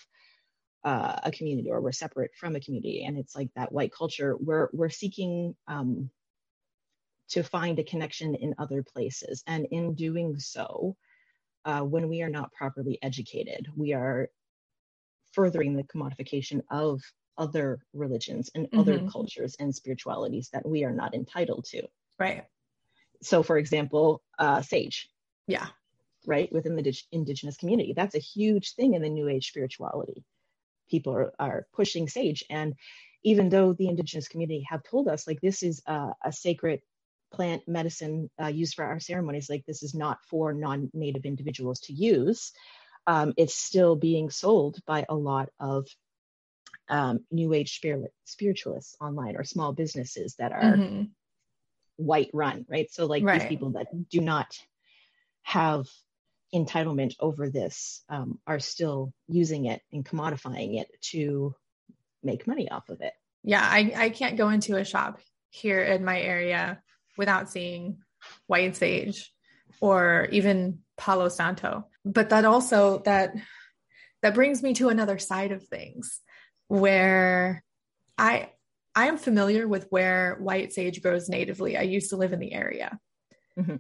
uh, 0.85 1.19
a 1.23 1.31
community 1.31 1.71
or 1.71 1.81
we're 1.81 1.93
separate 1.93 2.31
from 2.39 2.55
a 2.55 2.61
community 2.61 3.05
and 3.05 3.17
it's 3.17 3.35
like 3.35 3.49
that 3.55 3.71
white 3.73 3.93
culture 3.93 4.37
we're 4.39 4.69
we're 4.73 4.89
seeking 4.89 5.55
um, 5.67 6.09
to 7.33 7.43
find 7.43 7.79
a 7.79 7.83
connection 7.83 8.35
in 8.35 8.53
other 8.59 8.83
places 8.83 9.43
and 9.47 9.65
in 9.71 9.95
doing 9.95 10.37
so 10.37 10.95
uh, 11.65 11.81
when 11.81 12.07
we 12.07 12.21
are 12.21 12.29
not 12.29 12.53
properly 12.53 12.99
educated. 13.01 13.67
We 13.75 13.93
are 13.93 14.29
furthering 15.31 15.75
the 15.75 15.83
commodification 15.83 16.61
of 16.69 17.01
other 17.39 17.79
religions 17.91 18.51
and 18.53 18.67
mm-hmm. 18.67 18.79
other 18.79 18.99
cultures 19.09 19.55
and 19.59 19.75
spiritualities 19.75 20.49
that 20.53 20.63
we 20.63 20.83
are 20.83 20.91
not 20.91 21.15
entitled 21.15 21.65
to. 21.71 21.81
Right. 22.19 22.43
so 23.23 23.41
for 23.41 23.57
example, 23.57 24.21
uh, 24.37 24.61
sage. 24.61 25.09
Yeah. 25.47 25.67
Right 26.27 26.53
within 26.53 26.75
the 26.75 26.83
dig- 26.83 27.09
indigenous 27.11 27.57
community, 27.57 27.93
that's 27.95 28.15
a 28.15 28.19
huge 28.19 28.75
thing 28.75 28.93
in 28.93 29.01
the 29.01 29.09
New 29.09 29.27
Age 29.27 29.47
spirituality. 29.49 30.23
People 30.87 31.13
are, 31.13 31.33
are 31.39 31.67
pushing 31.73 32.07
sage, 32.07 32.43
and 32.49 32.75
even 33.23 33.49
though 33.49 33.73
the 33.73 33.87
indigenous 33.87 34.27
community 34.27 34.63
have 34.69 34.83
told 34.83 35.07
us 35.07 35.25
like 35.25 35.41
this 35.41 35.63
is 35.63 35.81
a, 35.87 36.11
a 36.23 36.31
sacred 36.31 36.81
plant 37.33 37.67
medicine 37.67 38.29
uh, 38.41 38.47
used 38.47 38.75
for 38.75 38.85
our 38.85 38.99
ceremonies, 38.99 39.49
like 39.49 39.65
this 39.65 39.83
is 39.83 39.93
not 39.93 40.19
for 40.29 40.53
non-native 40.53 41.25
individuals 41.25 41.81
to 41.81 41.93
use, 41.93 42.51
um, 43.07 43.33
it's 43.37 43.55
still 43.55 43.95
being 43.95 44.29
sold 44.29 44.77
by 44.85 45.05
a 45.09 45.15
lot 45.15 45.49
of 45.59 45.87
um, 46.89 47.19
new 47.31 47.53
age 47.53 47.75
spirit, 47.75 48.13
spiritualists 48.25 48.95
online 49.01 49.35
or 49.35 49.43
small 49.43 49.73
businesses 49.73 50.35
that 50.35 50.51
are 50.51 50.61
mm-hmm. 50.61 51.03
white 51.97 52.29
run, 52.33 52.65
right? 52.69 52.91
So 52.91 53.05
like 53.05 53.23
right. 53.23 53.41
these 53.41 53.49
people 53.49 53.71
that 53.71 53.87
do 54.09 54.21
not 54.21 54.57
have 55.43 55.87
entitlement 56.53 57.15
over 57.19 57.49
this 57.49 58.03
um, 58.09 58.39
are 58.45 58.59
still 58.59 59.11
using 59.27 59.65
it 59.65 59.81
and 59.91 60.05
commodifying 60.05 60.79
it 60.79 60.87
to 61.01 61.55
make 62.21 62.47
money 62.47 62.69
off 62.69 62.89
of 62.89 63.01
it. 63.01 63.13
Yeah, 63.43 63.61
I, 63.61 63.93
I 63.95 64.09
can't 64.09 64.37
go 64.37 64.49
into 64.49 64.77
a 64.77 64.85
shop 64.85 65.19
here 65.49 65.83
in 65.83 66.05
my 66.05 66.19
area 66.21 66.81
without 67.17 67.49
seeing 67.49 67.97
white 68.47 68.75
sage 68.75 69.31
or 69.81 70.27
even 70.31 70.79
Palo 70.97 71.29
Santo. 71.29 71.87
But 72.05 72.29
that 72.29 72.45
also 72.45 72.99
that 72.99 73.33
that 74.21 74.33
brings 74.33 74.63
me 74.63 74.73
to 74.75 74.89
another 74.89 75.17
side 75.17 75.51
of 75.51 75.67
things 75.67 76.21
where 76.67 77.63
I 78.17 78.49
I 78.95 79.07
am 79.07 79.17
familiar 79.17 79.67
with 79.67 79.87
where 79.89 80.37
white 80.39 80.71
sage 80.73 81.01
grows 81.01 81.27
natively. 81.29 81.77
I 81.77 81.81
used 81.81 82.11
to 82.11 82.17
live 82.17 82.33
in 82.33 82.39
the 82.39 82.53
area. 82.53 82.99
Mm-hmm. 83.57 83.77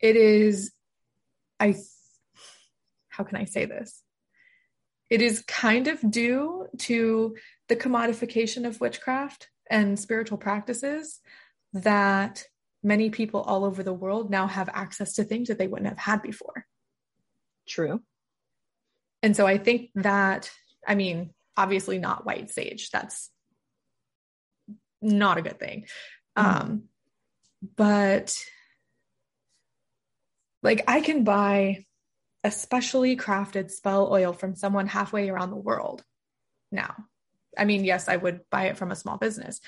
It 0.00 0.16
is 0.16 0.72
I 1.60 1.76
how 3.08 3.24
can 3.24 3.36
I 3.36 3.44
say 3.44 3.66
this? 3.66 4.02
It 5.10 5.20
is 5.20 5.44
kind 5.46 5.88
of 5.88 6.10
due 6.10 6.68
to 6.78 7.36
the 7.68 7.76
commodification 7.76 8.66
of 8.66 8.80
witchcraft 8.80 9.48
and 9.70 9.98
spiritual 9.98 10.38
practices 10.38 11.20
that 11.74 12.44
many 12.82 13.10
people 13.10 13.40
all 13.40 13.64
over 13.64 13.82
the 13.82 13.92
world 13.92 14.30
now 14.30 14.46
have 14.46 14.68
access 14.72 15.14
to 15.14 15.24
things 15.24 15.48
that 15.48 15.58
they 15.58 15.68
wouldn't 15.68 15.88
have 15.88 15.98
had 15.98 16.22
before. 16.22 16.66
True. 17.68 18.02
And 19.22 19.36
so 19.36 19.46
I 19.46 19.58
think 19.58 19.90
that, 19.94 20.50
I 20.86 20.94
mean, 20.94 21.32
obviously 21.56 21.98
not 21.98 22.26
white 22.26 22.50
sage. 22.50 22.90
That's 22.90 23.30
not 25.00 25.38
a 25.38 25.42
good 25.42 25.58
thing. 25.58 25.86
Mm. 26.36 26.44
Um, 26.44 26.82
but 27.76 28.36
like 30.62 30.84
I 30.88 31.00
can 31.00 31.24
buy 31.24 31.84
a 32.44 32.50
specially 32.50 33.16
crafted 33.16 33.70
spell 33.70 34.12
oil 34.12 34.32
from 34.32 34.56
someone 34.56 34.88
halfway 34.88 35.28
around 35.28 35.50
the 35.50 35.56
world 35.56 36.02
now. 36.72 36.94
I 37.56 37.64
mean, 37.64 37.84
yes, 37.84 38.08
I 38.08 38.16
would 38.16 38.40
buy 38.50 38.64
it 38.64 38.78
from 38.78 38.90
a 38.90 38.96
small 38.96 39.18
business, 39.18 39.60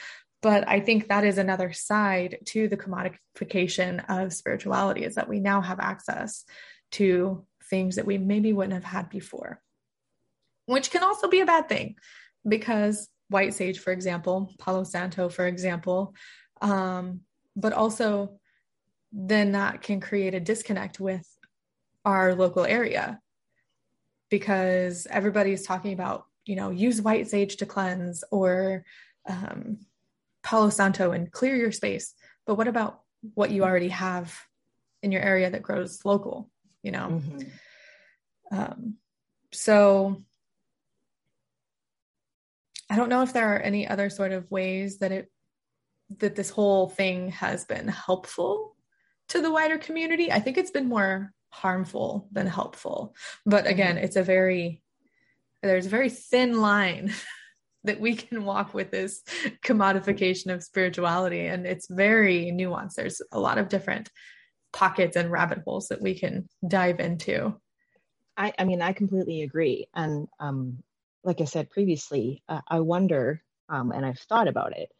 but 0.44 0.68
I 0.68 0.80
think 0.80 1.08
that 1.08 1.24
is 1.24 1.38
another 1.38 1.72
side 1.72 2.40
to 2.48 2.68
the 2.68 2.76
commodification 2.76 4.04
of 4.10 4.30
spirituality 4.30 5.02
is 5.02 5.14
that 5.14 5.26
we 5.26 5.40
now 5.40 5.62
have 5.62 5.80
access 5.80 6.44
to 6.92 7.46
things 7.70 7.96
that 7.96 8.04
we 8.04 8.18
maybe 8.18 8.52
wouldn't 8.52 8.74
have 8.74 8.84
had 8.84 9.08
before, 9.08 9.62
which 10.66 10.90
can 10.90 11.02
also 11.02 11.28
be 11.28 11.40
a 11.40 11.46
bad 11.46 11.70
thing 11.70 11.96
because 12.46 13.08
white 13.30 13.54
sage, 13.54 13.78
for 13.78 13.90
example, 13.90 14.52
Palo 14.58 14.84
Santo, 14.84 15.30
for 15.30 15.46
example, 15.46 16.14
um, 16.60 17.20
but 17.56 17.72
also 17.72 18.38
then 19.12 19.52
that 19.52 19.80
can 19.80 19.98
create 19.98 20.34
a 20.34 20.40
disconnect 20.40 21.00
with 21.00 21.26
our 22.04 22.34
local 22.34 22.66
area 22.66 23.18
because 24.28 25.06
everybody's 25.08 25.62
talking 25.62 25.94
about 25.94 26.26
you 26.44 26.54
know 26.54 26.68
use 26.68 27.00
white 27.00 27.28
sage 27.28 27.56
to 27.56 27.64
cleanse 27.64 28.24
or 28.30 28.84
um, 29.26 29.78
palo 30.44 30.70
santo 30.70 31.10
and 31.12 31.32
clear 31.32 31.56
your 31.56 31.72
space 31.72 32.14
but 32.46 32.54
what 32.54 32.68
about 32.68 33.00
what 33.34 33.50
you 33.50 33.64
already 33.64 33.88
have 33.88 34.38
in 35.02 35.10
your 35.10 35.22
area 35.22 35.50
that 35.50 35.62
grows 35.62 36.04
local 36.04 36.50
you 36.82 36.92
know 36.92 37.22
mm-hmm. 37.22 38.56
um, 38.56 38.94
so 39.52 40.22
i 42.90 42.96
don't 42.96 43.08
know 43.08 43.22
if 43.22 43.32
there 43.32 43.54
are 43.54 43.58
any 43.58 43.88
other 43.88 44.10
sort 44.10 44.32
of 44.32 44.50
ways 44.50 44.98
that 44.98 45.10
it 45.10 45.30
that 46.18 46.36
this 46.36 46.50
whole 46.50 46.88
thing 46.88 47.30
has 47.30 47.64
been 47.64 47.88
helpful 47.88 48.76
to 49.28 49.40
the 49.40 49.50
wider 49.50 49.78
community 49.78 50.30
i 50.30 50.38
think 50.38 50.58
it's 50.58 50.70
been 50.70 50.88
more 50.88 51.32
harmful 51.54 52.26
than 52.32 52.48
helpful. 52.48 53.14
But 53.46 53.68
again, 53.68 53.94
mm-hmm. 53.94 54.04
it's 54.04 54.16
a 54.16 54.24
very 54.24 54.82
there's 55.62 55.86
a 55.86 55.90
very 55.90 56.10
thin 56.10 56.60
line 56.60 57.14
that 57.84 58.00
we 58.00 58.16
can 58.16 58.44
walk 58.44 58.74
with 58.74 58.90
this 58.90 59.22
commodification 59.64 60.52
of 60.52 60.62
spirituality 60.62 61.46
and 61.46 61.66
it's 61.66 61.88
very 61.88 62.50
nuanced. 62.52 62.94
There's 62.94 63.22
a 63.32 63.38
lot 63.38 63.58
of 63.58 63.68
different 63.68 64.10
pockets 64.72 65.16
and 65.16 65.30
rabbit 65.30 65.58
holes 65.64 65.88
that 65.88 66.02
we 66.02 66.18
can 66.18 66.48
dive 66.66 67.00
into. 67.00 67.54
I, 68.36 68.52
I 68.58 68.64
mean, 68.64 68.82
I 68.82 68.92
completely 68.92 69.42
agree. 69.42 69.86
And 69.94 70.26
um, 70.40 70.82
like 71.22 71.40
I 71.40 71.44
said 71.44 71.70
previously, 71.70 72.42
uh, 72.48 72.62
I 72.66 72.80
wonder, 72.80 73.42
um, 73.68 73.92
and 73.92 74.04
I've 74.04 74.18
thought 74.18 74.48
about 74.48 74.76
it, 74.76 74.90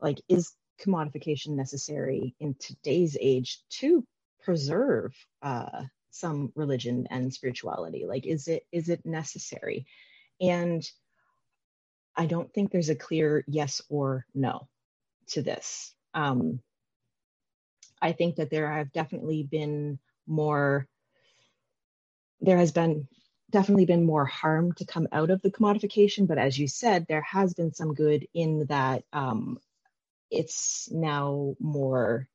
like, 0.00 0.20
is 0.28 0.52
commodification 0.84 1.50
necessary 1.50 2.34
in 2.40 2.56
today's 2.58 3.16
age 3.20 3.60
to 3.68 4.04
preserve 4.42 5.14
uh, 5.42 5.82
some 6.10 6.52
religion 6.54 7.06
and 7.10 7.32
spirituality 7.32 8.04
like 8.04 8.26
is 8.26 8.48
it 8.48 8.64
is 8.72 8.88
it 8.88 9.04
necessary 9.06 9.86
and 10.40 10.90
i 12.20 12.26
don't 12.26 12.52
think 12.52 12.70
there's 12.70 12.90
a 12.90 12.94
clear 12.94 13.42
yes 13.48 13.80
or 13.88 14.26
no 14.34 14.68
to 15.28 15.42
this. 15.42 15.94
Um, 16.12 16.60
i 18.02 18.12
think 18.12 18.36
that 18.36 18.50
there 18.50 18.70
have 18.70 18.92
definitely 18.92 19.42
been 19.42 19.98
more 20.26 20.86
there 22.42 22.58
has 22.58 22.72
been 22.72 23.08
definitely 23.50 23.86
been 23.86 24.04
more 24.04 24.26
harm 24.26 24.72
to 24.74 24.84
come 24.84 25.08
out 25.12 25.30
of 25.30 25.40
the 25.42 25.50
commodification 25.50 26.26
but 26.26 26.38
as 26.38 26.58
you 26.58 26.68
said 26.68 27.06
there 27.08 27.22
has 27.22 27.54
been 27.54 27.72
some 27.72 27.94
good 27.94 28.26
in 28.34 28.66
that 28.66 29.02
um, 29.12 29.58
it's 30.30 30.88
now 30.92 31.56
more 31.58 32.28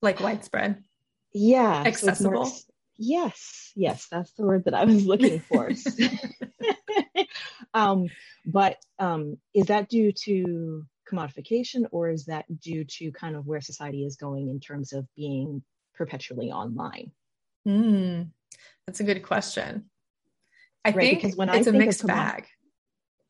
like 0.00 0.18
widespread. 0.20 0.82
Yeah 1.32 1.84
accessible? 1.86 2.46
so 2.46 2.62
yes 2.96 3.72
yes 3.74 4.06
that's 4.10 4.32
the 4.32 4.42
word 4.42 4.64
that 4.64 4.74
i 4.74 4.84
was 4.84 5.06
looking 5.06 5.40
for 5.40 5.70
um, 7.74 8.06
but 8.46 8.76
um, 8.98 9.38
is 9.54 9.66
that 9.66 9.88
due 9.88 10.12
to 10.24 10.86
commodification 11.10 11.86
or 11.90 12.10
is 12.10 12.26
that 12.26 12.44
due 12.60 12.84
to 12.84 13.12
kind 13.12 13.36
of 13.36 13.46
where 13.46 13.60
society 13.60 14.04
is 14.04 14.16
going 14.16 14.48
in 14.48 14.60
terms 14.60 14.92
of 14.92 15.06
being 15.16 15.62
perpetually 15.94 16.50
online? 16.50 17.12
Mm, 17.66 18.30
that's 18.86 19.00
a 19.00 19.04
good 19.04 19.22
question. 19.22 19.90
I 20.84 20.90
right, 20.90 21.10
think 21.10 21.22
because 21.22 21.36
when 21.36 21.48
it's 21.48 21.66
I 21.66 21.70
a 21.70 21.72
mixed 21.72 22.06
bag. 22.06 22.46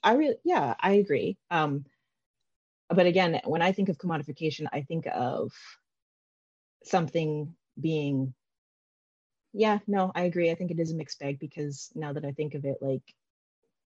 I 0.02 0.14
really 0.14 0.36
yeah 0.44 0.74
i 0.80 0.92
agree. 0.92 1.36
Um, 1.50 1.84
but 2.88 3.06
again 3.06 3.40
when 3.44 3.62
i 3.62 3.72
think 3.72 3.88
of 3.88 3.98
commodification 3.98 4.66
i 4.72 4.82
think 4.82 5.06
of 5.06 5.52
something 6.84 7.54
being 7.80 8.34
yeah 9.52 9.78
no 9.86 10.12
i 10.14 10.22
agree. 10.22 10.50
I 10.50 10.54
think 10.54 10.70
it 10.70 10.80
is 10.80 10.92
a 10.92 10.96
mixed 10.96 11.18
bag 11.18 11.38
because 11.38 11.90
now 11.94 12.12
that 12.12 12.24
i 12.24 12.32
think 12.32 12.54
of 12.54 12.64
it 12.64 12.78
like 12.80 13.02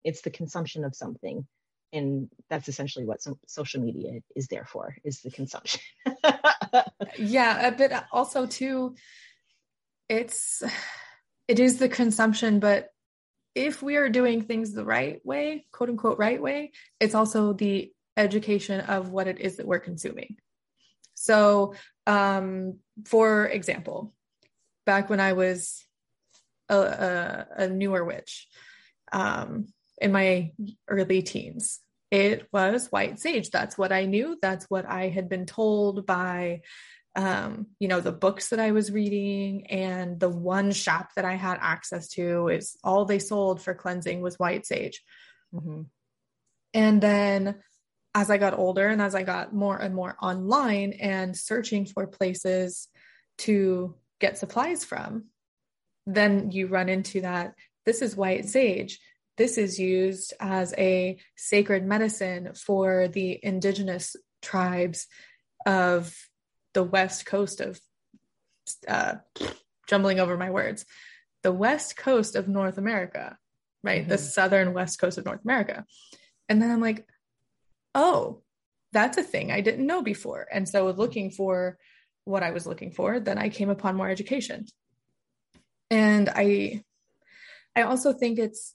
it's 0.05 0.21
the 0.21 0.29
consumption 0.29 0.85
of 0.85 0.95
something. 0.95 1.45
And 1.91 2.29
that's 2.49 2.69
essentially 2.69 3.05
what 3.05 3.25
social 3.47 3.81
media 3.81 4.21
is 4.35 4.47
there 4.47 4.65
for 4.65 4.95
is 5.03 5.21
the 5.21 5.31
consumption. 5.31 5.81
Yeah 7.17 7.69
but 7.69 8.05
also 8.11 8.45
too 8.45 8.95
it's 10.09 10.61
it 11.47 11.59
is 11.59 11.77
the 11.77 11.87
consumption 11.87 12.59
but 12.59 12.89
if 13.53 13.81
we 13.81 13.95
are 13.95 14.09
doing 14.09 14.41
things 14.41 14.73
the 14.73 14.83
right 14.83 15.25
way 15.25 15.65
quote 15.71 15.89
unquote 15.89 16.17
right 16.17 16.41
way 16.41 16.71
it's 16.99 17.15
also 17.15 17.53
the 17.53 17.93
education 18.17 18.81
of 18.81 19.09
what 19.09 19.27
it 19.27 19.39
is 19.39 19.57
that 19.57 19.67
we're 19.67 19.79
consuming. 19.79 20.37
So 21.13 21.75
um, 22.07 22.79
for 23.05 23.47
example, 23.47 24.13
back 24.85 25.09
when 25.09 25.19
I 25.19 25.33
was 25.33 25.85
a, 26.69 26.77
a, 26.77 27.47
a 27.63 27.67
newer 27.67 28.03
witch 28.03 28.47
um, 29.11 29.67
in 29.99 30.11
my 30.11 30.51
early 30.87 31.21
teens, 31.21 31.79
it 32.11 32.47
was 32.51 32.91
white 32.91 33.19
sage. 33.19 33.49
That's 33.49 33.77
what 33.77 33.91
I 33.91 34.05
knew. 34.05 34.37
That's 34.41 34.65
what 34.69 34.85
I 34.85 35.09
had 35.09 35.29
been 35.29 35.45
told 35.45 36.05
by, 36.05 36.61
um, 37.15 37.67
you 37.79 37.87
know, 37.87 38.01
the 38.01 38.11
books 38.11 38.49
that 38.49 38.59
I 38.59 38.71
was 38.71 38.91
reading 38.91 39.67
and 39.67 40.19
the 40.19 40.29
one 40.29 40.71
shop 40.71 41.09
that 41.15 41.25
I 41.25 41.35
had 41.35 41.57
access 41.61 42.07
to 42.09 42.49
is 42.49 42.77
all 42.83 43.05
they 43.05 43.19
sold 43.19 43.61
for 43.61 43.73
cleansing 43.73 44.21
was 44.21 44.39
white 44.39 44.65
sage. 44.65 45.01
Mm-hmm. 45.53 45.83
And 46.73 47.01
then 47.01 47.55
as 48.13 48.29
I 48.29 48.37
got 48.37 48.57
older 48.57 48.87
and 48.87 49.01
as 49.01 49.15
I 49.15 49.23
got 49.23 49.53
more 49.53 49.77
and 49.77 49.93
more 49.93 50.15
online 50.21 50.93
and 50.93 51.35
searching 51.35 51.85
for 51.85 52.07
places 52.07 52.87
to 53.39 53.95
get 54.19 54.37
supplies 54.37 54.85
from, 54.85 55.25
then 56.05 56.51
you 56.51 56.67
run 56.67 56.87
into 56.87 57.21
that. 57.21 57.55
This 57.85 58.01
is 58.01 58.15
white 58.15 58.45
sage. 58.45 58.99
This 59.37 59.57
is 59.57 59.79
used 59.79 60.33
as 60.39 60.73
a 60.77 61.17
sacred 61.35 61.85
medicine 61.85 62.53
for 62.53 63.07
the 63.07 63.39
indigenous 63.43 64.15
tribes 64.41 65.07
of 65.65 66.15
the 66.73 66.83
west 66.83 67.25
coast 67.25 67.61
of, 67.61 67.79
uh, 68.87 69.15
jumbling 69.87 70.19
over 70.19 70.37
my 70.37 70.49
words, 70.49 70.85
the 71.43 71.51
west 71.51 71.97
coast 71.97 72.35
of 72.35 72.47
North 72.47 72.77
America, 72.77 73.37
right? 73.83 74.01
Mm-hmm. 74.01 74.09
The 74.09 74.17
southern 74.17 74.73
west 74.73 74.99
coast 74.99 75.17
of 75.17 75.25
North 75.25 75.43
America. 75.43 75.85
And 76.49 76.61
then 76.61 76.71
I'm 76.71 76.81
like, 76.81 77.07
oh, 77.93 78.41
that's 78.91 79.17
a 79.17 79.23
thing 79.23 79.51
I 79.51 79.61
didn't 79.61 79.85
know 79.85 80.01
before. 80.01 80.47
And 80.51 80.67
so 80.67 80.89
looking 80.91 81.29
for 81.29 81.77
what 82.23 82.43
I 82.43 82.51
was 82.51 82.65
looking 82.65 82.91
for, 82.91 83.19
then 83.19 83.37
I 83.37 83.49
came 83.49 83.69
upon 83.69 83.95
more 83.95 84.09
education. 84.09 84.65
And 85.89 86.29
I 86.29 86.83
I 87.75 87.81
also 87.81 88.13
think 88.13 88.39
it's 88.39 88.74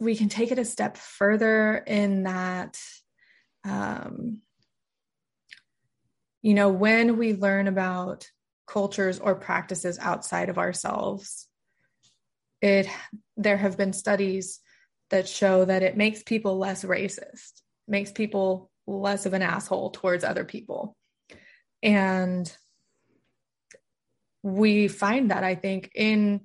we 0.00 0.16
can 0.16 0.28
take 0.28 0.50
it 0.50 0.58
a 0.58 0.64
step 0.64 0.96
further 0.96 1.76
in 1.76 2.24
that 2.24 2.78
um, 3.64 4.38
you 6.42 6.54
know 6.54 6.70
when 6.70 7.18
we 7.18 7.34
learn 7.34 7.68
about 7.68 8.26
cultures 8.66 9.18
or 9.18 9.34
practices 9.34 9.98
outside 10.00 10.48
of 10.48 10.58
ourselves 10.58 11.48
it 12.62 12.88
there 13.36 13.56
have 13.56 13.76
been 13.76 13.92
studies 13.92 14.60
that 15.10 15.28
show 15.28 15.64
that 15.64 15.82
it 15.82 15.96
makes 15.96 16.22
people 16.22 16.56
less 16.56 16.84
racist 16.84 17.62
makes 17.86 18.12
people 18.12 18.70
less 18.86 19.26
of 19.26 19.34
an 19.34 19.42
asshole 19.42 19.90
towards 19.90 20.24
other 20.24 20.44
people. 20.44 20.96
And 21.82 22.50
we 24.42 24.88
find 24.88 25.30
that 25.30 25.44
i 25.44 25.54
think 25.54 25.90
in 25.94 26.40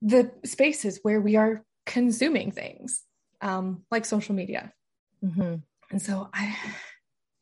the 0.00 0.32
spaces 0.44 0.98
where 1.02 1.20
we 1.20 1.36
are 1.36 1.64
consuming 1.86 2.52
things 2.52 3.02
um, 3.40 3.84
like 3.90 4.04
social 4.04 4.34
media. 4.34 4.72
Mm-hmm. 5.24 5.54
and 5.92 6.02
so 6.02 6.28
i 6.34 6.56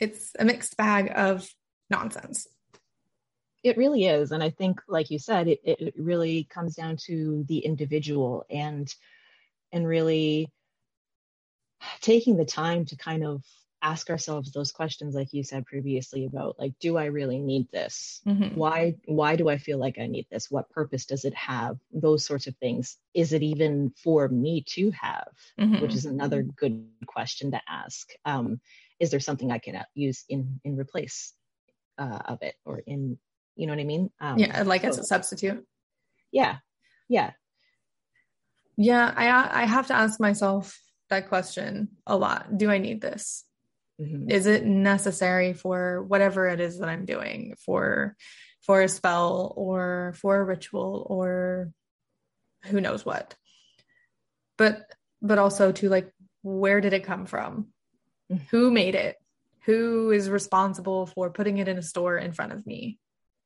it's 0.00 0.32
a 0.38 0.44
mixed 0.44 0.76
bag 0.76 1.10
of 1.14 1.48
nonsense. 1.88 2.46
It 3.62 3.78
really 3.78 4.04
is. 4.04 4.32
And 4.32 4.42
i 4.42 4.50
think 4.50 4.80
like 4.88 5.10
you 5.10 5.18
said 5.18 5.48
it, 5.48 5.60
it 5.64 5.94
really 5.96 6.44
comes 6.44 6.74
down 6.74 6.96
to 7.06 7.44
the 7.48 7.58
individual 7.58 8.44
and 8.50 8.92
and 9.72 9.86
really 9.86 10.48
taking 12.00 12.36
the 12.36 12.44
time 12.44 12.84
to 12.86 12.96
kind 12.96 13.24
of 13.24 13.42
ask 13.82 14.10
ourselves 14.10 14.52
those 14.52 14.72
questions 14.72 15.14
like 15.14 15.32
you 15.32 15.42
said 15.42 15.64
previously 15.64 16.26
about 16.26 16.58
like 16.58 16.72
do 16.80 16.96
i 16.96 17.06
really 17.06 17.38
need 17.38 17.70
this? 17.70 18.20
Mm-hmm. 18.26 18.56
why 18.56 18.96
why 19.06 19.36
do 19.36 19.48
i 19.48 19.58
feel 19.58 19.78
like 19.78 19.98
i 19.98 20.06
need 20.06 20.26
this? 20.30 20.50
What 20.50 20.70
purpose 20.70 21.06
does 21.06 21.24
it 21.24 21.34
have? 21.34 21.78
Those 21.92 22.24
sorts 22.24 22.46
of 22.46 22.56
things. 22.56 22.96
Is 23.14 23.32
it 23.32 23.42
even 23.42 23.92
for 24.02 24.28
me 24.28 24.64
to 24.68 24.90
have? 24.90 25.32
Mm-hmm. 25.58 25.80
which 25.82 25.94
is 25.94 26.06
another 26.06 26.42
good 26.42 26.86
question 27.06 27.52
to 27.52 27.60
ask. 27.68 28.10
Um, 28.24 28.60
is 28.98 29.10
there 29.10 29.20
something 29.20 29.50
i 29.50 29.58
can 29.58 29.82
use 29.94 30.24
in 30.28 30.60
in 30.64 30.76
replace 30.76 31.32
uh, 31.98 32.20
of 32.26 32.42
it 32.42 32.54
or 32.64 32.82
in 32.86 33.18
you 33.56 33.66
know 33.66 33.72
what 33.72 33.80
i 33.80 33.84
mean? 33.84 34.10
Um, 34.20 34.38
yeah 34.38 34.62
like 34.62 34.82
so, 34.82 34.88
as 34.88 34.98
a 34.98 35.04
substitute? 35.04 35.64
Yeah. 36.32 36.56
Yeah. 37.08 37.32
Yeah 38.76 39.12
i 39.16 39.62
i 39.62 39.64
have 39.64 39.86
to 39.88 39.94
ask 39.94 40.20
myself 40.20 40.78
that 41.08 41.28
question 41.28 41.88
a 42.06 42.16
lot. 42.16 42.56
Do 42.56 42.70
i 42.70 42.78
need 42.78 43.00
this 43.00 43.44
Mm-hmm. 44.00 44.30
Is 44.30 44.46
it 44.46 44.64
necessary 44.64 45.52
for 45.52 46.02
whatever 46.02 46.48
it 46.48 46.60
is 46.60 46.78
that 46.78 46.88
I'm 46.88 47.04
doing 47.04 47.54
for 47.64 48.16
for 48.62 48.82
a 48.82 48.88
spell 48.88 49.52
or 49.56 50.14
for 50.16 50.36
a 50.36 50.44
ritual 50.44 51.06
or 51.08 51.70
who 52.64 52.80
knows 52.80 53.04
what? 53.04 53.34
But 54.56 54.82
but 55.20 55.38
also 55.38 55.72
to 55.72 55.88
like 55.88 56.12
where 56.42 56.80
did 56.80 56.94
it 56.94 57.04
come 57.04 57.26
from? 57.26 57.68
Mm-hmm. 58.32 58.44
Who 58.50 58.70
made 58.70 58.94
it? 58.94 59.16
Who 59.66 60.10
is 60.10 60.30
responsible 60.30 61.06
for 61.06 61.30
putting 61.30 61.58
it 61.58 61.68
in 61.68 61.76
a 61.76 61.82
store 61.82 62.16
in 62.16 62.32
front 62.32 62.52
of 62.52 62.66
me? 62.66 62.98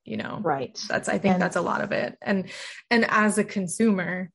You 0.04 0.18
know. 0.18 0.38
Right. 0.40 0.78
That's 0.88 1.08
I 1.08 1.18
think 1.18 1.34
and- 1.34 1.42
that's 1.42 1.56
a 1.56 1.62
lot 1.62 1.80
of 1.80 1.90
it. 1.90 2.16
And 2.22 2.48
and 2.90 3.04
as 3.08 3.38
a 3.38 3.44
consumer, 3.44 4.30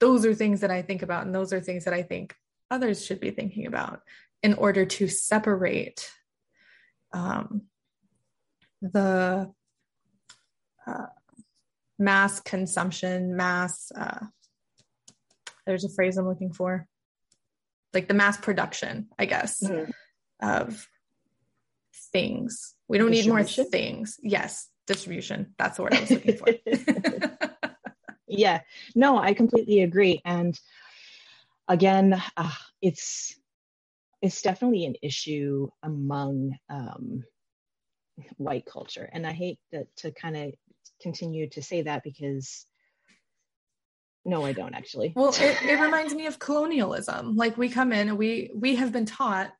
those 0.00 0.24
are 0.24 0.34
things 0.34 0.60
that 0.60 0.70
I 0.70 0.80
think 0.80 1.02
about 1.02 1.26
and 1.26 1.34
those 1.34 1.52
are 1.52 1.60
things 1.60 1.84
that 1.84 1.92
I 1.94 2.02
think 2.02 2.34
others 2.70 3.04
should 3.04 3.20
be 3.20 3.30
thinking 3.30 3.66
about 3.66 4.00
in 4.42 4.54
order 4.54 4.84
to 4.84 5.08
separate 5.08 6.10
um, 7.12 7.62
the 8.80 9.52
uh, 10.86 11.06
mass 11.98 12.40
consumption, 12.40 13.36
mass, 13.36 13.92
uh, 13.96 14.26
there's 15.66 15.84
a 15.84 15.88
phrase 15.90 16.16
I'm 16.16 16.28
looking 16.28 16.52
for, 16.52 16.88
like 17.94 18.08
the 18.08 18.14
mass 18.14 18.36
production, 18.36 19.08
I 19.18 19.26
guess, 19.26 19.62
mm-hmm. 19.62 19.90
of 20.42 20.88
things. 22.12 22.74
We 22.88 22.98
don't 22.98 23.10
need 23.10 23.28
more 23.28 23.44
things. 23.44 24.18
Yes, 24.22 24.68
distribution. 24.86 25.54
That's 25.58 25.76
the 25.76 25.82
word 25.84 25.94
I 25.94 26.00
was 26.00 26.10
looking 26.10 26.36
for. 26.36 26.48
yeah, 28.26 28.60
no, 28.94 29.18
I 29.18 29.34
completely 29.34 29.82
agree. 29.82 30.20
And 30.24 30.58
again, 31.68 32.20
uh, 32.36 32.50
it's 32.80 33.36
it's 34.22 34.40
definitely 34.40 34.86
an 34.86 34.94
issue 35.02 35.68
among 35.82 36.56
um, 36.70 37.24
white 38.36 38.64
culture. 38.64 39.08
And 39.12 39.26
I 39.26 39.32
hate 39.32 39.58
that 39.72 39.94
to 39.96 40.12
kind 40.12 40.36
of 40.36 40.54
continue 41.02 41.48
to 41.50 41.62
say 41.62 41.82
that 41.82 42.04
because 42.04 42.64
no, 44.24 44.44
I 44.44 44.52
don't 44.52 44.74
actually. 44.74 45.12
Well, 45.16 45.30
it, 45.30 45.62
it 45.64 45.80
reminds 45.80 46.14
me 46.14 46.26
of 46.26 46.38
colonialism. 46.38 47.34
Like 47.36 47.56
we 47.56 47.68
come 47.68 47.92
in 47.92 48.08
and 48.08 48.16
we 48.16 48.52
we 48.54 48.76
have 48.76 48.92
been 48.92 49.04
taught, 49.06 49.52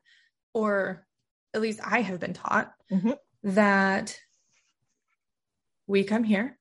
or 0.55 1.05
at 1.53 1.61
least 1.61 1.81
I 1.85 2.03
have 2.03 2.21
been 2.21 2.33
taught, 2.33 2.73
mm-hmm. 2.91 3.11
that 3.43 4.17
we 5.89 6.05
come 6.05 6.23
here, 6.23 6.57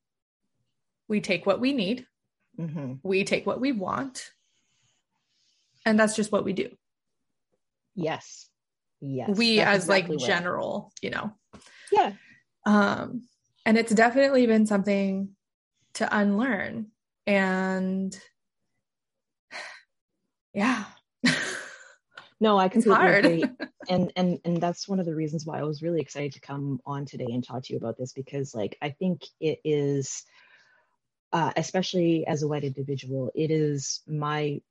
we 1.07 1.21
take 1.21 1.45
what 1.45 1.59
we 1.59 1.73
need, 1.73 2.07
mm-hmm. 2.59 2.93
we 3.03 3.23
take 3.23 3.45
what 3.45 3.61
we 3.61 3.71
want, 3.71 4.31
and 5.85 5.99
that's 5.99 6.15
just 6.15 6.31
what 6.31 6.43
we 6.43 6.53
do. 6.53 6.69
Yes. 7.95 8.49
Yes. 9.01 9.29
We 9.37 9.59
as 9.59 9.83
exactly 9.83 10.17
like 10.17 10.25
general, 10.25 10.91
you 11.01 11.09
know. 11.09 11.33
Yeah. 11.91 12.13
Um 12.65 13.23
and 13.65 13.77
it's 13.77 13.93
definitely 13.93 14.45
been 14.47 14.65
something 14.65 15.29
to 15.95 16.17
unlearn 16.17 16.87
and 17.27 18.17
yeah. 20.53 20.85
no, 22.39 22.57
I 22.57 22.69
completely 22.69 23.05
agree. 23.07 23.43
and 23.89 24.11
and 24.15 24.39
and 24.45 24.57
that's 24.57 24.87
one 24.87 24.99
of 24.99 25.05
the 25.05 25.15
reasons 25.15 25.45
why 25.45 25.59
I 25.59 25.63
was 25.63 25.81
really 25.81 26.01
excited 26.01 26.33
to 26.33 26.41
come 26.41 26.79
on 26.85 27.05
today 27.05 27.27
and 27.29 27.43
talk 27.43 27.63
to 27.63 27.73
you 27.73 27.77
about 27.77 27.97
this 27.97 28.13
because 28.13 28.53
like 28.53 28.77
I 28.81 28.91
think 28.91 29.25
it 29.39 29.59
is 29.63 30.23
uh, 31.33 31.51
especially 31.55 32.25
as 32.27 32.43
a 32.43 32.47
white 32.47 32.63
individual, 32.63 33.31
it 33.33 33.51
is 33.51 34.01
my 34.07 34.61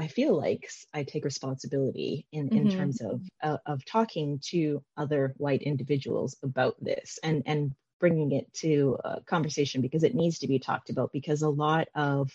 I 0.00 0.06
feel 0.06 0.34
like 0.34 0.66
I 0.94 1.02
take 1.02 1.26
responsibility 1.26 2.26
in, 2.32 2.48
in 2.48 2.64
mm-hmm. 2.64 2.78
terms 2.78 3.02
of 3.02 3.20
uh, 3.42 3.58
of 3.66 3.84
talking 3.84 4.40
to 4.46 4.82
other 4.96 5.34
white 5.36 5.60
individuals 5.60 6.36
about 6.42 6.82
this 6.82 7.18
and 7.22 7.42
and 7.44 7.74
bringing 8.00 8.32
it 8.32 8.50
to 8.54 8.96
a 9.04 9.20
conversation 9.20 9.82
because 9.82 10.02
it 10.02 10.14
needs 10.14 10.38
to 10.38 10.48
be 10.48 10.58
talked 10.58 10.88
about 10.88 11.12
because 11.12 11.42
a 11.42 11.50
lot 11.50 11.86
of 11.94 12.30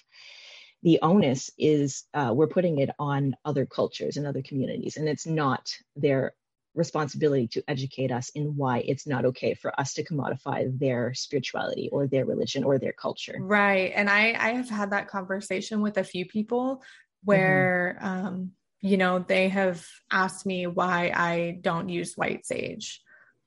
the 0.84 0.99
onus 1.01 1.49
is 1.58 2.04
uh, 2.13 2.32
we're 2.36 2.45
putting 2.45 2.78
it 2.78 2.91
on 2.99 3.36
other 3.43 3.65
cultures 3.65 4.17
and 4.17 4.28
other 4.28 4.43
communities 4.43 4.97
and 4.97 5.10
it's 5.10 5.25
not 5.25 5.75
their 5.95 6.36
responsibility 6.75 7.48
to 7.48 7.63
educate 7.67 8.12
us 8.12 8.29
in 8.35 8.58
why 8.58 8.79
it's 8.79 9.08
not 9.08 9.25
okay 9.25 9.54
for 9.54 9.77
us 9.79 9.94
to 9.94 10.04
commodify 10.04 10.77
their 10.77 11.13
spirituality 11.13 11.90
or 11.92 12.06
their 12.06 12.25
religion 12.25 12.63
or 12.63 12.77
their 12.77 12.92
culture 12.92 13.37
right 13.40 13.94
and 13.96 14.10
i 14.10 14.35
i 14.37 14.50
have 14.50 14.69
had 14.69 14.92
that 14.92 15.08
conversation 15.08 15.81
with 15.81 15.98
a 15.98 16.04
few 16.04 16.25
people 16.25 16.83
where 17.26 18.00
mm-hmm. 18.02 18.28
um, 18.28 18.52
you 18.82 18.98
know 18.98 19.19
they 19.19 19.50
have 19.50 19.86
asked 20.12 20.46
me 20.46 20.67
why 20.67 21.12
I 21.13 21.58
don't 21.62 21.90
use 21.90 22.15
white 22.15 22.46
sage 22.46 23.02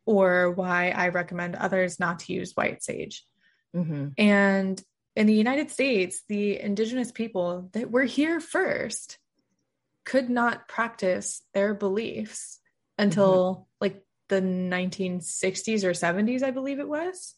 or 0.04 0.50
why 0.50 0.90
I 0.90 1.08
recommend 1.08 1.54
others 1.54 2.00
not 2.00 2.20
to 2.20 2.32
use 2.32 2.52
white 2.54 2.82
sage. 2.82 3.24
Mm-hmm. 3.76 4.08
And 4.16 4.82
in 5.14 5.26
the 5.26 5.34
United 5.34 5.70
States, 5.70 6.22
the 6.28 6.60
indigenous 6.60 7.12
people 7.12 7.70
that 7.72 7.90
were 7.90 8.04
here 8.04 8.40
first 8.40 9.18
could 10.04 10.30
not 10.30 10.68
practice 10.68 11.42
their 11.52 11.74
beliefs 11.74 12.60
until 12.96 13.54
mm-hmm. 13.54 13.62
like 13.80 14.02
the 14.28 14.40
1960s 14.40 15.84
or 15.84 15.90
70s, 15.90 16.42
I 16.42 16.50
believe 16.50 16.78
it 16.78 16.88
was. 16.88 17.34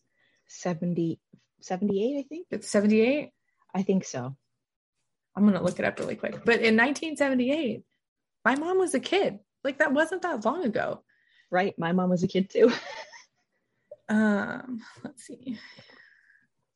70, 0.46 1.18
78, 1.60 2.18
I 2.18 2.22
think. 2.28 2.46
It's 2.50 2.68
78? 2.68 3.30
I 3.74 3.82
think 3.82 4.04
so. 4.04 4.36
I'm 5.36 5.44
going 5.44 5.54
to 5.54 5.62
look 5.62 5.78
it 5.78 5.84
up 5.84 5.98
really 5.98 6.16
quick. 6.16 6.44
But 6.44 6.60
in 6.60 6.76
1978, 6.76 7.82
my 8.44 8.56
mom 8.56 8.78
was 8.78 8.94
a 8.94 9.00
kid. 9.00 9.38
Like 9.62 9.78
that 9.78 9.92
wasn't 9.92 10.22
that 10.22 10.44
long 10.44 10.64
ago. 10.64 11.02
Right. 11.50 11.78
My 11.78 11.92
mom 11.92 12.10
was 12.10 12.22
a 12.22 12.28
kid 12.28 12.50
too. 12.50 12.72
um, 14.08 14.80
let's 15.04 15.24
see. 15.24 15.58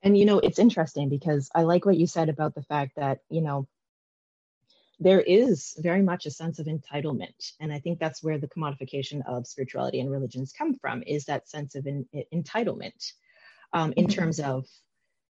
And 0.02 0.16
you 0.16 0.26
know, 0.26 0.38
it's 0.38 0.58
interesting 0.58 1.08
because 1.08 1.50
I 1.54 1.62
like 1.62 1.86
what 1.86 1.96
you 1.96 2.06
said 2.06 2.28
about 2.28 2.54
the 2.54 2.62
fact 2.62 2.96
that, 2.96 3.20
you 3.30 3.40
know, 3.40 3.66
there 5.00 5.20
is 5.20 5.74
very 5.78 6.02
much 6.02 6.26
a 6.26 6.30
sense 6.30 6.58
of 6.58 6.66
entitlement 6.66 7.52
and 7.60 7.72
i 7.72 7.78
think 7.78 7.98
that's 7.98 8.22
where 8.22 8.38
the 8.38 8.48
commodification 8.48 9.26
of 9.26 9.46
spirituality 9.46 10.00
and 10.00 10.10
religions 10.10 10.52
come 10.56 10.74
from 10.78 11.02
is 11.06 11.24
that 11.24 11.48
sense 11.48 11.74
of 11.74 11.86
in, 11.86 12.06
entitlement 12.32 13.12
um, 13.72 13.92
in 13.96 14.06
mm-hmm. 14.06 14.12
terms 14.12 14.38
of 14.38 14.66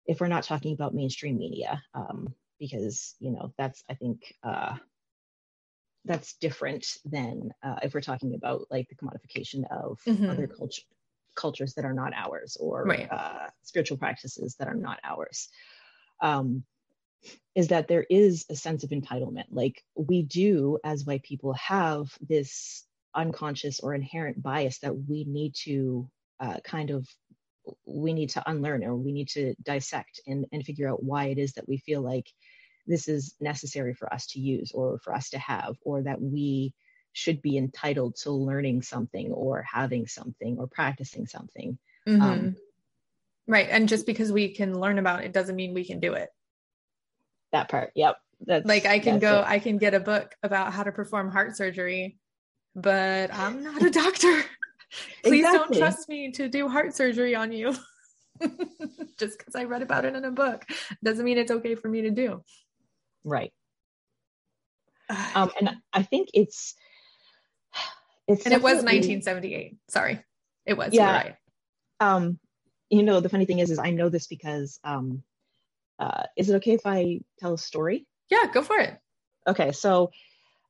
if 0.07 0.21
we're 0.21 0.29
not 0.29 0.45
talking 0.45 0.75
about 0.75 0.95
mainstream 0.95 1.39
media 1.39 1.83
um, 1.95 2.35
because 2.59 3.15
you 3.19 3.31
know 3.31 3.53
that's 3.59 3.83
i 3.91 3.95
think 3.95 4.35
uh, 4.43 4.77
that's 6.05 6.35
different 6.35 6.87
than 7.05 7.51
uh, 7.63 7.77
if 7.83 7.95
we're 7.95 8.01
talking 8.01 8.35
about 8.35 8.67
like 8.71 8.89
the 8.89 8.95
commodification 8.95 9.65
of 9.71 9.99
mm-hmm. 10.07 10.29
other 10.29 10.47
culture, 10.47 10.83
cultures 11.35 11.75
that 11.75 11.85
are 11.85 11.95
not 11.95 12.13
ours 12.15 12.57
or 12.61 12.85
right. 12.85 13.11
uh, 13.11 13.49
spiritual 13.63 13.97
practices 13.97 14.55
that 14.59 14.69
are 14.69 14.75
not 14.75 14.99
ours 15.03 15.49
um, 16.21 16.63
is 17.55 17.69
that 17.69 17.89
there 17.89 18.07
is 18.09 18.45
a 18.51 18.57
sense 18.57 18.85
of 18.85 18.91
entitlement. 18.91 19.45
Like 19.51 19.83
we 19.97 20.23
do, 20.23 20.79
as 20.85 21.05
white 21.05 21.23
people, 21.23 21.55
have 21.55 22.07
this 22.21 22.85
unconscious 23.15 23.81
or 23.81 23.95
inherent 23.95 24.43
bias 24.43 24.79
that 24.81 24.95
we 24.95 25.25
need 25.25 25.55
to 25.65 26.09
uh, 26.41 26.59
kind 26.65 26.91
of 26.91 27.09
we 27.87 28.13
need 28.13 28.31
to 28.31 28.43
unlearn 28.49 28.85
or 28.85 28.97
we 28.97 29.13
need 29.13 29.29
to 29.29 29.55
dissect 29.63 30.21
and, 30.27 30.47
and 30.53 30.65
figure 30.65 30.89
out 30.89 31.03
why 31.03 31.27
it 31.27 31.39
is 31.39 31.53
that 31.53 31.69
we 31.69 31.79
feel 31.79 32.03
like 32.03 32.27
this 32.87 33.09
is 33.09 33.35
necessary 33.41 33.95
for 33.95 34.13
us 34.13 34.27
to 34.27 34.41
use 34.41 34.73
or 34.73 34.99
for 34.99 35.15
us 35.15 35.31
to 35.31 35.39
have 35.39 35.77
or 35.83 36.03
that 36.03 36.21
we 36.21 36.75
should 37.13 37.41
be 37.41 37.57
entitled 37.57 38.17
to 38.17 38.31
learning 38.31 38.83
something 38.83 39.31
or 39.33 39.63
having 39.63 40.07
something 40.07 40.59
or 40.59 40.67
practicing 40.67 41.27
something 41.27 41.79
mm-hmm. 42.07 42.21
um, 42.21 42.57
right 43.47 43.69
and 43.71 43.89
just 43.89 44.05
because 44.05 44.33
we 44.33 44.49
can 44.49 44.79
learn 44.79 44.99
about 44.99 45.25
it 45.25 45.33
doesn't 45.33 45.57
mean 45.57 45.73
we 45.73 45.85
can 45.85 46.01
do 46.01 46.13
it 46.13 46.29
that 47.55 47.71
part. 47.71 47.93
Yep. 47.95 48.17
That's, 48.47 48.67
like 48.67 48.85
I 48.85 48.99
can 48.99 49.19
go, 49.19 49.39
it. 49.39 49.45
I 49.47 49.59
can 49.59 49.79
get 49.79 49.95
a 49.95 50.01
book 50.01 50.35
about 50.43 50.75
how 50.75 50.83
to 50.83 50.93
perform 50.93 51.31
heart 51.31 51.57
surgery, 51.57 52.19
but 52.75 53.33
I'm 53.33 53.63
not 53.63 53.83
a 53.83 53.91
doctor. 53.91 54.43
Please 55.23 55.45
exactly. 55.45 55.81
don't 55.81 55.91
trust 55.91 56.09
me 56.09 56.31
to 56.33 56.49
do 56.49 56.69
heart 56.69 56.95
surgery 56.95 57.35
on 57.35 57.53
you. 57.53 57.75
Just 59.19 59.39
because 59.39 59.55
I 59.55 59.65
read 59.65 59.83
about 59.83 60.05
it 60.05 60.15
in 60.15 60.25
a 60.25 60.31
book 60.31 60.65
doesn't 61.03 61.25
mean 61.25 61.39
it's 61.39 61.51
okay 61.51 61.75
for 61.75 61.89
me 61.89 62.03
to 62.03 62.11
do. 62.11 62.43
Right. 63.25 63.53
um, 65.35 65.51
and 65.59 65.77
I 65.93 66.03
think 66.03 66.31
it's 66.35 66.75
it's 68.27 68.45
and 68.45 68.55
it 68.55 68.63
was 68.63 68.77
1978. 68.77 69.77
Sorry, 69.89 70.21
it 70.67 70.77
was. 70.77 70.93
Yeah. 70.93 71.13
Right. 71.13 71.35
Um, 72.01 72.39
you 72.91 73.03
know, 73.03 73.21
the 73.21 73.29
funny 73.29 73.45
thing 73.45 73.59
is, 73.59 73.71
is 73.71 73.79
I 73.79 73.91
know 73.91 74.09
this 74.09 74.27
because 74.27 74.79
um, 74.85 75.23
uh, 75.99 76.25
is 76.37 76.51
it 76.51 76.57
okay 76.57 76.73
if 76.73 76.87
I 76.87 77.21
tell 77.39 77.55
a 77.55 77.59
story? 77.59 78.07
Yeah, 78.31 78.47
go 78.53 78.63
for 78.63 78.79
it. 78.79 78.99
Okay, 79.47 79.73
so 79.73 80.11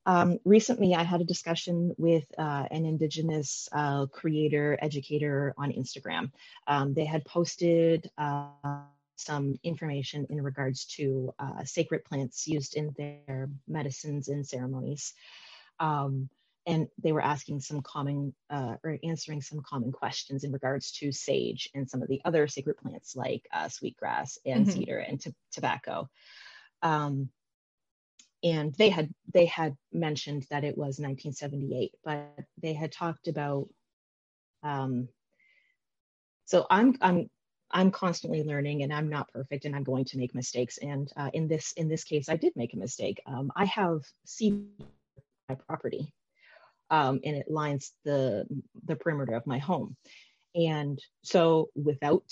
um, 0.07 0.39
recently 0.45 0.95
I 0.95 1.03
had 1.03 1.21
a 1.21 1.25
discussion 1.25 1.95
with 1.97 2.25
uh, 2.39 2.67
an 2.71 2.85
Indigenous 2.85 3.69
uh, 3.73 4.07
creator, 4.07 4.79
educator 4.83 5.55
on 5.57 5.73
Instagram. 5.73 6.31
Um, 6.67 6.95
they 6.95 7.05
had 7.05 7.25
posted 7.25 8.11
uh, 8.19 8.49
some 9.17 9.59
information 9.63 10.27
in 10.29 10.43
regards 10.43 10.85
to 10.85 11.33
uh, 11.39 11.65
sacred 11.65 12.05
plants 12.05 12.47
used 12.47 12.75
in 12.75 12.95
their 12.99 13.49
medicines 13.67 14.29
and 14.29 14.47
ceremonies. 14.47 15.15
Um, 15.81 16.29
and 16.67 16.89
they 17.03 17.13
were 17.13 17.23
asking 17.23 17.61
some 17.61 17.83
common 17.83 18.35
uh, 18.49 18.77
or 18.83 18.99
answering 19.05 19.43
some 19.43 19.61
common 19.61 19.93
questions 19.93 20.45
in 20.45 20.53
regards 20.53 20.93
to 20.93 21.13
sage 21.13 21.69
and 21.75 21.89
some 21.89 22.03
of 22.03 22.09
the 22.09 22.23
other 22.25 22.47
sacred 22.47 22.79
plants 22.79 23.15
like 23.15 23.47
uh, 23.53 23.69
sweetgrass 23.69 24.39
and 24.47 24.67
mm-hmm. 24.67 24.79
cedar 24.79 24.99
and 24.99 25.21
t- 25.21 25.35
tobacco. 25.53 26.09
Um, 26.83 27.29
and 28.45 28.75
they 28.75 28.91
had 28.91 29.13
they 29.33 29.47
had 29.47 29.77
mentioned 29.93 30.47
that 30.51 30.65
it 30.65 30.77
was 30.77 31.01
1978, 31.01 31.93
but 32.05 32.29
they 32.61 32.75
had 32.75 32.93
talked 32.93 33.27
about. 33.27 33.69
Um, 34.63 35.09
so 36.45 36.67
I'm 36.71 36.97
I'm 37.01 37.31
I'm 37.71 37.91
constantly 37.91 38.45
learning, 38.45 38.83
and 38.83 38.93
I'm 38.93 39.09
not 39.09 39.33
perfect, 39.33 39.65
and 39.65 39.75
I'm 39.75 39.85
going 39.85 40.05
to 40.07 40.19
make 40.19 40.35
mistakes. 40.35 40.79
And 40.79 41.11
uh, 41.17 41.31
in 41.33 41.49
this 41.49 41.73
in 41.73 41.89
this 41.89 42.05
case, 42.05 42.29
I 42.29 42.37
did 42.37 42.53
make 42.55 42.75
a 42.75 42.79
mistake. 42.79 43.21
Um, 43.27 43.51
I 43.57 43.65
have 43.65 44.03
seed 44.25 44.67
my 45.49 45.57
property 45.67 46.13
um, 46.91 47.21
and 47.25 47.37
it 47.37 47.51
lines 47.51 47.93
the 48.05 48.47
the 48.85 48.97
perimeter 48.97 49.35
of 49.35 49.47
my 49.47 49.59
home. 49.59 49.97
And 50.55 51.01
so, 51.23 51.71
without 51.75 52.25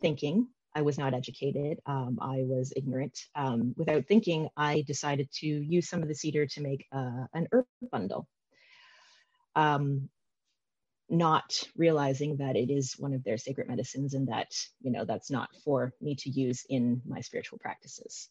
thinking, 0.00 0.48
I 0.76 0.82
was 0.82 0.98
not 0.98 1.14
educated. 1.14 1.78
Um, 1.86 2.18
I 2.20 2.42
was 2.42 2.74
ignorant. 2.76 3.18
Um, 3.34 3.74
without 3.78 4.04
thinking, 4.06 4.50
I 4.58 4.84
decided 4.86 5.30
to 5.40 5.46
use 5.46 5.88
some 5.88 6.02
of 6.02 6.08
the 6.08 6.14
cedar 6.14 6.46
to 6.46 6.60
make 6.60 6.86
uh, 6.92 7.24
an 7.32 7.48
herb 7.50 7.64
bundle. 7.90 8.28
Um, 9.54 10.10
not 11.08 11.62
realizing 11.76 12.36
that 12.38 12.56
it 12.56 12.70
is 12.70 12.94
one 12.98 13.14
of 13.14 13.24
their 13.24 13.38
sacred 13.38 13.68
medicines 13.68 14.12
and 14.12 14.28
that 14.28 14.48
you 14.82 14.90
know 14.90 15.04
that's 15.06 15.30
not 15.30 15.48
for 15.64 15.94
me 16.02 16.14
to 16.16 16.28
use 16.28 16.66
in 16.68 17.00
my 17.06 17.22
spiritual 17.22 17.58
practices. 17.58 18.28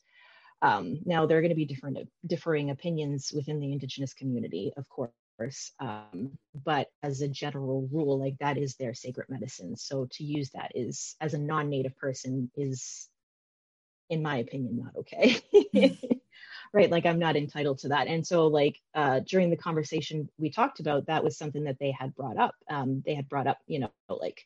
Um, 0.61 0.99
now 1.03 1.25
there 1.25 1.39
are 1.39 1.41
going 1.41 1.49
to 1.49 1.55
be 1.55 1.65
different 1.65 1.97
differing 2.27 2.69
opinions 2.69 3.31
within 3.33 3.59
the 3.59 3.71
indigenous 3.71 4.13
community, 4.13 4.71
of 4.77 4.87
course 4.87 5.11
course. 5.37 5.71
Um, 5.79 6.37
but 6.63 6.89
as 7.03 7.21
a 7.21 7.27
general 7.27 7.87
rule, 7.91 8.19
like 8.19 8.37
that 8.39 8.57
is 8.57 8.75
their 8.75 8.93
sacred 8.93 9.29
medicine. 9.29 9.75
So 9.75 10.07
to 10.11 10.23
use 10.23 10.49
that 10.51 10.71
is, 10.75 11.15
as 11.21 11.33
a 11.33 11.39
non 11.39 11.69
native 11.69 11.97
person, 11.97 12.49
is, 12.55 13.09
in 14.09 14.21
my 14.21 14.37
opinion, 14.37 14.83
not 14.83 14.95
okay. 14.97 15.39
right. 16.73 16.91
Like 16.91 17.05
I'm 17.05 17.19
not 17.19 17.35
entitled 17.35 17.79
to 17.79 17.89
that. 17.89 18.07
And 18.07 18.25
so, 18.25 18.47
like, 18.47 18.79
uh, 18.93 19.21
during 19.21 19.49
the 19.49 19.57
conversation 19.57 20.29
we 20.37 20.49
talked 20.49 20.79
about, 20.79 21.07
that 21.07 21.23
was 21.23 21.37
something 21.37 21.63
that 21.63 21.79
they 21.79 21.91
had 21.91 22.15
brought 22.15 22.37
up. 22.37 22.55
Um, 22.69 23.03
they 23.05 23.15
had 23.15 23.29
brought 23.29 23.47
up, 23.47 23.59
you 23.67 23.79
know, 23.79 23.91
like, 24.09 24.45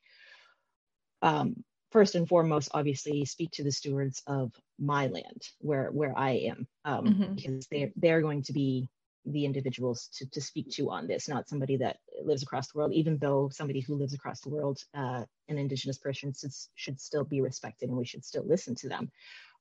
um, 1.21 1.63
first 1.91 2.15
and 2.15 2.27
foremost, 2.27 2.69
obviously, 2.73 3.25
speak 3.25 3.51
to 3.51 3.63
the 3.63 3.71
stewards 3.71 4.21
of 4.27 4.51
my 4.79 5.07
land 5.07 5.47
where 5.59 5.89
where 5.91 6.17
I 6.17 6.31
am, 6.51 6.67
um, 6.85 7.05
mm-hmm. 7.05 7.33
because 7.33 7.67
they're 7.67 7.91
they're 7.95 8.21
going 8.21 8.43
to 8.43 8.53
be 8.53 8.87
the 9.25 9.45
individuals 9.45 10.09
to, 10.15 10.29
to 10.29 10.41
speak 10.41 10.69
to 10.71 10.89
on 10.89 11.07
this, 11.07 11.27
not 11.27 11.47
somebody 11.47 11.77
that 11.77 11.97
lives 12.23 12.43
across 12.43 12.71
the 12.71 12.77
world, 12.77 12.93
even 12.93 13.17
though 13.17 13.49
somebody 13.51 13.79
who 13.81 13.95
lives 13.95 14.13
across 14.13 14.41
the 14.41 14.49
world, 14.49 14.79
uh, 14.93 15.23
an 15.47 15.57
Indigenous 15.57 15.97
person, 15.97 16.33
should, 16.33 16.51
should 16.75 16.99
still 16.99 17.23
be 17.23 17.41
respected 17.41 17.89
and 17.89 17.97
we 17.97 18.05
should 18.05 18.25
still 18.25 18.45
listen 18.45 18.75
to 18.75 18.89
them. 18.89 19.11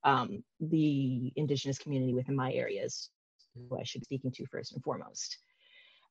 Um, 0.04 0.44
the 0.60 1.32
Indigenous 1.36 1.78
community 1.78 2.14
within 2.14 2.36
my 2.36 2.52
areas, 2.52 3.10
who 3.54 3.78
I 3.78 3.82
should 3.82 4.02
be 4.02 4.04
speaking 4.04 4.32
to 4.32 4.46
first 4.46 4.72
and 4.72 4.82
foremost. 4.82 5.38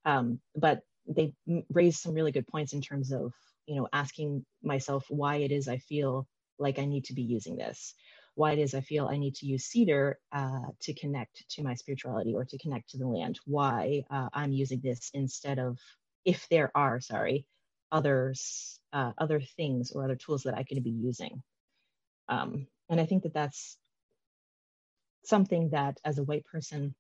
Um, 0.06 0.40
but 0.56 0.82
they 1.08 1.34
raised 1.72 2.00
some 2.00 2.14
really 2.14 2.32
good 2.32 2.48
points 2.48 2.74
in 2.74 2.82
terms 2.82 3.12
of, 3.12 3.34
you 3.66 3.76
know, 3.76 3.88
asking 3.94 4.46
myself 4.62 5.06
why 5.10 5.38
it 5.38 5.52
is 5.52 5.68
I 5.68 5.78
feel 5.78 6.28
like 6.60 6.80
I 6.80 6.86
need 6.86 7.06
to 7.06 7.14
be 7.14 7.22
using 7.22 7.56
this 7.56 7.94
why 8.38 8.52
it 8.52 8.60
is 8.60 8.76
I 8.76 8.82
feel 8.82 9.08
I 9.08 9.18
need 9.18 9.34
to 9.38 9.48
use 9.48 9.66
cedar 9.66 10.20
uh, 10.32 10.70
to 10.82 10.94
connect 10.94 11.50
to 11.50 11.64
my 11.64 11.74
spirituality 11.74 12.36
or 12.36 12.46
to 12.46 12.58
connect 12.60 12.92
to 12.92 13.00
the 13.00 13.08
land, 13.08 13.40
why 13.46 14.04
uh, 14.12 14.30
I'm 14.32 14.52
using 14.52 14.80
this 14.80 15.10
instead 15.16 15.58
of, 15.58 15.80
if 16.24 16.48
there 16.50 16.72
are, 16.76 17.02
sorry, 17.02 17.48
others, 17.92 18.80
uh, 18.94 19.14
other 19.18 19.42
things 19.42 19.92
or 19.92 20.04
other 20.04 20.16
tools 20.16 20.44
that 20.44 20.54
I 20.54 20.64
could 20.64 20.84
be 20.84 20.92
using. 20.92 21.42
Um, 22.30 22.68
and 22.90 23.02
I 23.02 23.08
think 23.08 23.24
that 23.24 23.34
that's 23.34 23.76
something 25.26 25.72
that 25.72 25.98
as 26.06 26.20
a 26.20 26.24
white 26.24 26.46
person 26.46 26.94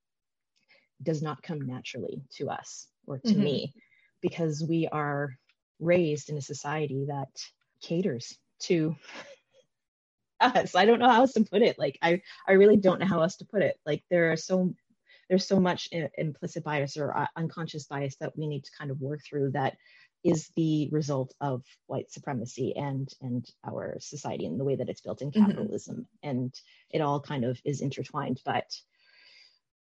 does 1.03 1.21
not 1.21 1.43
come 1.43 1.61
naturally 1.61 2.23
to 2.37 2.49
us 2.49 2.87
or 3.05 3.19
to 3.19 3.33
mm-hmm. 3.33 3.43
me 3.43 3.73
because 4.21 4.65
we 4.67 4.87
are 4.87 5.37
raised 5.79 6.31
in 6.31 6.37
a 6.37 6.41
society 6.41 7.05
that 7.09 7.29
caters 7.79 8.35
to 8.61 8.95
us. 10.39 10.75
I 10.75 10.85
don't 10.85 10.99
know 10.99 11.09
how 11.09 11.21
else 11.21 11.33
to 11.33 11.43
put 11.43 11.61
it. 11.61 11.77
Like 11.79 11.97
I, 12.01 12.21
I 12.47 12.53
really 12.53 12.77
don't 12.77 12.99
know 12.99 13.05
how 13.05 13.21
else 13.21 13.37
to 13.37 13.45
put 13.45 13.61
it. 13.61 13.77
Like 13.85 14.03
there 14.09 14.31
are 14.31 14.37
so, 14.37 14.73
there's 15.29 15.47
so 15.47 15.59
much 15.59 15.89
implicit 16.17 16.63
bias 16.63 16.97
or 16.97 17.15
uh, 17.15 17.27
unconscious 17.35 17.85
bias 17.85 18.15
that 18.17 18.37
we 18.37 18.47
need 18.47 18.63
to 18.63 18.71
kind 18.77 18.91
of 18.91 19.01
work 19.01 19.21
through 19.23 19.51
that 19.51 19.77
is 20.23 20.49
the 20.55 20.89
result 20.91 21.33
of 21.41 21.63
white 21.85 22.11
supremacy 22.11 22.75
and 22.75 23.13
and 23.21 23.49
our 23.65 23.97
society 23.99 24.45
and 24.45 24.59
the 24.59 24.63
way 24.63 24.75
that 24.75 24.89
it's 24.89 25.01
built 25.01 25.21
in 25.21 25.31
mm-hmm. 25.31 25.45
capitalism 25.45 25.95
mm-hmm. 25.95 26.29
and 26.29 26.61
it 26.91 27.01
all 27.01 27.19
kind 27.19 27.45
of 27.45 27.59
is 27.63 27.81
intertwined 27.81 28.41
but 28.45 28.65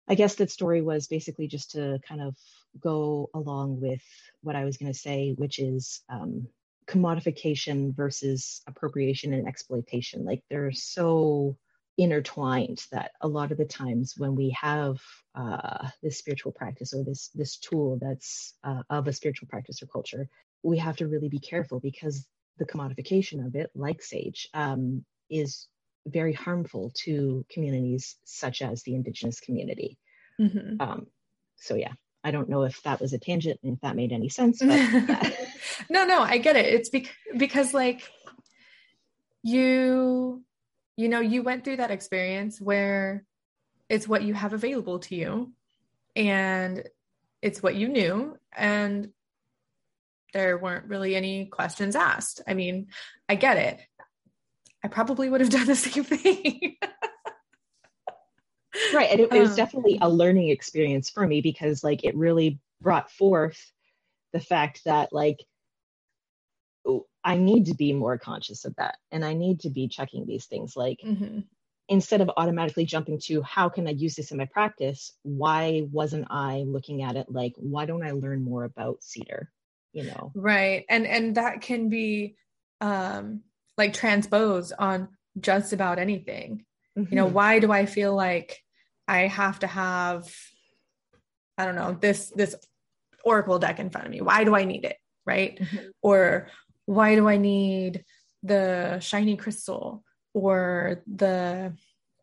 i 0.09 0.15
guess 0.15 0.37
that 0.37 0.51
story 0.51 0.81
was 0.81 1.07
basically 1.07 1.49
just 1.49 1.73
to 1.73 1.99
kind 2.07 2.23
of 2.23 2.37
go 2.81 3.29
along 3.35 3.81
with 3.81 4.03
what 4.43 4.57
i 4.57 4.65
was 4.65 4.77
going 4.77 4.93
to 4.93 4.99
say 4.99 5.35
which 5.37 5.59
is 5.59 6.03
um, 6.09 6.47
commodification 6.93 7.95
versus 7.95 8.63
appropriation 8.67 9.33
and 9.33 9.49
exploitation 9.49 10.25
like 10.25 10.43
they're 10.51 10.73
so 10.73 11.57
intertwined 11.99 12.85
that 12.91 13.13
a 13.21 13.29
lot 13.29 13.53
of 13.53 13.59
the 13.59 13.65
times 13.65 14.15
when 14.17 14.35
we 14.35 14.51
have 14.59 15.01
uh, 15.35 15.89
this 16.03 16.19
spiritual 16.19 16.53
practice 16.53 16.95
or 16.95 17.05
this 17.05 17.29
this 17.35 17.57
tool 17.59 17.99
that's 18.01 18.55
uh, 18.65 18.83
of 18.91 19.07
a 19.09 19.13
spiritual 19.13 19.49
practice 19.49 19.83
or 19.83 19.87
culture, 19.87 20.29
we 20.63 20.79
have 20.79 20.97
to 20.97 21.07
really 21.07 21.29
be 21.29 21.39
careful 21.39 21.81
because 21.81 22.27
the 22.59 22.65
commodification 22.65 23.45
of 23.47 23.55
it, 23.55 23.71
like 23.75 24.03
sage, 24.03 24.49
um, 24.55 25.05
is 25.31 25.69
very 26.07 26.33
harmful 26.33 26.93
to 26.95 27.45
communities 27.51 28.17
such 28.25 28.63
as 28.63 28.83
the 28.83 28.95
indigenous 28.95 29.41
community. 29.41 29.99
Mm-hmm. 30.41 30.81
Um, 30.81 31.07
so 31.57 31.75
yeah, 31.75 31.93
I 32.25 32.31
don't 32.31 32.49
know 32.49 32.63
if 32.63 32.83
that 32.83 33.01
was 33.01 33.13
a 33.13 33.19
tangent 33.19 33.61
and 33.63 33.75
if 33.75 33.81
that 33.81 33.97
made 33.97 34.13
any 34.13 34.29
sense. 34.29 34.59
But, 34.61 34.69
yeah. 34.69 35.31
no, 35.91 36.05
no, 36.05 36.21
I 36.21 36.39
get 36.39 36.57
it. 36.57 36.67
It's 36.67 36.89
bec- 36.89 37.15
because 37.37 37.75
like 37.75 38.09
you, 39.43 40.43
you 40.97 41.09
know, 41.09 41.21
you 41.21 41.43
went 41.43 41.65
through 41.65 41.77
that 41.79 41.91
experience 41.91 42.61
where 42.61 43.25
it's 43.89 44.07
what 44.07 44.23
you 44.23 44.35
have 44.35 44.53
available 44.53 45.01
to 45.01 45.15
you 45.15 45.53
and 46.15 46.85
it's 47.41 47.63
what 47.63 47.75
you 47.75 47.89
knew 47.89 48.37
and 48.57 49.11
there 50.33 50.57
weren't 50.57 50.87
really 50.87 51.15
any 51.15 51.47
questions 51.47 51.97
asked. 51.97 52.41
I 52.47 52.55
mean, 52.55 52.87
I 53.29 53.35
get 53.35 53.57
it. 53.57 53.81
I 54.85 54.89
probably 54.89 55.29
would 55.29 55.41
have 55.41 55.51
done 55.51 55.67
the 55.67 55.77
same 55.77 56.05
thing. 56.05 56.77
Right. 58.95 59.11
And 59.11 59.21
it, 59.21 59.33
it 59.33 59.41
was 59.41 59.51
um, 59.51 59.57
definitely 59.57 59.99
a 60.01 60.09
learning 60.09 60.49
experience 60.49 61.11
for 61.11 61.27
me 61.27 61.41
because, 61.41 61.85
like, 61.85 62.05
it 62.05 62.17
really 62.17 62.59
brought 62.81 63.11
forth 63.11 63.73
the 64.33 64.41
fact 64.41 64.83
that, 64.85 65.13
like, 65.13 65.39
I 67.25 67.37
need 67.37 67.67
to 67.67 67.75
be 67.75 67.93
more 67.93 68.19
conscious 68.19 68.65
of 68.65 68.75
that 68.77 68.97
and 69.11 69.25
I 69.25 69.35
need 69.35 69.61
to 69.61 69.71
be 69.71 69.89
checking 69.89 70.27
these 70.27 70.47
things. 70.47 70.77
Like, 70.77 70.99
mm-hmm. 71.05 71.41
instead 71.89 72.21
of 72.21 72.31
automatically 72.37 72.85
jumping 72.85 73.21
to 73.27 73.43
how 73.43 73.69
can 73.69 73.87
I 73.87 73.93
use 73.93 74.17
this 74.17 74.33
in 74.33 74.39
my 74.39 74.47
practice, 74.47 75.13
why 75.23 75.87
wasn't 75.93 76.27
I 76.31 76.65
looking 76.67 77.03
at 77.03 77.17
it 77.17 77.27
like, 77.31 77.55
why 77.57 77.87
don't 77.87 78.05
I 78.05 78.11
learn 78.13 78.43
more 78.43 78.65
about 78.65 79.03
cedar? 79.03 79.51
You 79.93 80.05
know, 80.05 80.33
right. 80.35 80.85
And 80.89 81.07
and 81.07 81.35
that 81.37 81.61
can 81.61 81.91
be 81.91 82.37
um 82.81 83.43
like 83.77 83.93
transposed 83.93 84.73
on 84.79 85.09
just 85.39 85.73
about 85.73 85.99
anything. 85.99 86.65
Mm-hmm. 86.99 87.13
You 87.13 87.17
know, 87.17 87.27
mm-hmm. 87.27 87.35
why 87.35 87.59
do 87.59 87.73
I 87.73 87.87
feel 87.87 88.15
like 88.15 88.61
I 89.09 89.27
have 89.27 89.59
to 89.61 89.67
have 89.67 90.29
I 91.59 91.67
don't 91.67 91.75
know, 91.75 91.97
this 92.01 92.31
this 92.35 92.57
oracle 93.25 93.59
deck 93.59 93.79
in 93.79 93.91
front 93.91 94.07
of 94.07 94.13
me? 94.13 94.21
Why 94.21 94.45
do 94.45 94.55
I 94.55 94.65
need 94.65 94.85
it? 94.85 94.97
Right? 95.27 95.59
Mm-hmm. 95.59 95.89
Or 96.03 96.49
why 96.87 97.15
do 97.15 97.29
I 97.29 97.37
need 97.37 98.05
the 98.43 98.99
shiny 99.01 99.37
crystal 99.37 100.03
or 100.35 101.03
the 101.07 101.75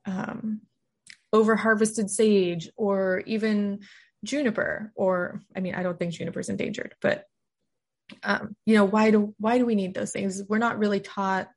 um 0.05 0.61
over 1.31 1.55
harvested 1.55 2.09
sage 2.09 2.69
or 2.75 3.21
even 3.25 3.79
juniper 4.25 4.91
or 4.95 5.41
I 5.55 5.59
mean 5.61 5.75
I 5.75 5.83
don't 5.83 5.97
think 5.97 6.13
juniper 6.13 6.39
is 6.39 6.49
endangered, 6.49 6.95
but 7.01 7.25
um, 8.23 8.55
you 8.65 8.75
know 8.75 8.85
why 8.85 9.11
do 9.11 9.33
why 9.37 9.57
do 9.57 9.65
we 9.65 9.75
need 9.75 9.93
those 9.93 10.11
things 10.11 10.41
we're 10.49 10.57
not 10.57 10.79
really 10.79 10.99
taught 10.99 11.47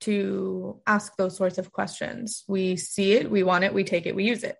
to 0.00 0.80
ask 0.86 1.16
those 1.16 1.36
sorts 1.36 1.58
of 1.58 1.72
questions. 1.72 2.44
We 2.48 2.76
see 2.76 3.12
it 3.12 3.30
we 3.30 3.42
want 3.42 3.64
it 3.64 3.74
we 3.74 3.84
take 3.84 4.06
it 4.06 4.14
we 4.14 4.24
use 4.24 4.44
it. 4.44 4.56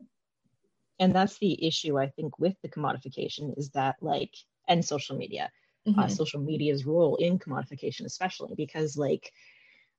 And 1.00 1.14
that's 1.14 1.38
the 1.38 1.64
issue 1.64 1.98
i 1.98 2.08
think 2.08 2.38
with 2.38 2.56
the 2.62 2.68
commodification 2.68 3.56
is 3.56 3.70
that 3.70 3.96
like 4.00 4.34
and 4.68 4.84
social 4.84 5.16
media. 5.16 5.50
Uh, 5.86 5.90
mm-hmm. 5.90 6.00
uh, 6.00 6.08
social 6.08 6.40
media's 6.40 6.84
role 6.84 7.16
in 7.16 7.38
commodification 7.38 8.04
especially 8.04 8.52
because 8.56 8.96
like 8.98 9.32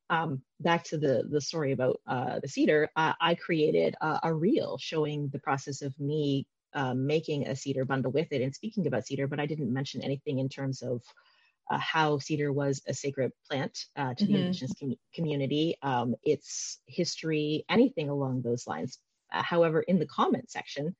um, 0.10 0.42
back 0.60 0.84
to 0.86 0.98
the 0.98 1.24
the 1.30 1.42
story 1.42 1.72
about 1.72 2.00
uh, 2.08 2.40
the 2.40 2.48
cedar, 2.48 2.90
uh, 2.96 3.14
I 3.22 3.36
created 3.36 3.96
a, 4.02 4.20
a, 4.24 4.34
reel 4.34 4.78
showing 4.80 5.30
the 5.30 5.40
process 5.40 5.82
of 5.82 5.98
me 6.00 6.48
um, 6.74 7.06
making 7.06 7.48
a 7.48 7.56
cedar 7.56 7.86
bundle 7.86 8.12
with 8.12 8.32
it 8.32 8.42
and 8.42 8.54
speaking 8.54 8.88
about 8.88 9.06
cedar, 9.06 9.28
but 9.28 9.40
I 9.40 9.46
didn't 9.46 9.72
mention 9.72 10.04
anything 10.04 10.40
in 10.40 10.50
terms 10.50 10.82
of 10.82 11.04
uh, 11.70 11.78
how 11.78 12.18
cedar 12.18 12.52
was 12.52 12.82
a 12.88 12.94
sacred 12.94 13.32
plant 13.48 13.86
uh, 13.96 14.14
to 14.14 14.24
mm-hmm. 14.24 14.34
the 14.34 14.40
indigenous 14.40 14.74
com- 14.80 14.96
community, 15.14 15.76
um, 15.82 16.16
its 16.24 16.80
history, 16.88 17.66
anything 17.70 18.10
along 18.10 18.42
those 18.42 18.68
lines. 18.68 19.00
Uh, 19.32 19.44
however, 19.44 19.82
in 19.82 20.00
the 20.00 20.08
comment 20.08 20.50
section, 20.50 20.96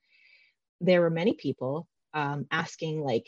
there 0.82 1.02
were 1.02 1.10
many 1.10 1.34
people 1.34 1.88
um, 2.14 2.46
asking, 2.52 3.02
like, 3.02 3.28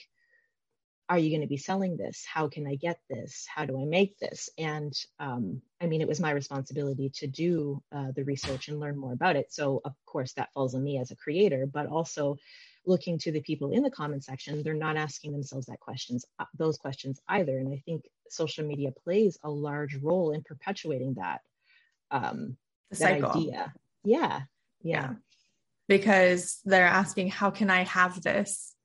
are 1.10 1.18
you 1.18 1.30
going 1.30 1.42
to 1.42 1.48
be 1.48 1.58
selling 1.58 1.98
this? 1.98 2.24
How 2.26 2.48
can 2.48 2.66
I 2.66 2.76
get 2.76 3.00
this? 3.10 3.46
How 3.54 3.66
do 3.66 3.82
I 3.82 3.84
make 3.84 4.18
this? 4.20 4.50
And 4.58 4.94
um, 5.20 5.62
I 5.82 5.88
mean, 5.88 6.00
it 6.00 6.08
was 6.08 6.22
my 6.22 6.32
responsibility 6.32 7.12
to 7.16 7.28
do 7.28 7.84
uh, 7.92 8.12
the 8.16 8.24
research 8.24 8.70
and 8.70 8.80
learn 8.80 8.98
more 8.98 9.12
about 9.12 9.36
it. 9.36 9.52
So, 9.52 9.82
of 9.84 9.94
course, 10.06 10.32
that 10.34 10.54
falls 10.54 10.74
on 10.74 10.84
me 10.84 11.00
as 11.00 11.12
a 11.12 11.18
creator, 11.18 11.66
but 11.66 11.88
also 11.88 12.38
looking 12.86 13.18
to 13.20 13.32
the 13.32 13.42
people 13.42 13.72
in 13.72 13.84
the 13.84 13.92
comment 13.92 14.24
section, 14.24 14.64
they're 14.64 14.74
not 14.74 14.98
asking 14.98 15.32
themselves 15.32 15.68
that 15.68 15.80
questions, 15.80 16.26
uh, 16.40 16.46
those 16.58 16.78
questions 16.78 17.20
either. 17.28 17.58
And 17.58 17.74
I 17.74 17.82
think 17.86 18.06
social 18.30 18.66
media 18.66 18.92
plays 19.04 19.38
a 19.44 19.50
large 19.50 19.96
role 19.96 20.32
in 20.32 20.42
perpetuating 20.44 21.16
that, 21.16 21.42
um, 22.10 22.58
that 22.92 23.24
idea. 23.24 23.74
Yeah, 24.04 24.42
yeah. 24.84 25.00
Yeah. 25.00 25.14
Because 25.88 26.60
they're 26.66 26.86
asking, 26.86 27.30
how 27.30 27.52
can 27.52 27.70
I 27.70 27.84
have 27.84 28.22
this? 28.22 28.76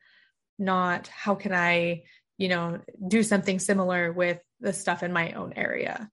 not 0.58 1.08
how 1.08 1.34
can 1.34 1.52
I, 1.52 2.04
you 2.38 2.48
know, 2.48 2.80
do 3.06 3.22
something 3.22 3.58
similar 3.58 4.12
with 4.12 4.40
the 4.60 4.72
stuff 4.72 5.02
in 5.02 5.12
my 5.12 5.32
own 5.32 5.52
area. 5.54 6.10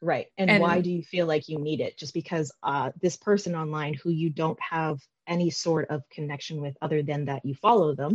Right. 0.00 0.26
And, 0.36 0.50
and 0.50 0.62
why 0.62 0.80
do 0.80 0.90
you 0.90 1.02
feel 1.02 1.26
like 1.26 1.48
you 1.48 1.58
need 1.58 1.80
it? 1.80 1.96
Just 1.96 2.14
because 2.14 2.52
uh, 2.62 2.90
this 3.00 3.16
person 3.16 3.54
online 3.54 3.94
who 3.94 4.10
you 4.10 4.30
don't 4.30 4.58
have 4.60 4.98
any 5.26 5.50
sort 5.50 5.88
of 5.90 6.02
connection 6.10 6.60
with 6.60 6.76
other 6.82 7.02
than 7.02 7.26
that 7.26 7.44
you 7.44 7.54
follow 7.54 7.94
them. 7.94 8.12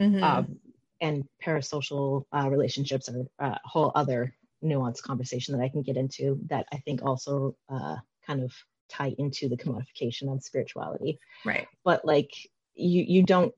Mm-hmm. 0.00 0.22
Um, 0.22 0.56
and 1.00 1.24
parasocial 1.42 2.24
uh, 2.32 2.48
relationships 2.50 3.08
are 3.08 3.24
a 3.38 3.58
whole 3.64 3.92
other 3.94 4.34
nuanced 4.62 5.02
conversation 5.02 5.56
that 5.56 5.64
I 5.64 5.68
can 5.70 5.82
get 5.82 5.96
into 5.96 6.38
that 6.48 6.66
I 6.72 6.76
think 6.78 7.02
also 7.02 7.56
uh, 7.70 7.96
kind 8.26 8.42
of 8.42 8.52
tie 8.90 9.14
into 9.18 9.48
the 9.48 9.56
commodification 9.56 10.32
of 10.32 10.42
spirituality. 10.42 11.18
Right. 11.44 11.66
But 11.84 12.04
like 12.04 12.30
you 12.74 13.04
you 13.06 13.22
don't 13.22 13.54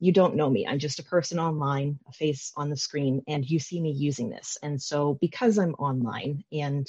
you 0.00 0.12
don't 0.12 0.36
know 0.36 0.50
me. 0.50 0.66
I'm 0.66 0.78
just 0.78 0.98
a 0.98 1.04
person 1.04 1.38
online, 1.38 1.98
a 2.06 2.12
face 2.12 2.52
on 2.56 2.68
the 2.68 2.76
screen, 2.76 3.22
and 3.26 3.48
you 3.48 3.58
see 3.58 3.80
me 3.80 3.90
using 3.90 4.28
this. 4.28 4.58
And 4.62 4.80
so, 4.80 5.16
because 5.20 5.58
I'm 5.58 5.74
online 5.74 6.44
and 6.52 6.86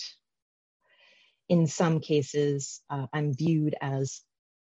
in 1.48 1.68
some 1.68 2.00
cases, 2.00 2.82
uh, 2.90 3.06
I'm 3.14 3.34
viewed 3.34 3.76
as 3.80 4.22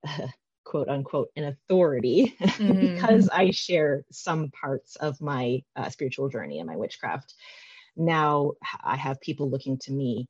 uh, 0.07 0.27
quote 0.71 0.89
unquote 0.89 1.31
an 1.35 1.45
authority 1.45 2.37
mm-hmm. 2.41 2.95
because 2.95 3.29
I 3.29 3.51
share 3.51 4.05
some 4.13 4.51
parts 4.51 4.95
of 4.95 5.21
my 5.21 5.65
uh, 5.75 5.91
spiritual 5.91 6.29
journey 6.29 6.61
and 6.61 6.69
my 6.69 6.77
witchcraft. 6.77 7.35
Now 7.97 8.53
I 8.85 8.95
have 8.97 9.21
people 9.21 9.51
looking 9.51 9.79
to 9.79 9.93
me 9.93 10.29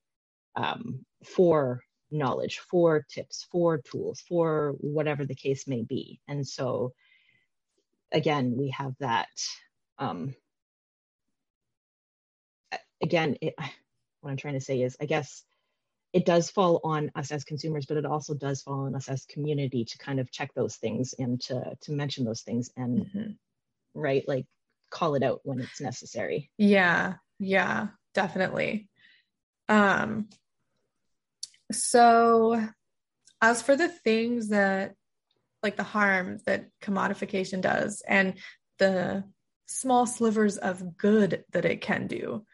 um, 0.57 1.05
for 1.27 1.83
knowledge, 2.11 2.61
for 2.71 3.05
tips, 3.11 3.47
for 3.53 3.83
tools, 3.83 4.23
for 4.27 4.77
whatever 4.79 5.27
the 5.27 5.35
case 5.35 5.69
may 5.69 5.83
be. 5.83 6.21
And 6.27 6.49
so, 6.49 6.95
again, 8.11 8.55
we 8.57 8.71
have 8.71 8.95
that. 9.01 9.29
Um, 9.99 10.35
again, 13.03 13.37
it, 13.43 13.55
what 14.23 14.31
I'm 14.31 14.39
trying 14.39 14.55
to 14.55 14.61
say 14.61 14.81
is, 14.81 14.97
I 15.03 15.05
guess 15.05 15.45
it 16.13 16.27
does 16.27 16.51
fall 16.51 16.81
on 16.83 17.11
us 17.15 17.31
as 17.31 17.45
consumers, 17.45 17.87
but 17.87 17.97
it 17.97 18.05
also 18.05 18.35
does 18.35 18.63
fall 18.63 18.87
on 18.87 18.95
us 18.95 19.09
as 19.09 19.25
community 19.27 19.85
to 19.85 19.99
kind 19.99 20.19
of 20.19 20.31
check 20.31 20.53
those 20.55 20.77
things 20.77 21.15
and 21.19 21.41
to 21.43 21.77
to 21.83 21.93
mention 21.93 22.25
those 22.25 22.43
things 22.43 22.71
and 22.77 23.07
mm-hmm. 23.07 23.31
right, 23.95 24.27
like 24.27 24.47
call 24.91 25.15
it 25.15 25.23
out 25.23 25.41
when 25.45 25.61
it's 25.61 25.81
necessary. 25.81 26.51
Yeah, 26.59 27.15
yeah, 27.39 27.89
definitely. 28.15 28.89
Um, 29.69 30.29
so 31.71 32.61
as 33.41 33.63
for 33.63 33.77
the 33.77 33.89
things 33.89 34.49
that 34.49 34.95
like 35.63 35.77
the 35.77 35.83
harm 35.85 36.39
that 36.47 36.67
commodification 36.83 37.61
does 37.61 38.03
and 38.07 38.35
the 38.79 39.25
small 39.67 40.07
slivers 40.07 40.57
of 40.57 40.97
good 40.97 41.45
that 41.53 41.65
it 41.65 41.81
can 41.81 42.07
do 42.09 42.45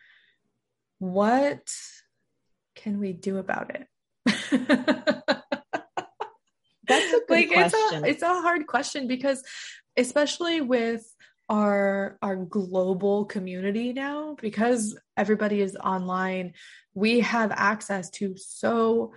what 0.99 1.71
can 2.77 3.01
we 3.01 3.13
do 3.13 3.39
about 3.39 3.75
it 3.75 3.87
that's 6.87 7.13
a 7.13 7.21
good 7.27 7.31
like 7.31 7.49
question. 7.49 7.65
it's 7.65 7.75
a 7.75 8.05
it's 8.05 8.23
a 8.23 8.41
hard 8.41 8.67
question 8.67 9.09
because 9.09 9.43
especially 9.97 10.61
with 10.61 11.05
our 11.49 12.19
our 12.23 12.37
global 12.37 13.25
community 13.25 13.93
now 13.93 14.37
because 14.41 14.97
everybody 15.17 15.61
is 15.61 15.77
online 15.77 16.53
we 16.95 17.21
have 17.21 17.51
access 17.53 18.11
to 18.11 18.37
so 18.37 19.13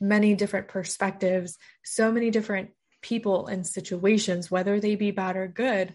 many 0.00 0.34
different 0.34 0.68
perspectives 0.68 1.56
so 1.84 2.12
many 2.12 2.30
different 2.30 2.70
people 3.02 3.46
and 3.46 3.66
situations, 3.66 4.50
whether 4.50 4.80
they 4.80 4.96
be 4.96 5.10
bad 5.10 5.36
or 5.36 5.48
good, 5.48 5.94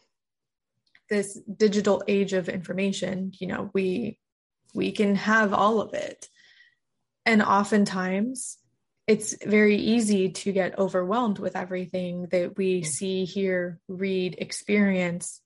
this 1.10 1.40
digital 1.58 2.04
age 2.08 2.34
of 2.34 2.50
information, 2.50 3.32
you 3.40 3.48
know, 3.48 3.70
we 3.74 4.20
we 4.74 4.92
can 4.92 5.16
have 5.16 5.54
all 5.54 5.82
of 5.82 5.94
it. 5.94 6.28
And 7.26 7.42
oftentimes 7.42 8.58
it's 9.08 9.36
very 9.46 9.78
easy 9.78 10.30
to 10.30 10.52
get 10.52 10.80
overwhelmed 10.80 11.40
with 11.40 11.56
everything 11.56 12.28
that 12.32 12.58
we 12.58 12.82
Mm. 12.82 12.86
see, 12.86 13.26
hear, 13.26 13.80
read, 13.88 14.36
experience. 14.38 15.42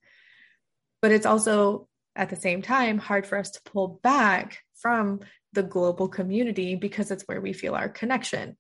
But 1.02 1.12
it's 1.12 1.26
also 1.26 1.88
at 2.16 2.30
the 2.30 2.36
same 2.36 2.62
time 2.62 2.98
hard 2.98 3.26
for 3.26 3.38
us 3.38 3.52
to 3.52 3.62
pull 3.64 4.00
back 4.04 4.64
from 4.76 5.22
the 5.54 5.64
global 5.64 6.08
community 6.08 6.76
because 6.76 7.10
it's 7.12 7.24
where 7.24 7.42
we 7.42 7.54
feel 7.54 7.74
our 7.74 7.90
connection. 7.90 8.58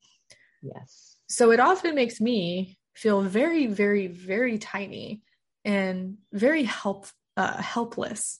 Yes. 0.61 1.17
So 1.29 1.51
it 1.51 1.59
often 1.59 1.95
makes 1.95 2.19
me 2.21 2.77
feel 2.95 3.21
very, 3.21 3.67
very, 3.67 4.07
very 4.07 4.57
tiny 4.57 5.21
and 5.65 6.17
very 6.31 6.63
help 6.63 7.07
uh, 7.35 7.61
helpless 7.61 8.39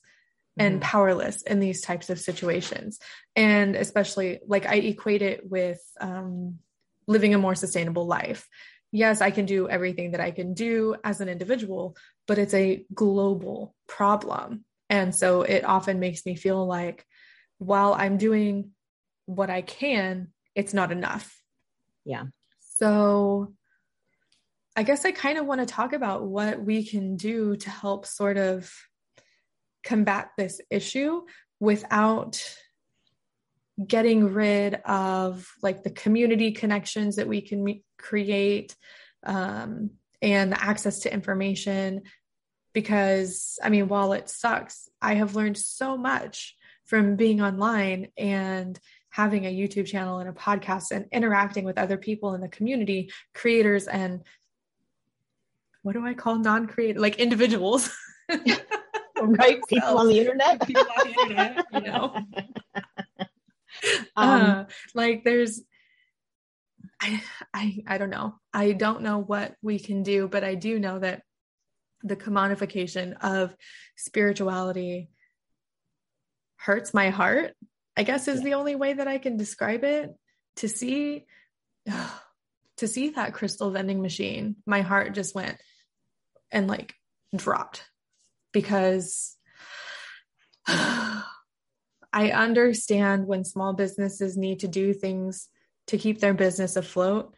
and 0.58 0.80
Mhm. 0.80 0.84
powerless 0.84 1.42
in 1.42 1.60
these 1.60 1.80
types 1.80 2.10
of 2.10 2.20
situations. 2.20 2.98
And 3.36 3.76
especially 3.76 4.40
like 4.46 4.66
I 4.66 4.76
equate 4.76 5.22
it 5.22 5.48
with 5.48 5.80
um, 6.00 6.58
living 7.06 7.34
a 7.34 7.38
more 7.38 7.54
sustainable 7.54 8.06
life. 8.06 8.48
Yes, 8.90 9.20
I 9.20 9.30
can 9.30 9.44
do 9.44 9.68
everything 9.68 10.12
that 10.12 10.20
I 10.20 10.30
can 10.30 10.54
do 10.54 10.96
as 11.04 11.20
an 11.20 11.28
individual, 11.28 11.96
but 12.26 12.38
it's 12.38 12.54
a 12.54 12.84
global 12.94 13.74
problem. 13.86 14.64
And 14.88 15.14
so 15.14 15.42
it 15.42 15.64
often 15.64 16.00
makes 16.00 16.24
me 16.24 16.36
feel 16.36 16.66
like 16.66 17.04
while 17.58 17.92
I'm 17.92 18.16
doing 18.16 18.70
what 19.26 19.50
I 19.50 19.62
can, 19.62 20.28
it's 20.54 20.72
not 20.72 20.90
enough. 20.90 21.38
Yeah. 22.04 22.24
So 22.60 23.52
I 24.74 24.84
guess 24.84 25.04
I 25.04 25.10
kind 25.12 25.38
of 25.38 25.46
want 25.46 25.60
to 25.60 25.66
talk 25.66 25.92
about 25.92 26.24
what 26.24 26.62
we 26.62 26.86
can 26.86 27.16
do 27.16 27.56
to 27.56 27.68
help 27.68 28.06
sort 28.06 28.38
of 28.38 28.72
combat 29.84 30.30
this 30.36 30.60
issue 30.70 31.22
without 31.60 32.42
getting 33.84 34.32
rid 34.32 34.74
of 34.74 35.48
like 35.62 35.82
the 35.82 35.90
community 35.90 36.52
connections 36.52 37.16
that 37.16 37.28
we 37.28 37.40
can 37.40 37.62
me- 37.62 37.84
create 37.96 38.74
um, 39.24 39.90
and 40.20 40.52
the 40.52 40.62
access 40.62 41.00
to 41.00 41.12
information. 41.12 42.02
Because 42.74 43.58
i 43.62 43.70
mean 43.70 43.88
while 43.88 44.12
it 44.12 44.28
sucks 44.28 44.88
i 45.00 45.14
have 45.14 45.34
learned 45.34 45.56
so 45.56 45.96
much 45.96 46.54
from 46.84 47.16
being 47.16 47.40
online 47.40 48.08
and 48.16 48.78
having 49.10 49.46
a 49.46 49.52
youtube 49.52 49.86
channel 49.86 50.18
and 50.18 50.28
a 50.28 50.32
podcast 50.32 50.92
and 50.92 51.06
interacting 51.10 51.64
with 51.64 51.78
other 51.78 51.96
people 51.96 52.34
in 52.34 52.40
the 52.40 52.48
community 52.48 53.10
creators 53.34 53.88
and 53.88 54.22
what 55.82 55.94
do 55.94 56.06
i 56.06 56.14
call 56.14 56.38
non-creative 56.38 57.00
like 57.00 57.16
individuals 57.16 57.90
right. 59.38 59.60
People 59.68 59.98
on 59.98 60.08
the 60.08 60.18
internet. 60.18 60.60
people 60.66 60.86
on 60.98 61.06
the 61.10 61.20
internet 61.20 61.64
you 61.72 61.80
know 61.82 62.14
Um, 64.16 64.42
uh, 64.44 64.64
like 64.94 65.22
there's 65.24 65.60
I, 67.00 67.22
I 67.54 67.78
i 67.86 67.98
don't 67.98 68.10
know 68.10 68.34
i 68.52 68.72
don't 68.72 69.02
know 69.02 69.18
what 69.18 69.54
we 69.62 69.78
can 69.78 70.02
do 70.02 70.26
but 70.26 70.42
i 70.42 70.54
do 70.56 70.78
know 70.80 70.98
that 70.98 71.22
the 72.02 72.16
commodification 72.16 73.16
of 73.20 73.54
spirituality 73.96 75.10
hurts 76.56 76.92
my 76.92 77.10
heart 77.10 77.54
i 77.96 78.02
guess 78.02 78.26
is 78.26 78.38
Yeah. 78.38 78.44
the 78.44 78.54
only 78.54 78.74
way 78.74 78.94
that 78.94 79.06
i 79.06 79.18
can 79.18 79.36
describe 79.36 79.84
it 79.84 80.10
to 80.56 80.68
see 80.68 81.26
to 82.78 82.88
see 82.88 83.10
that 83.10 83.34
crystal 83.34 83.70
vending 83.70 84.02
machine 84.02 84.56
my 84.66 84.80
heart 84.80 85.14
just 85.14 85.34
went 85.34 85.56
and 86.50 86.66
like 86.66 86.94
dropped 87.36 87.84
because 88.52 89.36
I 92.12 92.30
understand 92.30 93.26
when 93.26 93.44
small 93.44 93.74
businesses 93.74 94.36
need 94.36 94.60
to 94.60 94.68
do 94.68 94.92
things 94.92 95.48
to 95.88 95.98
keep 95.98 96.20
their 96.20 96.34
business 96.34 96.76
afloat. 96.76 97.34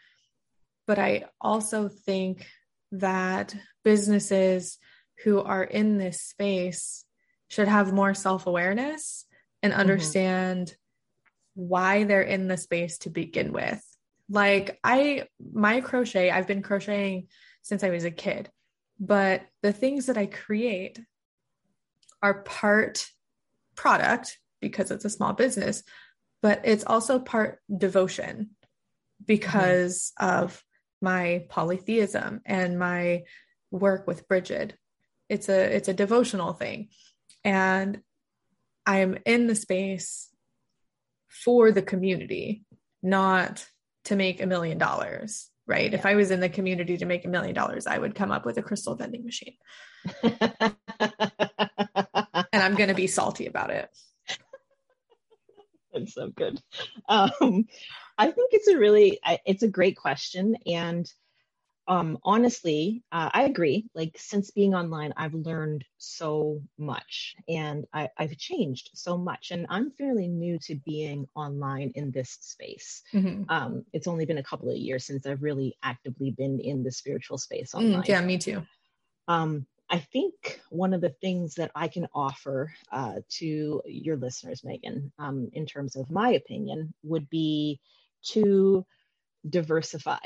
But 0.86 0.98
I 0.98 1.26
also 1.40 1.88
think 1.88 2.46
that 2.92 3.54
businesses 3.84 4.78
who 5.24 5.40
are 5.40 5.62
in 5.62 5.98
this 5.98 6.20
space 6.20 7.04
should 7.48 7.68
have 7.68 7.92
more 7.92 8.14
self 8.14 8.46
awareness 8.46 9.26
and 9.62 9.72
mm-hmm. 9.72 9.80
understand 9.80 10.74
why 11.54 12.04
they're 12.04 12.22
in 12.22 12.48
the 12.48 12.56
space 12.56 12.98
to 12.98 13.10
begin 13.10 13.52
with. 13.52 13.84
Like, 14.28 14.78
I, 14.84 15.24
my 15.52 15.80
crochet, 15.80 16.30
I've 16.30 16.46
been 16.46 16.62
crocheting 16.62 17.26
since 17.62 17.82
I 17.82 17.90
was 17.90 18.04
a 18.04 18.10
kid, 18.10 18.48
but 19.00 19.42
the 19.62 19.72
things 19.72 20.06
that 20.06 20.18
I 20.18 20.26
create 20.26 21.00
are 22.22 22.42
part 22.42 23.06
product 23.74 24.38
because 24.60 24.90
it's 24.90 25.06
a 25.06 25.10
small 25.10 25.32
business, 25.32 25.82
but 26.42 26.60
it's 26.64 26.84
also 26.84 27.18
part 27.18 27.60
devotion 27.74 28.50
because 29.24 30.12
of 30.18 30.62
my 31.00 31.46
polytheism 31.48 32.42
and 32.44 32.78
my 32.78 33.22
work 33.70 34.06
with 34.06 34.28
Bridget. 34.28 34.74
It's 35.30 35.48
a 35.48 35.74
it's 35.76 35.88
a 35.88 35.94
devotional 35.94 36.52
thing. 36.52 36.88
And 37.42 38.00
I'm 38.84 39.18
in 39.24 39.46
the 39.46 39.54
space 39.54 40.28
for 41.28 41.72
the 41.72 41.82
community, 41.82 42.64
not 43.02 43.66
to 44.04 44.16
make 44.16 44.42
a 44.42 44.46
million 44.46 44.76
dollars. 44.78 45.49
Right. 45.70 45.94
If 45.94 46.04
I 46.04 46.16
was 46.16 46.32
in 46.32 46.40
the 46.40 46.48
community 46.48 46.96
to 46.96 47.06
make 47.06 47.24
a 47.24 47.28
million 47.28 47.54
dollars, 47.54 47.86
I 47.86 47.96
would 47.96 48.16
come 48.16 48.32
up 48.32 48.44
with 48.44 48.58
a 48.58 48.62
crystal 48.62 48.96
vending 48.96 49.24
machine. 49.24 49.54
And 52.52 52.64
I'm 52.64 52.74
going 52.74 52.88
to 52.88 52.96
be 52.96 53.06
salty 53.06 53.46
about 53.46 53.70
it. 53.70 53.88
That's 55.94 56.12
so 56.12 56.30
good. 56.30 56.60
Um, 57.08 57.66
I 58.18 58.32
think 58.32 58.50
it's 58.52 58.66
a 58.66 58.76
really, 58.76 59.20
it's 59.46 59.62
a 59.62 59.68
great 59.68 59.96
question, 59.96 60.56
and 60.66 61.10
um, 61.90 62.18
honestly, 62.24 63.02
uh, 63.12 63.30
I 63.34 63.42
agree. 63.44 63.86
Like 63.94 64.16
since 64.16 64.50
being 64.52 64.74
online, 64.74 65.12
I've 65.16 65.34
learned 65.34 65.84
so 65.98 66.62
much, 66.78 67.34
and 67.48 67.84
I, 67.92 68.08
I've 68.16 68.38
changed 68.38 68.90
so 68.94 69.18
much. 69.18 69.50
And 69.50 69.66
I'm 69.68 69.90
fairly 69.90 70.28
new 70.28 70.58
to 70.60 70.76
being 70.86 71.28
online 71.34 71.92
in 71.96 72.12
this 72.12 72.38
space. 72.40 73.02
Mhm. 73.12 73.50
Um, 73.50 73.84
it's 73.92 74.06
only 74.06 74.24
been 74.24 74.38
a 74.38 74.44
couple 74.44 74.70
of 74.70 74.76
years 74.78 75.04
since 75.04 75.26
I've 75.26 75.42
really 75.42 75.76
actively 75.82 76.30
been 76.30 76.60
in 76.60 76.84
the 76.84 76.92
spiritual 76.92 77.38
space 77.38 77.74
Mm, 77.74 77.92
online. 77.92 78.04
yeah, 78.08 78.20
me 78.22 78.38
too. 78.38 78.62
Um, 79.28 79.66
I 79.90 79.98
think 79.98 80.60
one 80.70 80.94
of 80.94 81.00
the 81.00 81.14
things 81.20 81.56
that 81.56 81.72
I 81.74 81.88
can 81.88 82.06
offer 82.14 82.72
uh, 82.92 83.20
to 83.38 83.82
your 83.86 84.16
listeners, 84.16 84.62
Megan, 84.64 85.12
um, 85.18 85.50
in 85.52 85.66
terms 85.66 85.96
of 85.96 86.10
my 86.10 86.30
opinion, 86.30 86.94
would 87.02 87.28
be 87.28 87.80
to 88.28 88.86
diversify. 89.48 90.20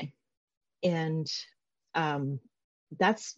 And 0.83 1.27
um, 1.95 2.39
that's 2.99 3.37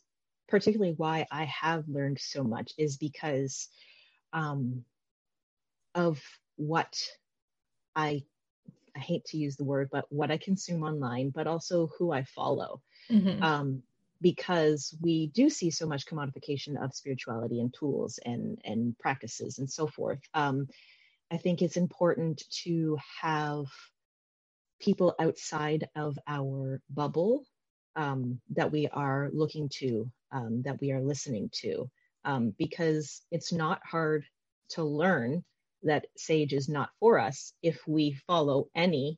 particularly 0.50 0.96
why 0.98 1.28
I 1.32 1.46
have 1.46 1.88
learned 1.90 2.20
so 2.20 2.44
much, 2.44 2.74
is 2.78 2.98
because 2.98 3.70
um, 4.34 4.86
of 5.96 6.22
what 6.58 7.00
I, 7.96 8.24
I 8.96 9.00
hate 9.00 9.26
to 9.28 9.38
use 9.38 9.58
the 9.58 9.66
word, 9.66 9.90
but 9.92 10.06
what 10.10 10.32
I 10.32 10.38
consume 10.38 10.84
online, 10.84 11.32
but 11.32 11.48
also 11.48 11.90
who 12.00 12.12
I 12.12 12.24
follow 12.24 12.82
Mhm. 13.10 13.40
um, 13.42 13.84
because 14.22 14.96
we 15.02 15.28
do 15.28 15.50
see 15.50 15.72
so 15.72 15.88
much 15.88 16.08
commodification 16.08 16.84
of 16.84 16.96
spirituality 16.96 17.62
and 17.62 17.74
tools 17.74 18.20
and 18.26 18.60
and 18.66 18.98
practices 19.00 19.60
and 19.60 19.70
so 19.70 19.88
forth. 19.88 20.22
Um, 20.34 20.68
I 21.32 21.38
think 21.38 21.62
it's 21.62 21.78
important 21.78 22.44
to 22.64 22.98
have 23.22 23.68
people 24.82 25.16
outside 25.20 25.90
of 25.96 26.18
our 26.28 26.82
bubble 26.90 27.44
um, 27.98 28.40
that 28.52 28.72
we 28.72 28.88
are 28.88 29.30
looking 29.34 29.70
to, 29.80 30.10
um, 30.32 30.62
that 30.62 30.80
we 30.80 30.92
are 30.94 31.02
listening 31.02 31.50
to, 31.52 31.90
um, 32.24 32.54
because 32.58 33.22
it's 33.32 33.52
not 33.52 33.82
hard 33.86 34.26
to 34.70 34.84
learn 34.84 35.44
that 35.84 36.06
sage 36.16 36.54
is 36.54 36.70
not 36.70 36.90
for 37.00 37.20
us 37.20 37.54
if 37.62 37.86
we 37.88 38.14
follow 38.28 38.68
any 38.76 39.18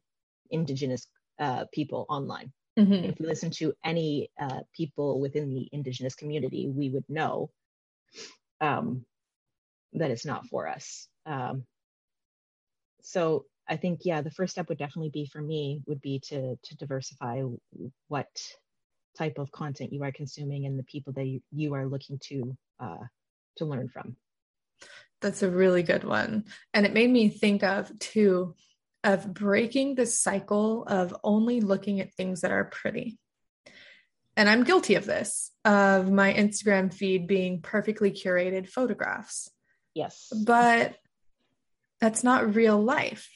indigenous 0.50 1.08
uh, 1.40 1.66
people 1.72 2.06
online 2.10 2.52
Mhm. 2.80 3.10
if 3.10 3.20
we 3.20 3.26
listen 3.26 3.52
to 3.52 3.74
any 3.84 4.32
uh, 4.40 4.62
people 4.74 5.20
within 5.20 5.50
the 5.50 5.68
indigenous 5.72 6.16
community, 6.16 6.70
we 6.70 6.90
would 6.90 7.04
know 7.10 7.50
um, 8.62 9.06
that 9.94 10.12
it's 10.12 10.26
not 10.26 10.48
for 10.48 10.68
us. 10.68 11.08
Um, 11.26 11.66
so 13.02 13.46
I 13.68 13.76
think, 13.76 14.02
yeah, 14.04 14.22
the 14.22 14.32
first 14.32 14.52
step 14.52 14.70
would 14.70 14.78
definitely 14.78 15.10
be 15.10 15.26
for 15.26 15.42
me 15.42 15.82
would 15.88 16.02
be 16.02 16.20
to 16.30 16.56
to 16.56 16.78
diversify 16.78 17.44
what 18.08 18.30
type 19.20 19.38
of 19.38 19.52
content 19.52 19.94
you 19.94 20.04
are 20.04 20.12
consuming 20.12 20.66
and 20.66 20.80
the 20.80 20.84
people 20.84 21.14
that 21.14 21.26
you, 21.26 21.42
you 21.52 21.74
are 21.76 21.86
looking 21.86 22.18
to 22.30 22.58
uh, 22.80 23.06
to 23.58 23.66
learn 23.66 23.90
from. 23.90 24.16
That's 25.22 25.44
a 25.44 25.50
really 25.50 25.84
good 25.84 26.06
one. 26.06 26.46
And 26.74 26.86
it 26.86 26.94
made 26.94 27.10
me 27.10 27.30
think 27.30 27.62
of 27.64 27.98
too 28.00 28.56
of 29.04 29.34
breaking 29.34 29.96
the 29.96 30.06
cycle 30.06 30.84
of 30.86 31.16
only 31.24 31.62
looking 31.62 32.00
at 32.00 32.14
things 32.14 32.42
that 32.42 32.52
are 32.52 32.66
pretty. 32.66 33.18
And 34.36 34.50
I'm 34.50 34.64
guilty 34.64 34.96
of 34.96 35.06
this, 35.06 35.52
of 35.66 36.10
my 36.10 36.34
Instagram 36.34 36.94
feed 36.94 37.28
being 37.28 37.62
perfectly 37.62 38.12
curated 38.12 38.70
photographs. 38.70 39.50
Yes. 39.94 40.32
But 40.46 40.96
that's 42.00 42.24
not 42.24 42.56
real 42.56 42.82
life. 42.82 43.30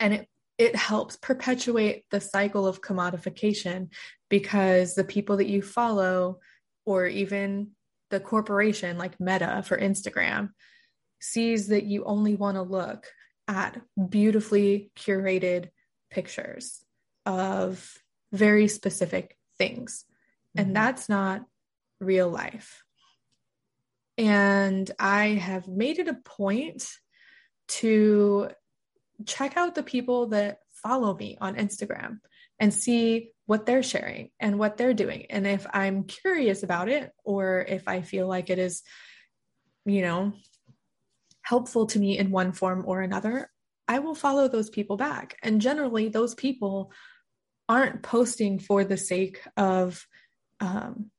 And 0.00 0.14
it 0.14 0.28
it 0.62 0.76
helps 0.76 1.16
perpetuate 1.16 2.04
the 2.12 2.20
cycle 2.20 2.68
of 2.68 2.80
commodification 2.80 3.88
because 4.30 4.94
the 4.94 5.02
people 5.02 5.38
that 5.38 5.48
you 5.48 5.60
follow 5.60 6.38
or 6.86 7.06
even 7.06 7.72
the 8.10 8.20
corporation 8.20 8.96
like 8.96 9.18
Meta 9.18 9.64
for 9.66 9.76
Instagram 9.76 10.50
sees 11.20 11.66
that 11.68 11.82
you 11.82 12.04
only 12.04 12.36
want 12.36 12.56
to 12.56 12.62
look 12.62 13.08
at 13.48 13.80
beautifully 14.08 14.92
curated 14.96 15.70
pictures 16.10 16.84
of 17.26 17.92
very 18.32 18.68
specific 18.68 19.36
things. 19.58 20.04
Mm-hmm. 20.56 20.60
And 20.60 20.76
that's 20.76 21.08
not 21.08 21.44
real 22.00 22.28
life. 22.28 22.84
And 24.16 24.88
I 24.96 25.30
have 25.30 25.66
made 25.66 25.98
it 25.98 26.06
a 26.06 26.14
point 26.14 26.86
to 27.68 28.50
check 29.26 29.56
out 29.56 29.74
the 29.74 29.82
people 29.82 30.28
that 30.28 30.58
follow 30.82 31.14
me 31.14 31.36
on 31.40 31.56
Instagram 31.56 32.18
and 32.58 32.72
see 32.72 33.30
what 33.46 33.66
they're 33.66 33.82
sharing 33.82 34.30
and 34.38 34.58
what 34.58 34.76
they're 34.76 34.94
doing. 34.94 35.26
And 35.30 35.46
if 35.46 35.66
I'm 35.72 36.04
curious 36.04 36.62
about 36.62 36.88
it, 36.88 37.10
or 37.24 37.64
if 37.68 37.88
I 37.88 38.02
feel 38.02 38.28
like 38.28 38.50
it 38.50 38.58
is, 38.58 38.82
you 39.84 40.02
know, 40.02 40.32
helpful 41.42 41.86
to 41.86 41.98
me 41.98 42.18
in 42.18 42.30
one 42.30 42.52
form 42.52 42.84
or 42.86 43.00
another, 43.00 43.50
I 43.88 43.98
will 43.98 44.14
follow 44.14 44.48
those 44.48 44.70
people 44.70 44.96
back. 44.96 45.36
And 45.42 45.60
generally, 45.60 46.08
those 46.08 46.34
people 46.34 46.92
aren't 47.68 48.02
posting 48.02 48.58
for 48.58 48.84
the 48.84 48.96
sake 48.96 49.40
of, 49.56 50.06
um, 50.60 51.10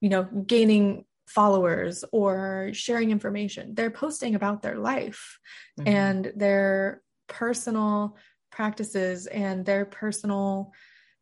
you 0.00 0.08
know, 0.08 0.24
gaining 0.24 1.04
followers 1.26 2.04
or 2.12 2.70
sharing 2.72 3.10
information. 3.10 3.74
They're 3.74 3.90
posting 3.90 4.34
about 4.34 4.62
their 4.62 4.76
life 4.76 5.38
mm-hmm. 5.78 5.88
and 5.88 6.32
their 6.36 7.02
personal 7.26 8.16
practices 8.50 9.26
and 9.26 9.64
their 9.64 9.84
personal, 9.84 10.72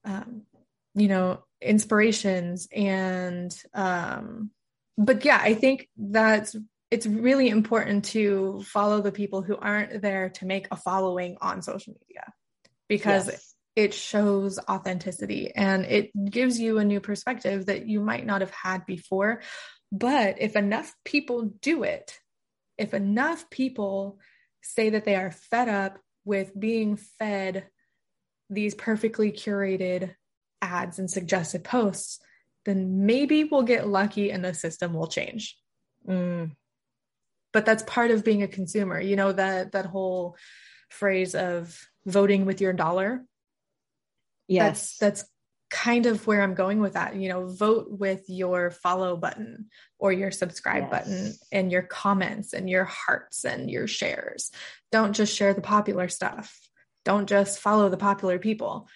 um, 0.04 0.42
you 0.94 1.08
know, 1.08 1.44
inspirations. 1.60 2.68
And, 2.72 3.54
um, 3.72 4.50
but 4.96 5.24
yeah, 5.24 5.40
I 5.42 5.54
think 5.54 5.88
that's 5.96 6.56
it's 6.90 7.06
really 7.06 7.48
important 7.48 8.04
to 8.04 8.62
follow 8.66 9.00
the 9.00 9.10
people 9.10 9.42
who 9.42 9.56
aren't 9.56 10.00
there 10.00 10.28
to 10.28 10.46
make 10.46 10.68
a 10.70 10.76
following 10.76 11.36
on 11.40 11.60
social 11.60 11.94
media 12.00 12.32
because 12.88 13.26
yes. 13.26 13.54
it 13.74 13.94
shows 13.94 14.60
authenticity 14.68 15.50
and 15.56 15.84
it 15.86 16.10
gives 16.30 16.60
you 16.60 16.78
a 16.78 16.84
new 16.84 17.00
perspective 17.00 17.66
that 17.66 17.88
you 17.88 18.00
might 18.00 18.24
not 18.24 18.42
have 18.42 18.52
had 18.52 18.86
before. 18.86 19.42
But 19.90 20.36
if 20.40 20.54
enough 20.54 20.94
people 21.04 21.52
do 21.60 21.82
it, 21.82 22.16
if 22.78 22.94
enough 22.94 23.50
people 23.50 24.20
say 24.64 24.90
that 24.90 25.04
they 25.04 25.14
are 25.14 25.30
fed 25.30 25.68
up 25.68 25.98
with 26.24 26.58
being 26.58 26.96
fed 26.96 27.66
these 28.50 28.74
perfectly 28.74 29.30
curated 29.30 30.14
ads 30.60 30.98
and 30.98 31.10
suggested 31.10 31.64
posts, 31.64 32.18
then 32.64 33.06
maybe 33.06 33.44
we'll 33.44 33.62
get 33.62 33.86
lucky 33.86 34.30
and 34.30 34.44
the 34.44 34.54
system 34.54 34.94
will 34.94 35.06
change. 35.06 35.56
Mm. 36.08 36.52
But 37.52 37.66
that's 37.66 37.82
part 37.84 38.10
of 38.10 38.24
being 38.24 38.42
a 38.42 38.48
consumer. 38.48 39.00
You 39.00 39.16
know 39.16 39.32
that 39.32 39.72
that 39.72 39.86
whole 39.86 40.36
phrase 40.88 41.34
of 41.34 41.78
voting 42.06 42.46
with 42.46 42.60
your 42.60 42.72
dollar. 42.72 43.24
Yes, 44.48 44.96
that's, 44.98 45.20
that's 45.20 45.30
kind 45.70 46.06
of 46.06 46.26
where 46.26 46.42
I'm 46.42 46.54
going 46.54 46.80
with 46.80 46.94
that. 46.94 47.16
You 47.16 47.28
know, 47.28 47.46
vote 47.46 47.86
with 47.90 48.24
your 48.28 48.70
follow 48.70 49.16
button 49.16 49.66
or 49.98 50.12
your 50.12 50.30
subscribe 50.30 50.84
yes. 50.84 50.90
button 50.90 51.34
and 51.52 51.72
your 51.72 51.82
comments 51.82 52.52
and 52.52 52.68
your 52.68 52.84
hearts 52.84 53.44
and 53.44 53.70
your 53.70 53.86
shares. 53.86 54.50
Don't 54.92 55.14
just 55.14 55.34
share 55.34 55.54
the 55.54 55.60
popular 55.60 56.08
stuff. 56.08 56.58
Don't 57.04 57.28
just 57.28 57.58
follow 57.58 57.88
the 57.88 57.96
popular 57.96 58.38
people. 58.38 58.88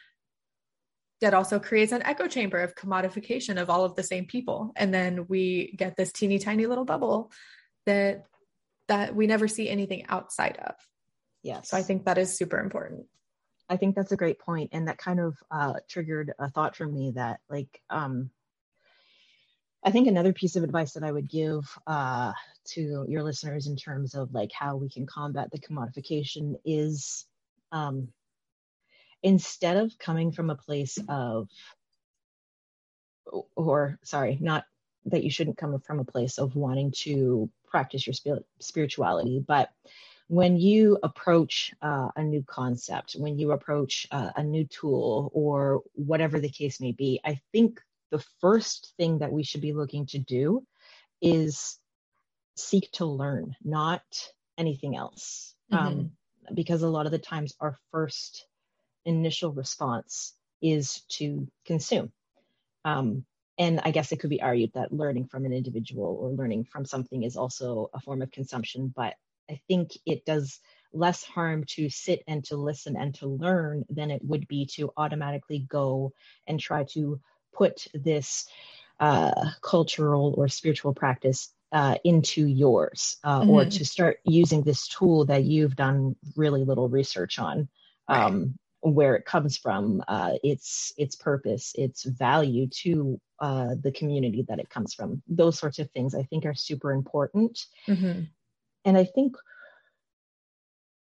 That 1.21 1.35
also 1.35 1.59
creates 1.59 1.91
an 1.91 2.05
echo 2.05 2.29
chamber 2.29 2.61
of 2.61 2.77
commodification 2.77 3.61
of 3.61 3.71
all 3.71 3.85
of 3.85 3.97
the 3.97 4.05
same 4.05 4.27
people. 4.27 4.73
And 4.77 4.95
then 4.95 5.27
we 5.29 5.75
get 5.77 5.97
this 5.97 6.13
teeny 6.13 6.39
tiny 6.39 6.67
little 6.67 6.85
bubble 6.85 7.33
that 7.87 8.25
that 8.87 9.15
we 9.15 9.27
never 9.27 9.49
see 9.49 9.69
anything 9.69 10.07
outside 10.09 10.59
of. 10.65 10.75
Yes. 11.43 11.71
So 11.71 11.77
I 11.77 11.83
think 11.83 12.05
that 12.05 12.19
is 12.19 12.37
super 12.37 12.59
important. 12.59 13.07
I 13.69 13.77
think 13.77 13.95
that's 13.95 14.13
a 14.13 14.17
great 14.17 14.39
point, 14.39 14.71
and 14.73 14.89
that 14.89 14.99
kind 14.99 15.21
of 15.21 15.37
uh, 15.51 15.75
triggered 15.89 16.33
a 16.39 16.51
thought 16.51 16.77
for 16.77 16.87
me 16.87 17.13
that, 17.13 17.41
like, 17.49 17.83
um, 17.91 18.31
I 19.85 19.91
think 19.91 20.09
another 20.09 20.33
piece 20.33 20.57
of 20.57 20.65
advice 20.65 20.93
that 20.95 21.05
I 21.05 21.13
would 21.13 21.29
give 21.31 21.65
uh, 21.87 22.33
to 22.71 23.05
your 23.09 23.23
listeners 23.23 23.67
in 23.67 23.77
terms 23.77 24.15
of 24.15 24.35
like 24.35 24.51
how 24.53 24.77
we 24.77 24.89
can 24.89 25.07
combat 25.07 25.51
the 25.51 25.61
commodification 25.61 26.57
is 26.65 27.27
um, 27.71 28.09
instead 29.23 29.77
of 29.77 29.97
coming 29.99 30.33
from 30.33 30.51
a 30.51 30.57
place 30.57 30.99
of, 31.09 31.49
or 33.55 33.99
sorry, 34.03 34.37
not 34.41 34.65
that 35.07 35.23
you 35.23 35.31
shouldn't 35.31 35.59
come 35.59 35.79
from 35.81 36.01
a 36.01 36.05
place 36.05 36.39
of 36.39 36.57
wanting 36.57 36.91
to 36.91 37.49
practice 37.67 38.07
your 38.07 38.41
spirituality, 38.59 39.43
but 39.47 39.71
when 40.29 40.59
you 40.59 40.99
approach 41.03 41.75
uh, 41.83 42.09
a 42.15 42.23
new 42.23 42.45
concept, 42.47 43.17
when 43.19 43.39
you 43.39 43.53
approach 43.53 44.07
uh, 44.11 44.31
a 44.37 44.43
new 44.43 44.65
tool, 44.65 45.31
or 45.35 45.83
whatever 45.95 46.39
the 46.39 46.51
case 46.51 46.81
may 46.81 46.93
be, 46.93 47.21
I 47.25 47.41
think 47.53 47.81
the 48.11 48.23
first 48.41 48.93
thing 48.99 49.19
that 49.19 49.33
we 49.33 49.43
should 49.43 49.63
be 49.63 49.73
looking 49.73 50.07
to 50.07 50.19
do 50.19 50.65
is 51.21 51.79
seek 52.57 52.91
to 52.93 53.07
learn, 53.07 53.57
not 53.65 54.03
anything 54.57 54.97
else. 54.97 55.55
Mm-hmm. 55.73 55.87
Um, 55.87 56.11
because 56.55 56.83
a 56.83 56.89
lot 56.89 57.07
of 57.07 57.13
the 57.13 57.19
times 57.19 57.55
our 57.61 57.77
first 57.91 58.47
initial 59.05 59.53
response 59.53 60.35
is 60.63 61.03
to 61.09 61.47
consume. 61.67 62.11
Um, 62.85 63.25
and 63.59 63.81
I 63.85 63.91
guess 63.91 64.13
it 64.13 64.21
could 64.21 64.31
be 64.31 64.43
argued 64.43 64.73
that 64.75 64.93
learning 64.93 65.27
from 65.27 65.45
an 65.45 65.53
individual 65.53 66.17
or 66.21 66.31
learning 66.31 66.65
from 66.65 66.85
something 66.85 67.23
is 67.23 67.37
also 67.37 67.91
a 67.93 68.01
form 68.01 68.23
of 68.23 68.31
consumption, 68.31 68.93
but 68.95 69.15
I 69.51 69.61
think 69.69 69.93
it 70.07 70.25
does 70.25 70.61
less 70.93 71.23
harm 71.23 71.65
to 71.65 71.91
sit 71.91 72.23
and 72.27 72.45
to 72.45 72.57
listen 72.57 72.97
and 72.97 73.15
to 73.17 73.27
learn 73.27 73.85
than 73.91 74.11
it 74.11 74.25
would 74.25 74.49
be 74.49 74.67
to 74.67 74.91
automatically 74.97 75.61
go 75.69 76.13
and 76.47 76.59
try 76.59 76.85
to 76.85 77.21
put 77.53 77.87
this 77.93 78.47
uh, 79.01 79.51
cultural 79.63 80.35
or 80.37 80.49
spiritual 80.49 80.95
practice 80.95 81.53
uh, 81.73 81.97
into 82.05 82.47
yours 82.47 83.17
uh, 83.25 83.41
mm-hmm. 83.41 83.51
or 83.51 83.65
to 83.67 83.85
start 83.85 84.19
using 84.25 84.63
this 84.63 84.89
tool 84.89 85.27
that 85.27 85.45
you've 85.45 85.77
done 85.77 86.17
really 86.37 86.65
little 86.65 86.89
research 86.89 87.39
on 87.39 87.69
um, 88.09 88.55
right. 88.83 88.95
where 88.95 89.15
it 89.15 89.27
comes 89.27 89.57
from 89.57 90.03
uh, 90.09 90.33
its 90.43 90.93
its 90.97 91.15
purpose 91.15 91.73
its 91.77 92.05
value 92.05 92.67
to 92.69 93.21
uh, 93.41 93.75
the 93.83 93.93
community 93.93 94.45
that 94.49 94.59
it 94.59 94.71
comes 94.71 94.95
from 94.95 95.23
those 95.29 95.59
sorts 95.59 95.79
of 95.79 95.91
things 95.91 96.15
i 96.15 96.23
think 96.23 96.47
are 96.47 96.55
super 96.55 96.91
important 96.91 97.67
mm-hmm. 97.87 98.23
And 98.85 98.97
I 98.97 99.05
think 99.05 99.37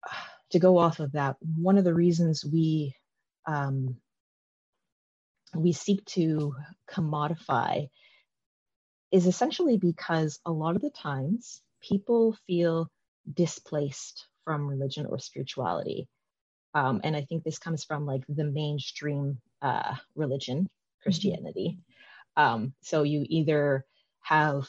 to 0.50 0.58
go 0.58 0.78
off 0.78 1.00
of 1.00 1.12
that, 1.12 1.36
one 1.40 1.78
of 1.78 1.84
the 1.84 1.94
reasons 1.94 2.44
we 2.44 2.94
um, 3.46 3.96
we 5.54 5.72
seek 5.72 6.04
to 6.04 6.54
commodify 6.90 7.88
is 9.10 9.26
essentially 9.26 9.78
because 9.78 10.38
a 10.44 10.52
lot 10.52 10.76
of 10.76 10.82
the 10.82 10.90
times 10.90 11.62
people 11.80 12.36
feel 12.46 12.90
displaced 13.32 14.26
from 14.44 14.66
religion 14.66 15.06
or 15.06 15.18
spirituality. 15.18 16.08
Um, 16.74 17.00
and 17.04 17.16
I 17.16 17.22
think 17.22 17.42
this 17.42 17.58
comes 17.58 17.84
from 17.84 18.06
like 18.06 18.22
the 18.28 18.44
mainstream 18.44 19.40
uh, 19.62 19.94
religion, 20.14 20.58
mm-hmm. 20.58 21.02
Christianity. 21.02 21.78
Mm-hmm. 22.38 22.42
Um, 22.42 22.74
so 22.82 23.02
you 23.02 23.24
either 23.28 23.84
have 24.20 24.68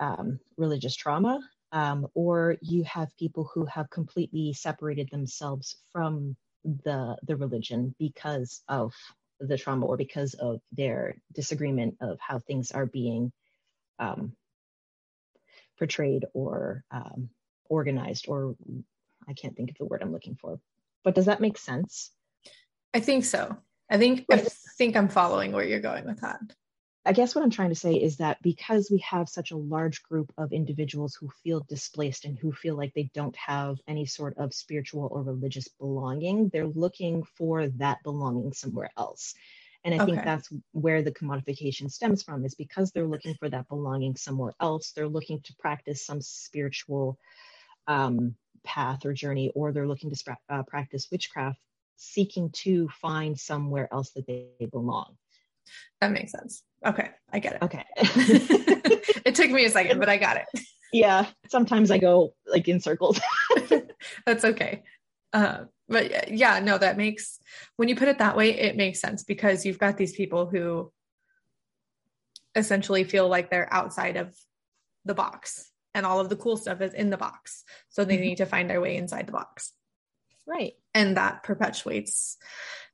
um, 0.00 0.40
religious 0.56 0.96
trauma 0.96 1.40
um, 1.74 2.06
or 2.14 2.56
you 2.62 2.84
have 2.84 3.14
people 3.18 3.50
who 3.52 3.66
have 3.66 3.90
completely 3.90 4.52
separated 4.52 5.10
themselves 5.10 5.76
from 5.92 6.36
the 6.64 7.16
the 7.26 7.36
religion 7.36 7.94
because 7.98 8.62
of 8.68 8.94
the 9.40 9.58
trauma 9.58 9.84
or 9.84 9.96
because 9.96 10.34
of 10.34 10.60
their 10.72 11.16
disagreement 11.34 11.96
of 12.00 12.18
how 12.20 12.38
things 12.38 12.70
are 12.70 12.86
being 12.86 13.32
um, 13.98 14.32
portrayed 15.76 16.24
or 16.32 16.84
um, 16.92 17.28
organized 17.68 18.26
or 18.28 18.54
i 19.28 19.32
can't 19.34 19.56
think 19.56 19.70
of 19.70 19.76
the 19.76 19.84
word 19.84 20.00
i'm 20.00 20.12
looking 20.12 20.36
for. 20.36 20.60
But 21.02 21.16
does 21.16 21.26
that 21.26 21.40
make 21.40 21.58
sense? 21.58 22.12
I 22.94 23.00
think 23.00 23.24
so. 23.24 23.58
I 23.90 23.98
think 23.98 24.24
i 24.30 24.36
think 24.78 24.96
i'm 24.96 25.08
following 25.08 25.50
where 25.50 25.64
you're 25.64 25.80
going 25.80 26.06
with 26.06 26.20
that 26.20 26.40
I 27.06 27.12
guess 27.12 27.34
what 27.34 27.44
I'm 27.44 27.50
trying 27.50 27.68
to 27.68 27.74
say 27.74 27.94
is 27.94 28.16
that 28.16 28.40
because 28.40 28.90
we 28.90 28.98
have 28.98 29.28
such 29.28 29.50
a 29.50 29.56
large 29.56 30.02
group 30.02 30.32
of 30.38 30.52
individuals 30.52 31.14
who 31.14 31.28
feel 31.42 31.60
displaced 31.68 32.24
and 32.24 32.38
who 32.38 32.50
feel 32.50 32.76
like 32.76 32.94
they 32.94 33.10
don't 33.12 33.36
have 33.36 33.76
any 33.86 34.06
sort 34.06 34.38
of 34.38 34.54
spiritual 34.54 35.08
or 35.10 35.22
religious 35.22 35.68
belonging, 35.68 36.48
they're 36.48 36.66
looking 36.66 37.22
for 37.36 37.68
that 37.68 37.98
belonging 38.04 38.54
somewhere 38.54 38.90
else. 38.96 39.34
And 39.84 39.94
I 39.94 39.98
okay. 39.98 40.12
think 40.12 40.24
that's 40.24 40.50
where 40.72 41.02
the 41.02 41.12
commodification 41.12 41.90
stems 41.90 42.22
from, 42.22 42.46
is 42.46 42.54
because 42.54 42.90
they're 42.90 43.06
looking 43.06 43.34
for 43.34 43.50
that 43.50 43.68
belonging 43.68 44.16
somewhere 44.16 44.54
else. 44.58 44.92
They're 44.92 45.06
looking 45.06 45.40
to 45.42 45.54
practice 45.58 46.06
some 46.06 46.22
spiritual 46.22 47.18
um, 47.86 48.34
path 48.64 49.04
or 49.04 49.12
journey, 49.12 49.52
or 49.54 49.72
they're 49.72 49.86
looking 49.86 50.10
to 50.10 50.36
uh, 50.48 50.62
practice 50.62 51.08
witchcraft 51.10 51.58
seeking 51.96 52.50
to 52.50 52.88
find 52.88 53.38
somewhere 53.38 53.88
else 53.92 54.10
that 54.10 54.26
they 54.26 54.48
belong. 54.72 55.16
That 56.00 56.12
makes 56.12 56.32
sense. 56.32 56.62
Okay, 56.84 57.10
I 57.32 57.38
get 57.38 57.54
it. 57.54 57.62
Okay. 57.62 57.84
it 59.24 59.34
took 59.34 59.50
me 59.50 59.64
a 59.64 59.70
second, 59.70 59.98
but 59.98 60.08
I 60.08 60.16
got 60.16 60.36
it. 60.36 60.46
Yeah, 60.92 61.26
sometimes 61.48 61.90
I 61.90 61.98
go 61.98 62.34
like 62.46 62.68
in 62.68 62.80
circles. 62.80 63.20
That's 64.26 64.44
okay. 64.44 64.82
Uh, 65.32 65.64
but 65.88 66.30
yeah, 66.30 66.60
no, 66.60 66.78
that 66.78 66.96
makes 66.96 67.38
when 67.76 67.88
you 67.88 67.96
put 67.96 68.08
it 68.08 68.18
that 68.18 68.36
way, 68.36 68.50
it 68.58 68.76
makes 68.76 69.00
sense 69.00 69.24
because 69.24 69.66
you've 69.66 69.78
got 69.78 69.96
these 69.96 70.12
people 70.12 70.46
who 70.46 70.92
essentially 72.54 73.04
feel 73.04 73.28
like 73.28 73.50
they're 73.50 73.72
outside 73.72 74.16
of 74.16 74.34
the 75.04 75.14
box 75.14 75.70
and 75.94 76.06
all 76.06 76.20
of 76.20 76.28
the 76.28 76.36
cool 76.36 76.56
stuff 76.56 76.80
is 76.80 76.94
in 76.94 77.10
the 77.10 77.16
box. 77.16 77.64
So 77.88 78.04
they 78.04 78.14
mm-hmm. 78.14 78.22
need 78.22 78.36
to 78.38 78.46
find 78.46 78.68
their 78.68 78.80
way 78.80 78.96
inside 78.96 79.26
the 79.26 79.32
box. 79.32 79.72
Right. 80.46 80.74
And 80.92 81.16
that 81.16 81.42
perpetuates 81.42 82.36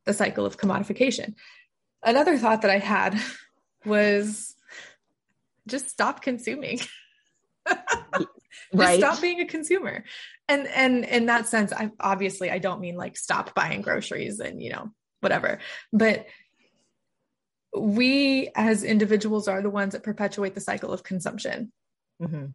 the 0.07 0.13
cycle 0.13 0.47
of 0.47 0.57
commodification. 0.57 1.35
Another 2.03 2.39
thought 2.39 2.63
that 2.63 2.71
I 2.71 2.79
had 2.79 3.21
was 3.85 4.55
just 5.67 5.89
stop 5.89 6.23
consuming. 6.23 6.81
right. 8.75 8.99
stop 8.99 9.21
being 9.21 9.41
a 9.41 9.47
consumer. 9.47 10.05
And 10.49 10.67
and 10.69 11.05
in 11.05 11.27
that 11.27 11.47
sense, 11.47 11.73
I 11.73 11.91
obviously 12.01 12.51
I 12.51 12.59
don't 12.59 12.81
mean 12.81 12.97
like 12.97 13.17
stop 13.17 13.55
buying 13.55 13.83
groceries 13.83 14.41
and 14.41 14.63
you 14.63 14.73
know, 14.73 14.91
whatever. 15.21 15.61
But 15.93 16.27
we 17.77 18.51
as 18.57 18.83
individuals 18.83 19.47
are 19.47 19.63
the 19.63 19.71
ones 19.71 19.93
that 19.93 20.03
perpetuate 20.03 20.55
the 20.55 20.61
cycle 20.61 20.93
of 20.93 21.03
consumption. 21.03 21.73
Mm-hmm. 22.21 22.47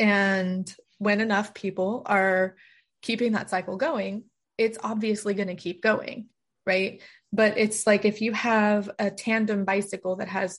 And 0.00 0.74
when 0.98 1.20
enough 1.20 1.54
people 1.54 2.02
are 2.06 2.56
keeping 3.02 3.32
that 3.32 3.50
cycle 3.50 3.76
going, 3.76 4.24
it's 4.56 4.78
obviously 4.82 5.34
going 5.34 5.48
to 5.48 5.54
keep 5.54 5.82
going, 5.82 6.28
right? 6.66 7.00
But 7.32 7.58
it's 7.58 7.86
like 7.86 8.04
if 8.04 8.20
you 8.22 8.32
have 8.32 8.90
a 8.98 9.10
tandem 9.10 9.64
bicycle 9.64 10.16
that 10.16 10.28
has 10.28 10.58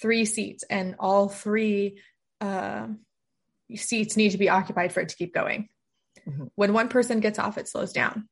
three 0.00 0.24
seats 0.24 0.64
and 0.68 0.96
all 0.98 1.28
three 1.28 2.00
uh, 2.40 2.88
seats 3.74 4.16
need 4.16 4.30
to 4.30 4.38
be 4.38 4.48
occupied 4.48 4.92
for 4.92 5.00
it 5.00 5.08
to 5.10 5.16
keep 5.16 5.34
going. 5.34 5.68
Mm-hmm. 6.28 6.44
When 6.54 6.72
one 6.72 6.88
person 6.88 7.20
gets 7.20 7.38
off, 7.38 7.58
it 7.58 7.68
slows 7.68 7.92
down. 7.92 8.28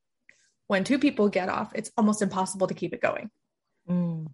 When 0.67 0.85
two 0.85 0.99
people 0.99 1.29
get 1.29 1.49
off, 1.49 1.73
it's 1.75 1.91
almost 1.97 2.23
impossible 2.23 2.67
to 2.67 2.75
keep 2.75 2.93
it 2.93 3.01
going. 3.01 3.31
Mm. 3.89 4.27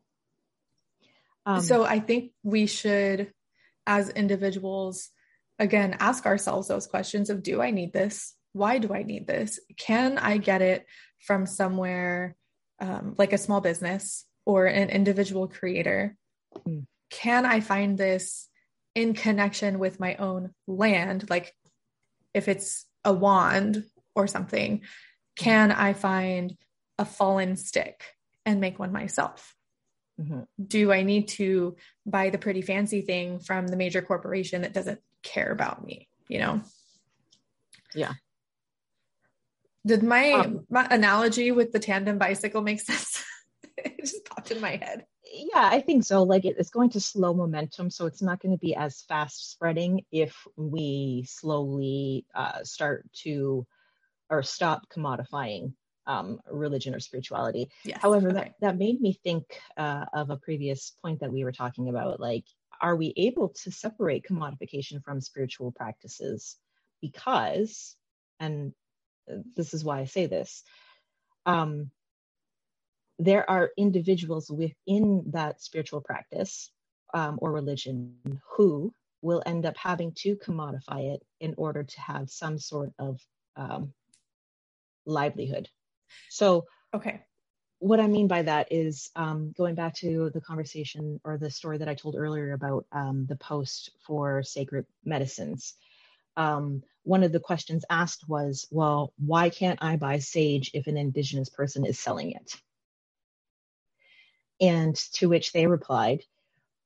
Um, 1.46 1.60
so 1.60 1.84
I 1.84 2.00
think 2.00 2.32
we 2.42 2.66
should, 2.66 3.32
as 3.86 4.08
individuals, 4.10 5.10
again, 5.58 5.96
ask 6.00 6.26
ourselves 6.26 6.68
those 6.68 6.86
questions 6.86 7.30
of 7.30 7.42
do 7.42 7.60
I 7.60 7.70
need 7.70 7.92
this? 7.92 8.34
Why 8.52 8.78
do 8.78 8.92
I 8.92 9.02
need 9.02 9.26
this? 9.26 9.60
Can 9.76 10.18
I 10.18 10.38
get 10.38 10.62
it 10.62 10.86
from 11.20 11.46
somewhere 11.46 12.36
um, 12.80 13.14
like 13.18 13.32
a 13.32 13.38
small 13.38 13.60
business 13.60 14.26
or 14.44 14.66
an 14.66 14.90
individual 14.90 15.48
creator? 15.48 16.16
Mm. 16.66 16.86
Can 17.10 17.46
I 17.46 17.60
find 17.60 17.96
this 17.96 18.48
in 18.94 19.14
connection 19.14 19.78
with 19.78 20.00
my 20.00 20.16
own 20.16 20.50
land? 20.66 21.28
Like 21.30 21.54
if 22.32 22.48
it's 22.48 22.86
a 23.04 23.12
wand 23.12 23.84
or 24.14 24.26
something, 24.26 24.82
can 25.36 25.72
I 25.72 25.92
find 25.92 26.56
a 26.98 27.04
fallen 27.04 27.56
stick 27.56 28.04
and 28.46 28.60
make 28.60 28.78
one 28.78 28.92
myself? 28.92 29.54
Mm-hmm. 30.20 30.40
Do 30.64 30.92
I 30.92 31.02
need 31.02 31.28
to 31.28 31.76
buy 32.06 32.30
the 32.30 32.38
pretty 32.38 32.62
fancy 32.62 33.02
thing 33.02 33.40
from 33.40 33.66
the 33.66 33.76
major 33.76 34.00
corporation 34.00 34.62
that 34.62 34.72
doesn't 34.72 35.00
care 35.22 35.50
about 35.50 35.84
me? 35.84 36.08
You 36.28 36.38
know? 36.38 36.62
Yeah. 37.94 38.12
Did 39.86 40.02
my, 40.02 40.32
um, 40.32 40.66
my 40.70 40.86
analogy 40.90 41.52
with 41.52 41.72
the 41.72 41.78
tandem 41.78 42.18
bicycle 42.18 42.62
make 42.62 42.80
sense? 42.80 43.24
it 43.76 44.00
just 44.00 44.24
popped 44.24 44.50
in 44.50 44.60
my 44.60 44.76
head. 44.76 45.04
Yeah, 45.32 45.68
I 45.70 45.80
think 45.80 46.04
so. 46.04 46.22
Like 46.22 46.44
it, 46.44 46.56
it's 46.58 46.70
going 46.70 46.90
to 46.90 47.00
slow 47.00 47.34
momentum, 47.34 47.90
so 47.90 48.06
it's 48.06 48.22
not 48.22 48.40
going 48.40 48.52
to 48.52 48.60
be 48.60 48.74
as 48.74 49.02
fast 49.02 49.50
spreading 49.50 50.02
if 50.12 50.36
we 50.56 51.24
slowly 51.28 52.24
uh, 52.34 52.62
start 52.62 53.10
to 53.22 53.66
or 54.30 54.42
stop 54.42 54.88
commodifying 54.88 55.72
um, 56.06 56.40
religion 56.50 56.94
or 56.94 57.00
spirituality. 57.00 57.68
Yes. 57.84 57.98
However, 58.00 58.28
okay. 58.28 58.38
that, 58.38 58.54
that 58.60 58.78
made 58.78 59.00
me 59.00 59.18
think 59.24 59.44
uh, 59.76 60.04
of 60.12 60.30
a 60.30 60.36
previous 60.36 60.92
point 61.02 61.20
that 61.20 61.32
we 61.32 61.44
were 61.44 61.52
talking 61.52 61.88
about. 61.88 62.20
Like, 62.20 62.44
are 62.80 62.96
we 62.96 63.12
able 63.16 63.50
to 63.62 63.70
separate 63.70 64.26
commodification 64.28 65.02
from 65.02 65.20
spiritual 65.20 65.72
practices? 65.72 66.56
Because, 67.00 67.96
and 68.40 68.72
this 69.56 69.74
is 69.74 69.84
why 69.84 70.00
I 70.00 70.04
say 70.04 70.26
this, 70.26 70.62
um, 71.46 71.90
there 73.18 73.48
are 73.48 73.70
individuals 73.76 74.50
within 74.50 75.24
that 75.32 75.62
spiritual 75.62 76.00
practice 76.00 76.70
um, 77.12 77.38
or 77.40 77.52
religion 77.52 78.16
who 78.56 78.92
will 79.22 79.42
end 79.46 79.66
up 79.66 79.76
having 79.76 80.12
to 80.12 80.36
commodify 80.36 81.14
it 81.14 81.22
in 81.40 81.54
order 81.56 81.84
to 81.84 82.00
have 82.00 82.28
some 82.30 82.58
sort 82.58 82.92
of 82.98 83.20
um, 83.56 83.92
livelihood 85.06 85.68
so, 86.30 86.64
okay. 86.94 87.22
What 87.78 88.00
I 88.00 88.06
mean 88.06 88.28
by 88.28 88.42
that 88.42 88.68
is 88.70 89.10
um, 89.14 89.52
going 89.56 89.74
back 89.74 89.94
to 89.96 90.30
the 90.32 90.40
conversation 90.40 91.20
or 91.24 91.36
the 91.36 91.50
story 91.50 91.78
that 91.78 91.88
I 91.88 91.94
told 91.94 92.14
earlier 92.16 92.52
about 92.52 92.86
um, 92.92 93.26
the 93.28 93.36
post 93.36 93.90
for 94.06 94.42
sacred 94.42 94.86
medicines. 95.04 95.74
Um, 96.36 96.82
one 97.04 97.22
of 97.22 97.32
the 97.32 97.40
questions 97.40 97.84
asked 97.90 98.28
was, 98.28 98.66
well, 98.70 99.12
why 99.18 99.50
can't 99.50 99.82
I 99.82 99.96
buy 99.96 100.18
sage 100.18 100.70
if 100.74 100.86
an 100.86 100.96
Indigenous 100.96 101.48
person 101.48 101.84
is 101.84 101.98
selling 101.98 102.32
it? 102.32 102.56
And 104.60 104.96
to 105.14 105.28
which 105.28 105.52
they 105.52 105.66
replied, 105.66 106.22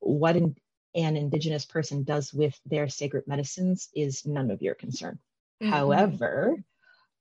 what 0.00 0.36
an, 0.36 0.56
an 0.94 1.16
Indigenous 1.16 1.64
person 1.64 2.02
does 2.02 2.32
with 2.32 2.58
their 2.66 2.88
sacred 2.88 3.28
medicines 3.28 3.88
is 3.94 4.26
none 4.26 4.50
of 4.50 4.62
your 4.62 4.74
concern. 4.74 5.18
Mm-hmm. 5.62 5.72
However, 5.72 6.56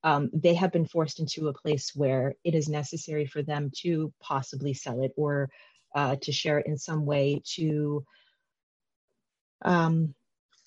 um, 0.02 0.30
they 0.32 0.54
have 0.54 0.72
been 0.72 0.86
forced 0.86 1.20
into 1.20 1.48
a 1.48 1.52
place 1.52 1.94
where 1.94 2.34
it 2.44 2.54
is 2.54 2.68
necessary 2.68 3.26
for 3.26 3.42
them 3.42 3.70
to 3.78 4.12
possibly 4.20 4.74
sell 4.74 5.02
it 5.02 5.12
or 5.16 5.50
uh, 5.94 6.16
to 6.22 6.32
share 6.32 6.58
it 6.58 6.66
in 6.66 6.78
some 6.78 7.04
way 7.04 7.42
to 7.56 8.04
um, 9.62 10.14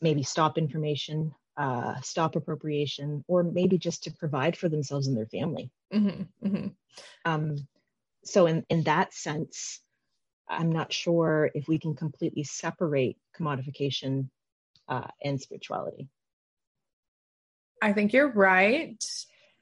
maybe 0.01 0.24
stop 0.24 0.57
information, 0.57 1.34
uh, 1.58 1.99
stop 2.02 2.36
appropriation, 2.36 3.24
or 3.28 3.43
maybe 3.43 3.78
just 3.78 4.04
to 4.04 4.12
provide 4.12 4.58
for 4.58 4.70
themselves 4.70 5.08
and 5.08 5.18
their 5.18 5.26
family. 5.28 5.70
Mm-hmm, 5.93 6.47
mm-hmm. 6.47 6.68
Um, 7.26 7.68
so, 8.24 8.45
in, 8.45 8.66
in 8.70 8.84
that 8.84 9.14
sense, 9.14 9.80
I'm 10.47 10.72
not 10.72 10.91
sure 10.91 11.49
if 11.54 11.68
we 11.68 11.80
can 11.80 11.95
completely 11.95 12.43
separate 12.43 13.18
commodification 13.38 14.30
uh, 14.88 15.08
and 15.24 15.41
spirituality. 15.41 16.08
I 17.82 17.93
think 17.93 18.14
you're 18.14 18.32
right. 18.32 19.04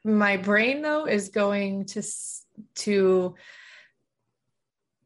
My 0.03 0.37
brain 0.37 0.81
though 0.81 1.05
is 1.05 1.29
going 1.29 1.85
to 1.87 2.03
to 2.75 3.35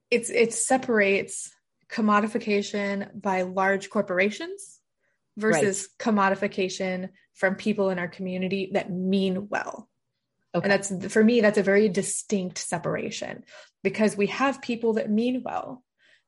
it's 0.10 0.30
it 0.30 0.54
separates 0.54 1.52
commodification 1.90 3.10
by 3.20 3.44
large 3.44 3.90
corporations 3.90 4.80
versus 5.38 5.90
right. 6.00 6.14
commodification 6.14 7.10
from 7.34 7.56
people 7.56 7.90
in 7.90 8.00
our 8.00 8.08
community 8.08 8.72
that 8.74 8.92
mean 8.92 9.48
well. 9.50 9.90
Okay. 10.56 10.64
And 10.64 10.72
that's 10.72 11.14
for 11.14 11.24
me, 11.24 11.42
that's 11.42 11.58
a 11.58 11.64
very 11.64 11.90
distinct 11.90 12.60
separation 12.60 13.44
because 13.84 14.16
we 14.16 14.28
have 14.28 14.62
people 14.62 14.94
that 14.94 15.10
mean 15.10 15.42
well 15.44 15.84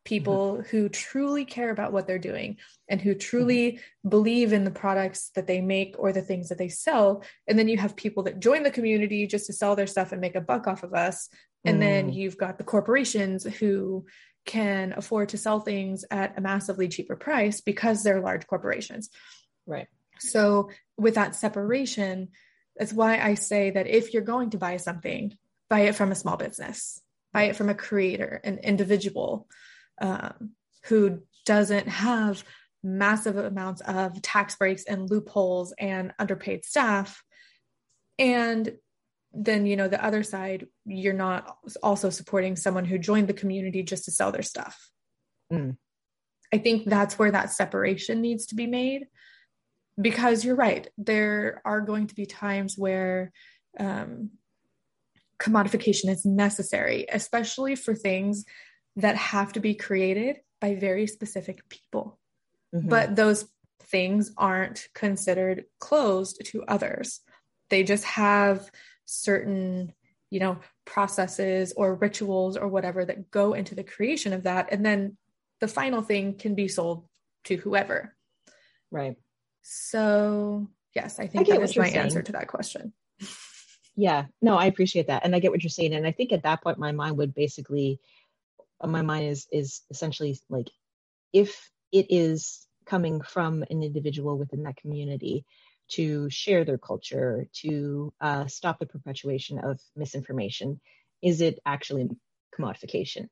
people 0.06 0.54
mm-hmm. 0.54 0.70
who 0.70 0.88
truly 0.88 1.44
care 1.44 1.72
about 1.72 1.92
what 1.92 2.08
they're 2.08 2.18
doing 2.18 2.58
and 2.88 3.02
who 3.02 3.16
truly 3.16 3.74
mm-hmm. 3.74 4.10
believe 4.10 4.54
in 4.54 4.64
the 4.64 4.72
products 4.72 5.32
that 5.36 5.48
they 5.48 5.60
make 5.60 5.96
or 5.98 6.14
the 6.14 6.22
things 6.22 6.50
that 6.50 6.58
they 6.58 6.70
sell. 6.70 7.24
And 7.48 7.60
then 7.60 7.68
you 7.68 7.78
have 7.78 7.96
people 7.96 8.24
that 8.24 8.40
join 8.40 8.64
the 8.64 8.72
community 8.72 9.28
just 9.28 9.48
to 9.48 9.54
sell 9.54 9.76
their 9.76 9.88
stuff 9.88 10.12
and 10.12 10.22
make 10.22 10.36
a 10.36 10.42
buck 10.42 10.68
off 10.68 10.84
of 10.84 10.94
us. 10.94 11.28
And 11.66 11.78
mm. 11.78 11.82
then 11.82 12.14
you've 12.14 12.38
got 12.38 12.58
the 12.58 12.64
corporations 12.64 13.44
who 13.44 14.06
can 14.46 14.94
afford 14.96 15.30
to 15.30 15.38
sell 15.38 15.60
things 15.60 16.06
at 16.12 16.38
a 16.38 16.42
massively 16.42 16.88
cheaper 16.88 17.16
price 17.16 17.62
because 17.62 18.04
they're 18.04 18.22
large 18.22 18.48
corporations. 18.48 19.10
Right. 19.66 19.88
So, 20.20 20.70
with 20.98 21.16
that 21.16 21.36
separation, 21.36 22.30
that's 22.78 22.94
why 22.94 23.20
I 23.20 23.34
say 23.34 23.72
that 23.72 23.88
if 23.88 24.14
you're 24.14 24.22
going 24.24 24.52
to 24.52 24.58
buy 24.58 24.78
something, 24.78 25.36
buy 25.70 25.82
it 25.82 25.96
from 25.96 26.12
a 26.12 26.16
small 26.16 26.38
business, 26.38 27.02
buy 27.34 27.44
it 27.44 27.56
from 27.56 27.70
a 27.70 27.76
creator, 27.76 28.40
an 28.44 28.60
individual 28.60 29.48
um, 30.02 30.52
who 30.86 31.22
doesn't 31.46 31.88
have 31.88 32.44
massive 32.84 33.38
amounts 33.38 33.82
of 33.82 34.22
tax 34.22 34.56
breaks 34.56 34.84
and 34.86 35.10
loopholes 35.10 35.74
and 35.80 36.14
underpaid 36.20 36.64
staff 36.64 37.24
and 38.20 38.74
then 39.38 39.66
you 39.66 39.76
know 39.76 39.88
the 39.88 40.04
other 40.04 40.24
side 40.24 40.66
you're 40.86 41.14
not 41.14 41.58
also 41.84 42.10
supporting 42.10 42.56
someone 42.56 42.86
who 42.86 42.98
joined 42.98 43.28
the 43.28 43.34
community 43.34 43.84
just 43.84 44.06
to 44.06 44.12
sell 44.12 44.32
their 44.32 44.42
stuff 44.42 44.90
mm. 45.52 45.76
i 46.54 46.58
think 46.58 46.86
that's 46.86 47.20
where 47.20 47.32
that 47.32 47.52
separation 47.52 48.22
needs 48.22 48.46
to 48.46 48.56
be 48.56 48.66
made 48.66 49.08
because 50.00 50.46
you're 50.46 50.56
right 50.56 50.88
there 50.98 51.62
are 51.66 51.82
going 51.82 52.08
to 52.08 52.16
be 52.16 52.26
times 52.26 52.76
where 52.78 53.32
um, 53.80 54.30
commodification 55.40 56.10
is 56.10 56.26
necessary, 56.26 57.06
especially 57.12 57.76
for 57.76 57.94
things 57.94 58.46
that 58.96 59.16
have 59.16 59.54
to 59.54 59.60
be 59.60 59.76
created 59.76 60.40
by 60.62 60.76
very 60.76 61.08
specific 61.08 61.68
people. 61.70 62.20
Mm-hmm. 62.74 62.90
But 62.90 63.16
those 63.16 63.46
things 63.84 64.32
aren't 64.38 64.88
considered 64.94 65.66
closed 65.80 66.42
to 66.46 66.64
others. 66.68 67.22
They 67.70 67.84
just 67.84 68.06
have 68.06 68.70
certain, 69.06 69.94
you 70.30 70.40
know, 70.40 70.58
processes 70.86 71.74
or 71.78 71.96
rituals 71.96 72.58
or 72.58 72.68
whatever 72.68 73.06
that 73.06 73.32
go 73.32 73.54
into 73.54 73.76
the 73.76 73.84
creation 73.84 74.34
of 74.34 74.44
that. 74.44 74.70
And 74.72 74.86
then 74.86 75.18
the 75.62 75.68
final 75.68 76.02
thing 76.02 76.36
can 76.36 76.56
be 76.56 76.68
sold 76.68 77.08
to 77.46 77.56
whoever. 77.56 78.16
Right. 78.92 79.16
So, 79.62 80.70
yes, 80.94 81.20
I 81.20 81.28
think 81.28 81.50
I 81.50 81.54
that 81.54 81.64
is 81.64 81.78
my 81.78 81.86
saying. 81.86 81.98
answer 81.98 82.22
to 82.22 82.32
that 82.34 82.48
question. 82.48 82.94
Yeah, 83.96 84.26
no, 84.42 84.58
I 84.58 84.66
appreciate 84.66 85.08
that. 85.08 85.24
And 85.24 85.36
I 85.36 85.40
get 85.40 85.52
what 85.52 85.64
you're 85.64 85.70
saying. 85.70 85.94
And 85.94 86.06
I 86.06 86.12
think 86.12 86.34
at 86.34 86.44
that 86.44 86.62
point, 86.62 86.78
my 86.78 86.92
mind 86.92 87.18
would 87.18 87.34
basically, 87.34 88.00
my 88.84 89.02
mind 89.02 89.28
is, 89.28 89.48
is 89.52 89.82
essentially 89.90 90.38
like, 90.50 90.70
if 91.32 91.70
it 91.92 92.08
is 92.10 92.68
coming 92.86 93.22
from 93.22 93.64
an 93.70 93.84
individual 93.84 94.38
within 94.38 94.64
that 94.64 94.76
community 94.78 95.46
to 95.90 96.30
share 96.30 96.66
their 96.66 96.78
culture, 96.78 97.48
to 97.62 98.14
uh, 98.20 98.48
stop 98.48 98.80
the 98.80 98.86
perpetuation 98.86 99.60
of 99.60 99.80
misinformation, 99.96 100.80
is 101.22 101.42
it 101.42 101.60
actually 101.66 102.10
commodification? 102.58 103.30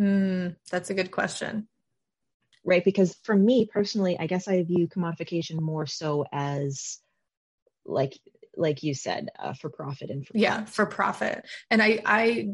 Mm, 0.00 0.56
that's 0.70 0.90
a 0.90 0.94
good 0.94 1.10
question. 1.10 1.68
Right. 2.64 2.84
Because 2.84 3.16
for 3.22 3.34
me 3.34 3.66
personally, 3.66 4.18
I 4.18 4.26
guess 4.26 4.48
I 4.48 4.62
view 4.64 4.88
commodification 4.88 5.60
more 5.60 5.86
so 5.86 6.24
as 6.32 6.98
like 7.84 8.18
like 8.56 8.82
you 8.82 8.94
said 8.94 9.28
uh, 9.38 9.52
for 9.52 9.70
profit 9.70 10.10
and 10.10 10.26
for 10.26 10.32
yeah 10.36 10.64
for 10.64 10.86
profit 10.86 11.44
and 11.70 11.82
i 11.82 12.00
i 12.04 12.48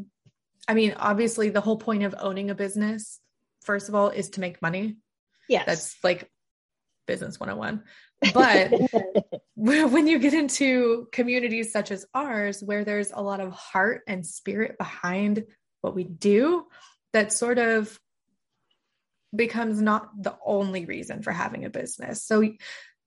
i 0.67 0.73
mean 0.73 0.93
obviously 0.97 1.49
the 1.49 1.61
whole 1.61 1.77
point 1.77 2.03
of 2.03 2.13
owning 2.19 2.49
a 2.49 2.55
business 2.55 3.19
first 3.61 3.89
of 3.89 3.95
all 3.95 4.09
is 4.09 4.29
to 4.29 4.39
make 4.39 4.61
money 4.61 4.97
yeah 5.49 5.63
that's 5.65 5.95
like 6.03 6.29
business 7.07 7.39
101 7.39 7.83
but 8.33 9.32
when 9.89 10.07
you 10.07 10.19
get 10.19 10.33
into 10.33 11.07
communities 11.11 11.71
such 11.71 11.91
as 11.91 12.05
ours 12.13 12.61
where 12.61 12.83
there's 12.83 13.11
a 13.11 13.21
lot 13.21 13.39
of 13.39 13.51
heart 13.51 14.01
and 14.07 14.25
spirit 14.25 14.77
behind 14.77 15.45
what 15.81 15.95
we 15.95 16.03
do 16.03 16.65
that 17.13 17.31
sort 17.31 17.57
of 17.57 17.99
becomes 19.35 19.81
not 19.81 20.09
the 20.21 20.35
only 20.45 20.85
reason 20.85 21.21
for 21.21 21.31
having 21.31 21.65
a 21.65 21.69
business 21.69 22.23
so 22.23 22.43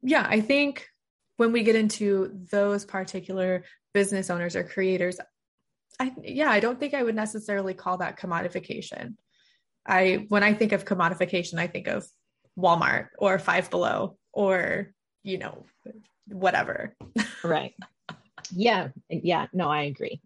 yeah 0.03 0.27
i 0.29 0.41
think 0.41 0.89
when 1.37 1.53
we 1.53 1.63
get 1.63 1.77
into 1.77 2.31
those 2.51 2.85
particular 2.85 3.65
business 3.95 4.31
owners 4.31 4.57
or 4.57 4.65
creators, 4.65 5.19
I 5.99 6.13
yeah, 6.23 6.51
I 6.51 6.61
don't 6.61 6.79
think 6.79 6.95
I 6.95 7.03
would 7.03 7.15
necessarily 7.15 7.75
call 7.75 7.99
that 7.99 8.19
commodification. 8.19 9.15
I 9.87 10.27
when 10.29 10.43
I 10.43 10.53
think 10.55 10.73
of 10.73 10.85
commodification, 10.85 11.59
I 11.59 11.67
think 11.67 11.87
of 11.87 12.07
Walmart 12.59 13.09
or 13.19 13.39
Five 13.39 13.71
Below 13.71 14.19
or 14.33 14.93
you 15.23 15.39
know 15.39 15.65
whatever. 16.29 16.97
right. 17.45 17.74
Yeah. 18.51 18.89
Yeah. 19.09 19.47
No, 19.53 19.68
I 19.68 19.83
agree. 19.83 20.20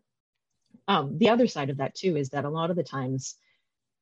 Um, 0.88 1.18
the 1.18 1.28
other 1.28 1.46
side 1.46 1.70
of 1.70 1.78
that 1.78 1.94
too 1.94 2.16
is 2.16 2.30
that 2.30 2.44
a 2.44 2.51
lot 2.51 2.70
of 2.70 2.76
the 2.76 2.82
times 2.82 3.36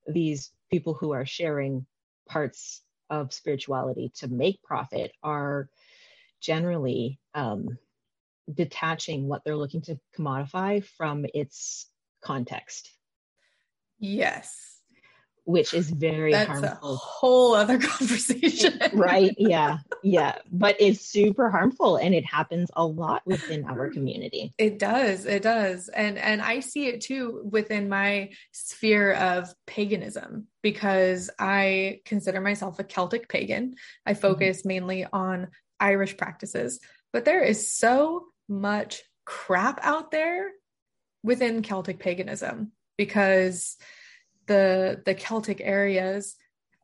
these 0.06 0.50
people 0.70 0.94
who 0.94 1.12
are 1.12 1.26
sharing 1.26 1.86
parts 2.28 2.82
of 3.10 3.32
spirituality 3.32 4.12
to 4.16 4.28
make 4.28 4.62
profit 4.62 5.12
are 5.22 5.68
generally 6.40 7.18
um, 7.34 7.78
detaching 8.52 9.28
what 9.28 9.42
they're 9.44 9.56
looking 9.56 9.82
to 9.82 9.98
commodify 10.16 10.84
from 10.96 11.26
its 11.34 11.90
context. 12.22 12.92
Yes. 13.98 14.77
Which 15.48 15.72
is 15.72 15.88
very 15.88 16.30
That's 16.30 16.46
harmful. 16.46 16.92
a 16.92 16.96
whole 16.96 17.54
other 17.54 17.78
conversation. 17.94 18.78
right. 18.92 19.34
Yeah. 19.38 19.78
Yeah. 20.02 20.36
But 20.52 20.76
it's 20.78 21.00
super 21.00 21.48
harmful 21.48 21.96
and 21.96 22.14
it 22.14 22.26
happens 22.26 22.70
a 22.76 22.84
lot 22.84 23.22
within 23.24 23.64
our 23.64 23.88
community. 23.88 24.52
It 24.58 24.78
does. 24.78 25.24
It 25.24 25.42
does. 25.42 25.88
And 25.88 26.18
and 26.18 26.42
I 26.42 26.60
see 26.60 26.88
it 26.88 27.00
too 27.00 27.48
within 27.50 27.88
my 27.88 28.32
sphere 28.52 29.14
of 29.14 29.54
paganism 29.66 30.48
because 30.62 31.30
I 31.38 32.00
consider 32.04 32.42
myself 32.42 32.78
a 32.78 32.84
Celtic 32.84 33.30
pagan. 33.30 33.76
I 34.04 34.12
mm-hmm. 34.12 34.20
focus 34.20 34.58
mm-hmm. 34.58 34.68
mainly 34.68 35.06
on 35.10 35.48
Irish 35.80 36.18
practices, 36.18 36.78
but 37.10 37.24
there 37.24 37.42
is 37.42 37.72
so 37.72 38.26
much 38.50 39.02
crap 39.24 39.80
out 39.82 40.10
there 40.10 40.50
within 41.22 41.62
Celtic 41.62 42.00
paganism 42.00 42.72
because 42.98 43.78
the 44.48 45.02
the 45.04 45.14
Celtic 45.14 45.60
areas 45.62 46.36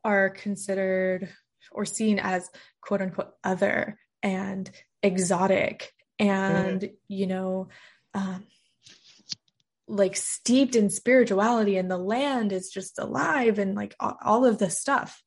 are 0.03 0.29
considered 0.29 1.29
or 1.71 1.85
seen 1.85 2.19
as 2.19 2.49
quote 2.81 3.01
unquote 3.01 3.31
other 3.43 3.99
and 4.23 4.69
exotic 5.03 5.91
and 6.17 6.81
mm-hmm. 6.81 6.93
you 7.07 7.27
know 7.27 7.67
um, 8.13 8.45
like 9.87 10.15
steeped 10.15 10.75
in 10.75 10.89
spirituality 10.89 11.77
and 11.77 11.91
the 11.91 11.97
land 11.97 12.51
is 12.51 12.69
just 12.69 12.97
alive 12.97 13.59
and 13.59 13.75
like 13.75 13.95
all 13.99 14.45
of 14.45 14.57
this 14.57 14.79
stuff 14.79 15.21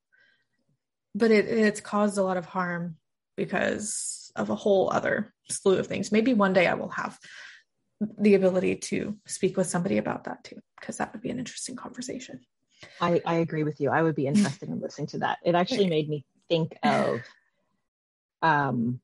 but 1.14 1.30
it, 1.30 1.47
it's 1.47 1.80
caused 1.80 2.18
a 2.18 2.22
lot 2.22 2.36
of 2.36 2.47
harm 2.47 2.97
because 3.36 4.32
of 4.36 4.51
a 4.51 4.55
whole 4.55 4.91
other 4.93 5.32
slew 5.51 5.78
of 5.78 5.86
things. 5.86 6.12
Maybe 6.12 6.34
one 6.34 6.53
day 6.53 6.66
I 6.66 6.74
will 6.74 6.91
have 6.91 7.18
the 8.01 8.34
ability 8.34 8.76
to 8.76 9.16
speak 9.26 9.57
with 9.57 9.66
somebody 9.66 9.99
about 9.99 10.24
that 10.24 10.44
too, 10.44 10.61
because 10.78 10.99
that 10.99 11.12
would 11.12 11.22
be 11.22 11.30
an 11.30 11.38
interesting 11.38 11.76
conversation. 11.76 12.40
I, 13.01 13.20
I 13.26 13.34
agree 13.36 13.64
with 13.64 13.80
you. 13.80 13.90
I 13.90 14.03
would 14.03 14.14
be 14.14 14.26
interested 14.26 14.68
in 14.68 14.80
listening 14.80 15.09
to 15.09 15.18
that. 15.18 15.38
It 15.44 15.55
actually 15.57 15.88
made 15.88 16.09
me 16.09 16.24
think 16.49 16.76
of 16.84 17.20
um, 18.40 19.01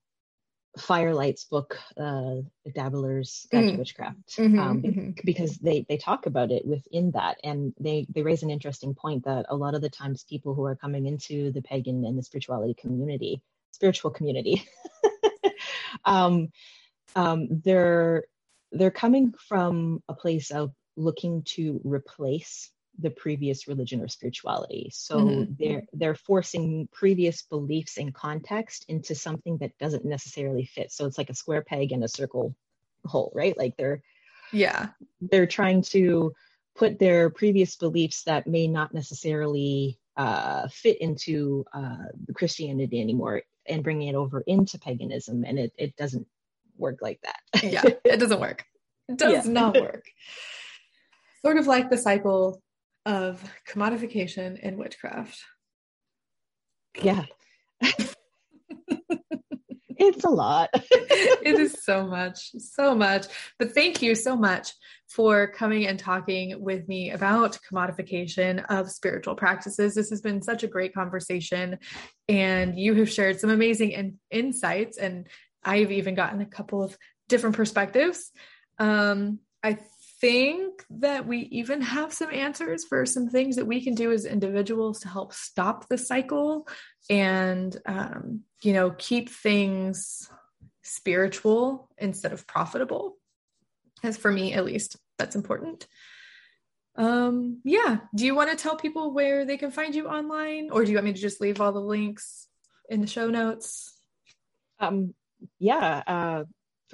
Fire 0.78 1.12
Lyte's 1.12 1.44
book, 1.44 1.76
uh, 1.98 2.36
Dabbler's 2.72 3.46
Guide 3.50 3.64
mm. 3.64 3.70
to 3.72 3.78
Witchcraft, 3.78 4.36
mm-hmm, 4.36 4.58
um, 4.58 4.82
mm-hmm. 4.82 5.10
because 5.24 5.58
they 5.58 5.84
they 5.88 5.96
talk 5.96 6.26
about 6.26 6.52
it 6.52 6.64
within 6.64 7.10
that, 7.12 7.38
and 7.42 7.74
they 7.80 8.06
they 8.08 8.22
raise 8.22 8.44
an 8.44 8.50
interesting 8.50 8.94
point 8.94 9.24
that 9.24 9.46
a 9.48 9.56
lot 9.56 9.74
of 9.74 9.82
the 9.82 9.90
times 9.90 10.24
people 10.28 10.54
who 10.54 10.64
are 10.64 10.76
coming 10.76 11.06
into 11.06 11.50
the 11.50 11.62
pagan 11.62 12.04
and 12.04 12.16
the 12.16 12.22
spirituality 12.22 12.74
community 12.74 13.42
spiritual 13.74 14.10
community. 14.10 14.66
um, 16.04 16.48
um, 17.16 17.48
they're 17.64 18.24
they're 18.74 18.90
coming 18.90 19.32
from 19.32 20.02
a 20.08 20.14
place 20.14 20.50
of 20.50 20.72
looking 20.96 21.42
to 21.42 21.80
replace 21.84 22.70
the 22.98 23.10
previous 23.10 23.66
religion 23.66 24.00
or 24.00 24.08
spirituality. 24.08 24.90
So 24.92 25.18
mm-hmm. 25.18 25.52
they're 25.58 25.84
they're 25.92 26.14
forcing 26.14 26.88
previous 26.92 27.42
beliefs 27.42 27.96
and 27.96 28.14
context 28.14 28.84
into 28.88 29.14
something 29.14 29.58
that 29.58 29.76
doesn't 29.78 30.04
necessarily 30.04 30.64
fit. 30.64 30.92
So 30.92 31.06
it's 31.06 31.18
like 31.18 31.30
a 31.30 31.34
square 31.34 31.62
peg 31.62 31.92
in 31.92 32.02
a 32.02 32.08
circle 32.08 32.54
hole, 33.04 33.32
right? 33.34 33.56
Like 33.58 33.76
they're 33.76 34.02
yeah, 34.52 34.88
they're 35.20 35.46
trying 35.46 35.82
to 35.82 36.32
put 36.76 36.98
their 36.98 37.30
previous 37.30 37.76
beliefs 37.76 38.24
that 38.24 38.46
may 38.46 38.68
not 38.68 38.94
necessarily 38.94 39.98
uh, 40.16 40.68
fit 40.68 41.00
into 41.00 41.64
uh, 41.72 42.06
Christianity 42.34 43.00
anymore 43.00 43.42
and 43.66 43.82
bringing 43.82 44.08
it 44.08 44.14
over 44.14 44.42
into 44.46 44.78
paganism 44.78 45.44
and 45.44 45.58
it, 45.58 45.72
it 45.78 45.96
doesn't 45.96 46.26
work 46.76 46.98
like 47.00 47.20
that 47.22 47.62
yeah 47.62 47.82
it 48.04 48.18
doesn't 48.18 48.40
work 48.40 48.64
it 49.08 49.18
does 49.18 49.46
yeah. 49.46 49.52
not 49.52 49.74
work 49.80 50.04
sort 51.44 51.56
of 51.56 51.66
like 51.66 51.90
the 51.90 51.98
cycle 51.98 52.62
of 53.06 53.42
commodification 53.68 54.58
in 54.60 54.76
witchcraft 54.76 55.44
yeah 57.02 57.24
it's 59.98 60.24
a 60.24 60.30
lot. 60.30 60.70
it 60.90 61.58
is 61.58 61.82
so 61.82 62.06
much, 62.06 62.50
so 62.58 62.94
much. 62.94 63.26
But 63.58 63.72
thank 63.72 64.02
you 64.02 64.14
so 64.14 64.36
much 64.36 64.72
for 65.08 65.48
coming 65.48 65.86
and 65.86 65.98
talking 65.98 66.62
with 66.62 66.88
me 66.88 67.10
about 67.10 67.58
commodification 67.70 68.64
of 68.68 68.90
spiritual 68.90 69.34
practices. 69.34 69.94
This 69.94 70.10
has 70.10 70.20
been 70.20 70.42
such 70.42 70.62
a 70.62 70.68
great 70.68 70.94
conversation, 70.94 71.78
and 72.28 72.78
you 72.78 72.94
have 72.94 73.10
shared 73.10 73.40
some 73.40 73.50
amazing 73.50 73.92
in- 73.92 74.18
insights, 74.30 74.98
and 74.98 75.26
I've 75.64 75.92
even 75.92 76.14
gotten 76.14 76.40
a 76.40 76.46
couple 76.46 76.82
of 76.82 76.96
different 77.28 77.56
perspectives. 77.56 78.30
Um, 78.78 79.40
I 79.62 79.78
think 80.20 80.84
that 80.90 81.26
we 81.26 81.38
even 81.50 81.80
have 81.80 82.12
some 82.12 82.32
answers 82.32 82.84
for 82.84 83.04
some 83.04 83.28
things 83.28 83.56
that 83.56 83.66
we 83.66 83.82
can 83.82 83.94
do 83.94 84.12
as 84.12 84.24
individuals 84.24 85.00
to 85.00 85.08
help 85.08 85.32
stop 85.32 85.88
the 85.88 85.98
cycle 85.98 86.68
and 87.10 87.76
um, 87.84 88.40
you 88.62 88.72
know 88.72 88.90
keep 88.90 89.28
things 89.28 90.30
spiritual 90.82 91.90
instead 91.98 92.32
of 92.32 92.46
profitable. 92.46 93.16
As 94.02 94.16
for 94.16 94.30
me 94.30 94.52
at 94.52 94.64
least 94.64 94.96
that's 95.18 95.36
important. 95.36 95.86
Um 96.96 97.60
yeah. 97.64 97.98
Do 98.14 98.24
you 98.24 98.34
want 98.34 98.50
to 98.50 98.56
tell 98.56 98.76
people 98.76 99.12
where 99.12 99.44
they 99.44 99.56
can 99.56 99.72
find 99.72 99.94
you 99.94 100.08
online 100.08 100.70
or 100.70 100.84
do 100.84 100.90
you 100.90 100.96
want 100.96 101.06
me 101.06 101.12
to 101.12 101.20
just 101.20 101.40
leave 101.40 101.60
all 101.60 101.72
the 101.72 101.80
links 101.80 102.48
in 102.88 103.00
the 103.00 103.06
show 103.06 103.28
notes? 103.28 103.92
Um 104.78 105.14
yeah 105.58 106.02
uh 106.06 106.44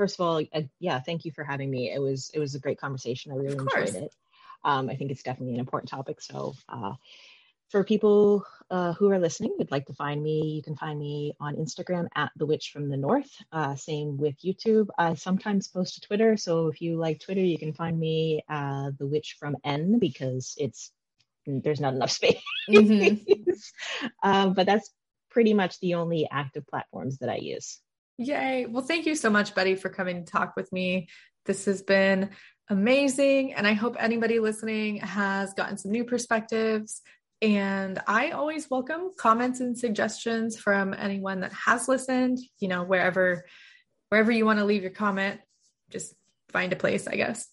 first 0.00 0.18
of 0.18 0.24
all, 0.24 0.42
uh, 0.54 0.62
yeah, 0.78 0.98
thank 1.00 1.24
you 1.24 1.32
for 1.32 1.44
having 1.44 1.70
me. 1.70 1.92
It 1.92 2.00
was 2.00 2.30
it 2.32 2.38
was 2.38 2.54
a 2.54 2.60
great 2.60 2.80
conversation. 2.80 3.32
I 3.32 3.36
really 3.36 3.58
enjoyed 3.58 3.94
it. 3.94 4.14
Um, 4.64 4.88
I 4.88 4.96
think 4.96 5.10
it's 5.10 5.22
definitely 5.22 5.54
an 5.54 5.60
important 5.60 5.90
topic. 5.90 6.20
So, 6.20 6.54
uh, 6.68 6.94
for 7.70 7.84
people 7.84 8.44
uh, 8.70 8.94
who 8.94 9.10
are 9.10 9.18
listening, 9.18 9.54
would 9.58 9.70
like 9.70 9.86
to 9.86 9.94
find 9.94 10.22
me, 10.22 10.54
you 10.56 10.62
can 10.62 10.76
find 10.76 10.98
me 10.98 11.34
on 11.38 11.56
Instagram 11.56 12.08
at 12.16 12.30
the 12.36 12.46
Witch 12.46 12.70
from 12.72 12.88
the 12.88 12.96
North. 12.96 13.30
Uh, 13.52 13.76
same 13.76 14.16
with 14.16 14.36
YouTube. 14.40 14.88
I 14.98 15.14
sometimes 15.14 15.68
post 15.68 15.94
to 15.94 16.00
Twitter, 16.00 16.36
so 16.36 16.68
if 16.68 16.80
you 16.80 16.96
like 16.96 17.20
Twitter, 17.20 17.42
you 17.42 17.58
can 17.58 17.72
find 17.72 17.98
me 17.98 18.42
uh, 18.48 18.90
the 18.98 19.06
Witch 19.06 19.36
from 19.38 19.56
N 19.64 19.98
because 19.98 20.54
it's 20.56 20.92
there's 21.46 21.80
not 21.80 21.94
enough 21.94 22.10
space. 22.20 22.42
Mm-hmm. 22.70 23.50
Um, 24.22 24.54
but 24.54 24.66
that's 24.66 24.90
pretty 25.30 25.54
much 25.54 25.78
the 25.80 25.94
only 25.94 26.26
active 26.30 26.66
platforms 26.66 27.18
that 27.18 27.28
I 27.28 27.36
use. 27.36 27.80
Yay. 28.20 28.66
Well, 28.66 28.84
thank 28.84 29.06
you 29.06 29.14
so 29.14 29.30
much, 29.30 29.54
Betty, 29.54 29.76
for 29.76 29.88
coming 29.88 30.24
to 30.24 30.30
talk 30.30 30.54
with 30.54 30.70
me. 30.72 31.08
This 31.46 31.64
has 31.64 31.80
been 31.80 32.30
amazing. 32.68 33.54
And 33.54 33.66
I 33.66 33.72
hope 33.72 33.96
anybody 33.98 34.40
listening 34.40 34.98
has 34.98 35.54
gotten 35.54 35.78
some 35.78 35.90
new 35.90 36.04
perspectives. 36.04 37.00
And 37.40 37.98
I 38.06 38.32
always 38.32 38.68
welcome 38.68 39.12
comments 39.16 39.60
and 39.60 39.76
suggestions 39.76 40.58
from 40.58 40.92
anyone 40.92 41.40
that 41.40 41.54
has 41.54 41.88
listened, 41.88 42.38
you 42.58 42.68
know, 42.68 42.82
wherever 42.82 43.46
wherever 44.10 44.30
you 44.30 44.44
want 44.44 44.58
to 44.58 44.66
leave 44.66 44.82
your 44.82 44.90
comment, 44.90 45.40
just 45.88 46.14
find 46.50 46.74
a 46.74 46.76
place, 46.76 47.06
I 47.06 47.16
guess. 47.16 47.48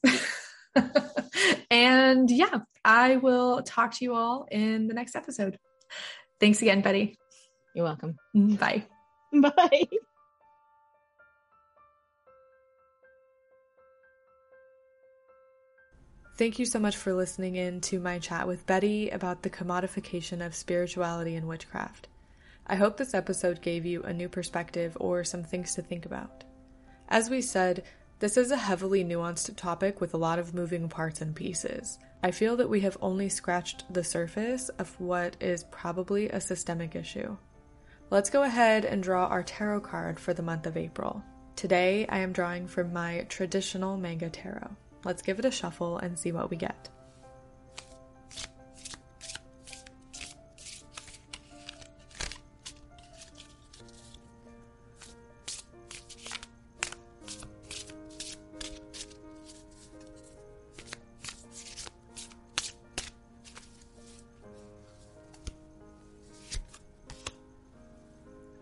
and 1.72 2.30
yeah, 2.30 2.60
I 2.84 3.16
will 3.16 3.62
talk 3.62 3.94
to 3.94 4.04
you 4.04 4.16
all 4.16 4.48
in 4.52 4.88
the 4.88 4.94
next 4.94 5.16
episode. 5.16 5.58
Thanks 6.42 6.62
again, 6.62 6.82
Betty. 6.82 7.18
You're 7.74 7.86
welcome. 7.86 8.18
Bye. 8.36 8.86
Bye. 9.32 9.88
Thank 16.38 16.60
you 16.60 16.68
so 16.68 16.78
much 16.78 16.96
for 16.96 17.16
listening 17.16 17.56
in 17.56 17.82
to 17.82 18.00
my 18.00 18.20
chat 18.20 18.48
with 18.48 18.68
Betty 18.68 19.10
about 19.10 19.42
the 19.42 19.50
commodification 19.50 20.46
of 20.46 20.54
spirituality 20.54 21.34
and 21.36 21.48
witchcraft. 21.48 22.10
I 22.68 22.76
hope 22.76 22.96
this 22.96 23.16
episode 23.16 23.60
gave 23.64 23.88
you 23.88 24.04
a 24.04 24.14
new 24.14 24.30
perspective 24.30 24.96
or 25.00 25.24
some 25.24 25.44
things 25.44 25.74
to 25.74 25.82
think 25.82 26.06
about. 26.06 26.44
As 27.10 27.32
we 27.32 27.42
said, 27.42 27.86
this 28.20 28.38
is 28.38 28.52
a 28.52 28.56
heavily 28.56 29.04
nuanced 29.04 29.56
topic 29.56 30.00
with 30.00 30.14
a 30.14 30.18
lot 30.18 30.38
of 30.38 30.54
moving 30.54 30.88
parts 30.88 31.22
and 31.22 31.36
pieces. 31.36 31.98
I 32.22 32.30
feel 32.30 32.56
that 32.58 32.70
we 32.70 32.82
have 32.82 33.00
only 33.02 33.30
scratched 33.30 33.92
the 33.92 34.04
surface 34.04 34.70
of 34.78 34.94
what 35.02 35.38
is 35.40 35.64
probably 35.72 36.30
a 36.30 36.40
systemic 36.40 36.96
issue. 36.96 37.36
Let's 38.12 38.30
go 38.30 38.44
ahead 38.44 38.86
and 38.86 39.02
draw 39.02 39.26
our 39.26 39.42
tarot 39.42 39.82
card 39.82 40.20
for 40.20 40.36
the 40.36 40.44
month 40.44 40.68
of 40.68 40.78
April. 40.78 41.24
Today, 41.56 42.06
I 42.10 42.20
am 42.20 42.32
drawing 42.32 42.68
from 42.68 42.94
my 42.94 43.26
traditional 43.28 43.98
manga 43.98 44.30
tarot. 44.30 44.70
Let's 45.08 45.22
give 45.22 45.40
it 45.40 45.46
a 45.46 45.52
shuffle 45.52 46.00
and 46.00 46.20
see 46.20 46.34
what 46.34 46.50
we 46.50 46.58
get. 46.58 46.90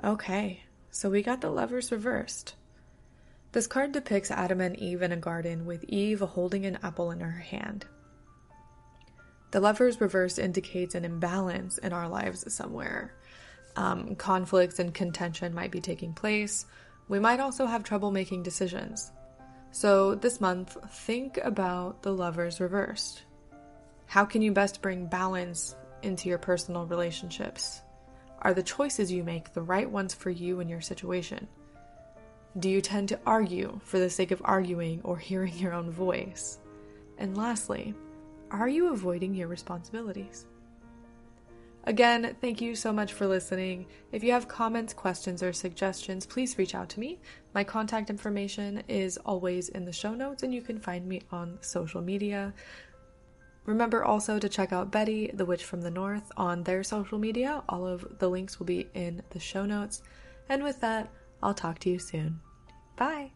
Okay, 0.03 0.61
so 0.91 1.09
we 1.09 1.23
got 1.23 1.41
the 1.41 1.49
lovers 1.49 1.91
reversed. 1.91 2.53
This 3.55 3.67
card 3.67 3.93
depicts 3.93 4.31
Adam 4.31 4.59
and 4.59 4.77
Eve 4.77 5.01
in 5.01 5.13
a 5.13 5.15
garden 5.15 5.65
with 5.65 5.85
Eve 5.85 6.19
holding 6.19 6.65
an 6.65 6.77
apple 6.83 7.11
in 7.11 7.21
her 7.21 7.39
hand. 7.39 7.85
The 9.51 9.61
lovers 9.61 10.01
reversed 10.01 10.39
indicates 10.39 10.93
an 10.93 11.05
imbalance 11.05 11.77
in 11.77 11.93
our 11.93 12.09
lives 12.09 12.53
somewhere. 12.53 13.13
Um, 13.77 14.17
conflicts 14.17 14.79
and 14.79 14.93
contention 14.93 15.53
might 15.53 15.71
be 15.71 15.79
taking 15.79 16.11
place. 16.11 16.65
We 17.07 17.17
might 17.17 17.39
also 17.39 17.65
have 17.65 17.85
trouble 17.85 18.11
making 18.11 18.43
decisions. 18.43 19.13
So, 19.71 20.15
this 20.15 20.41
month, 20.41 20.75
think 20.91 21.37
about 21.37 22.03
the 22.03 22.11
lovers 22.13 22.59
reversed. 22.59 23.23
How 24.05 24.25
can 24.25 24.41
you 24.41 24.51
best 24.51 24.81
bring 24.81 25.05
balance 25.05 25.77
into 26.03 26.27
your 26.27 26.39
personal 26.39 26.87
relationships? 26.87 27.79
Are 28.41 28.53
the 28.53 28.63
choices 28.63 29.13
you 29.13 29.23
make 29.23 29.53
the 29.53 29.61
right 29.61 29.89
ones 29.89 30.13
for 30.13 30.29
you 30.29 30.59
and 30.59 30.69
your 30.69 30.81
situation? 30.81 31.47
Do 32.57 32.69
you 32.69 32.79
tend 32.79 33.09
to 33.09 33.19
argue 33.25 33.81
for 33.83 33.99
the 33.99 34.09
sake 34.09 34.31
of 34.31 34.41
arguing 34.45 35.01
or 35.03 35.17
hearing 35.17 35.57
your 35.57 35.73
own 35.73 35.91
voice? 35.91 36.59
And 37.17 37.35
lastly, 37.35 37.93
are 38.49 38.69
you 38.69 38.93
avoiding 38.93 39.35
your 39.35 39.49
responsibilities? 39.49 40.45
Again, 41.83 42.35
thank 42.39 42.61
you 42.61 42.73
so 42.73 42.93
much 42.93 43.11
for 43.11 43.27
listening. 43.27 43.85
If 44.13 44.23
you 44.23 44.31
have 44.31 44.47
comments, 44.47 44.93
questions, 44.93 45.43
or 45.43 45.51
suggestions, 45.51 46.25
please 46.25 46.57
reach 46.57 46.73
out 46.73 46.87
to 46.89 46.99
me. 46.99 47.19
My 47.53 47.63
contact 47.65 48.09
information 48.09 48.81
is 48.87 49.17
always 49.17 49.67
in 49.69 49.83
the 49.83 49.91
show 49.91 50.15
notes, 50.15 50.43
and 50.43 50.53
you 50.53 50.61
can 50.61 50.79
find 50.79 51.05
me 51.05 51.21
on 51.31 51.57
social 51.59 52.01
media. 52.01 52.53
Remember 53.65 54.05
also 54.05 54.39
to 54.39 54.47
check 54.47 54.71
out 54.71 54.91
Betty, 54.91 55.29
the 55.33 55.45
Witch 55.45 55.65
from 55.65 55.81
the 55.81 55.91
North, 55.91 56.31
on 56.37 56.63
their 56.63 56.83
social 56.83 57.19
media. 57.19 57.63
All 57.67 57.85
of 57.85 58.17
the 58.17 58.29
links 58.29 58.59
will 58.59 58.65
be 58.65 58.87
in 58.93 59.21
the 59.31 59.39
show 59.39 59.65
notes. 59.65 60.01
And 60.47 60.63
with 60.63 60.79
that, 60.79 61.11
I'll 61.43 61.53
talk 61.53 61.79
to 61.79 61.89
you 61.89 61.99
soon. 61.99 62.39
Bye. 62.97 63.31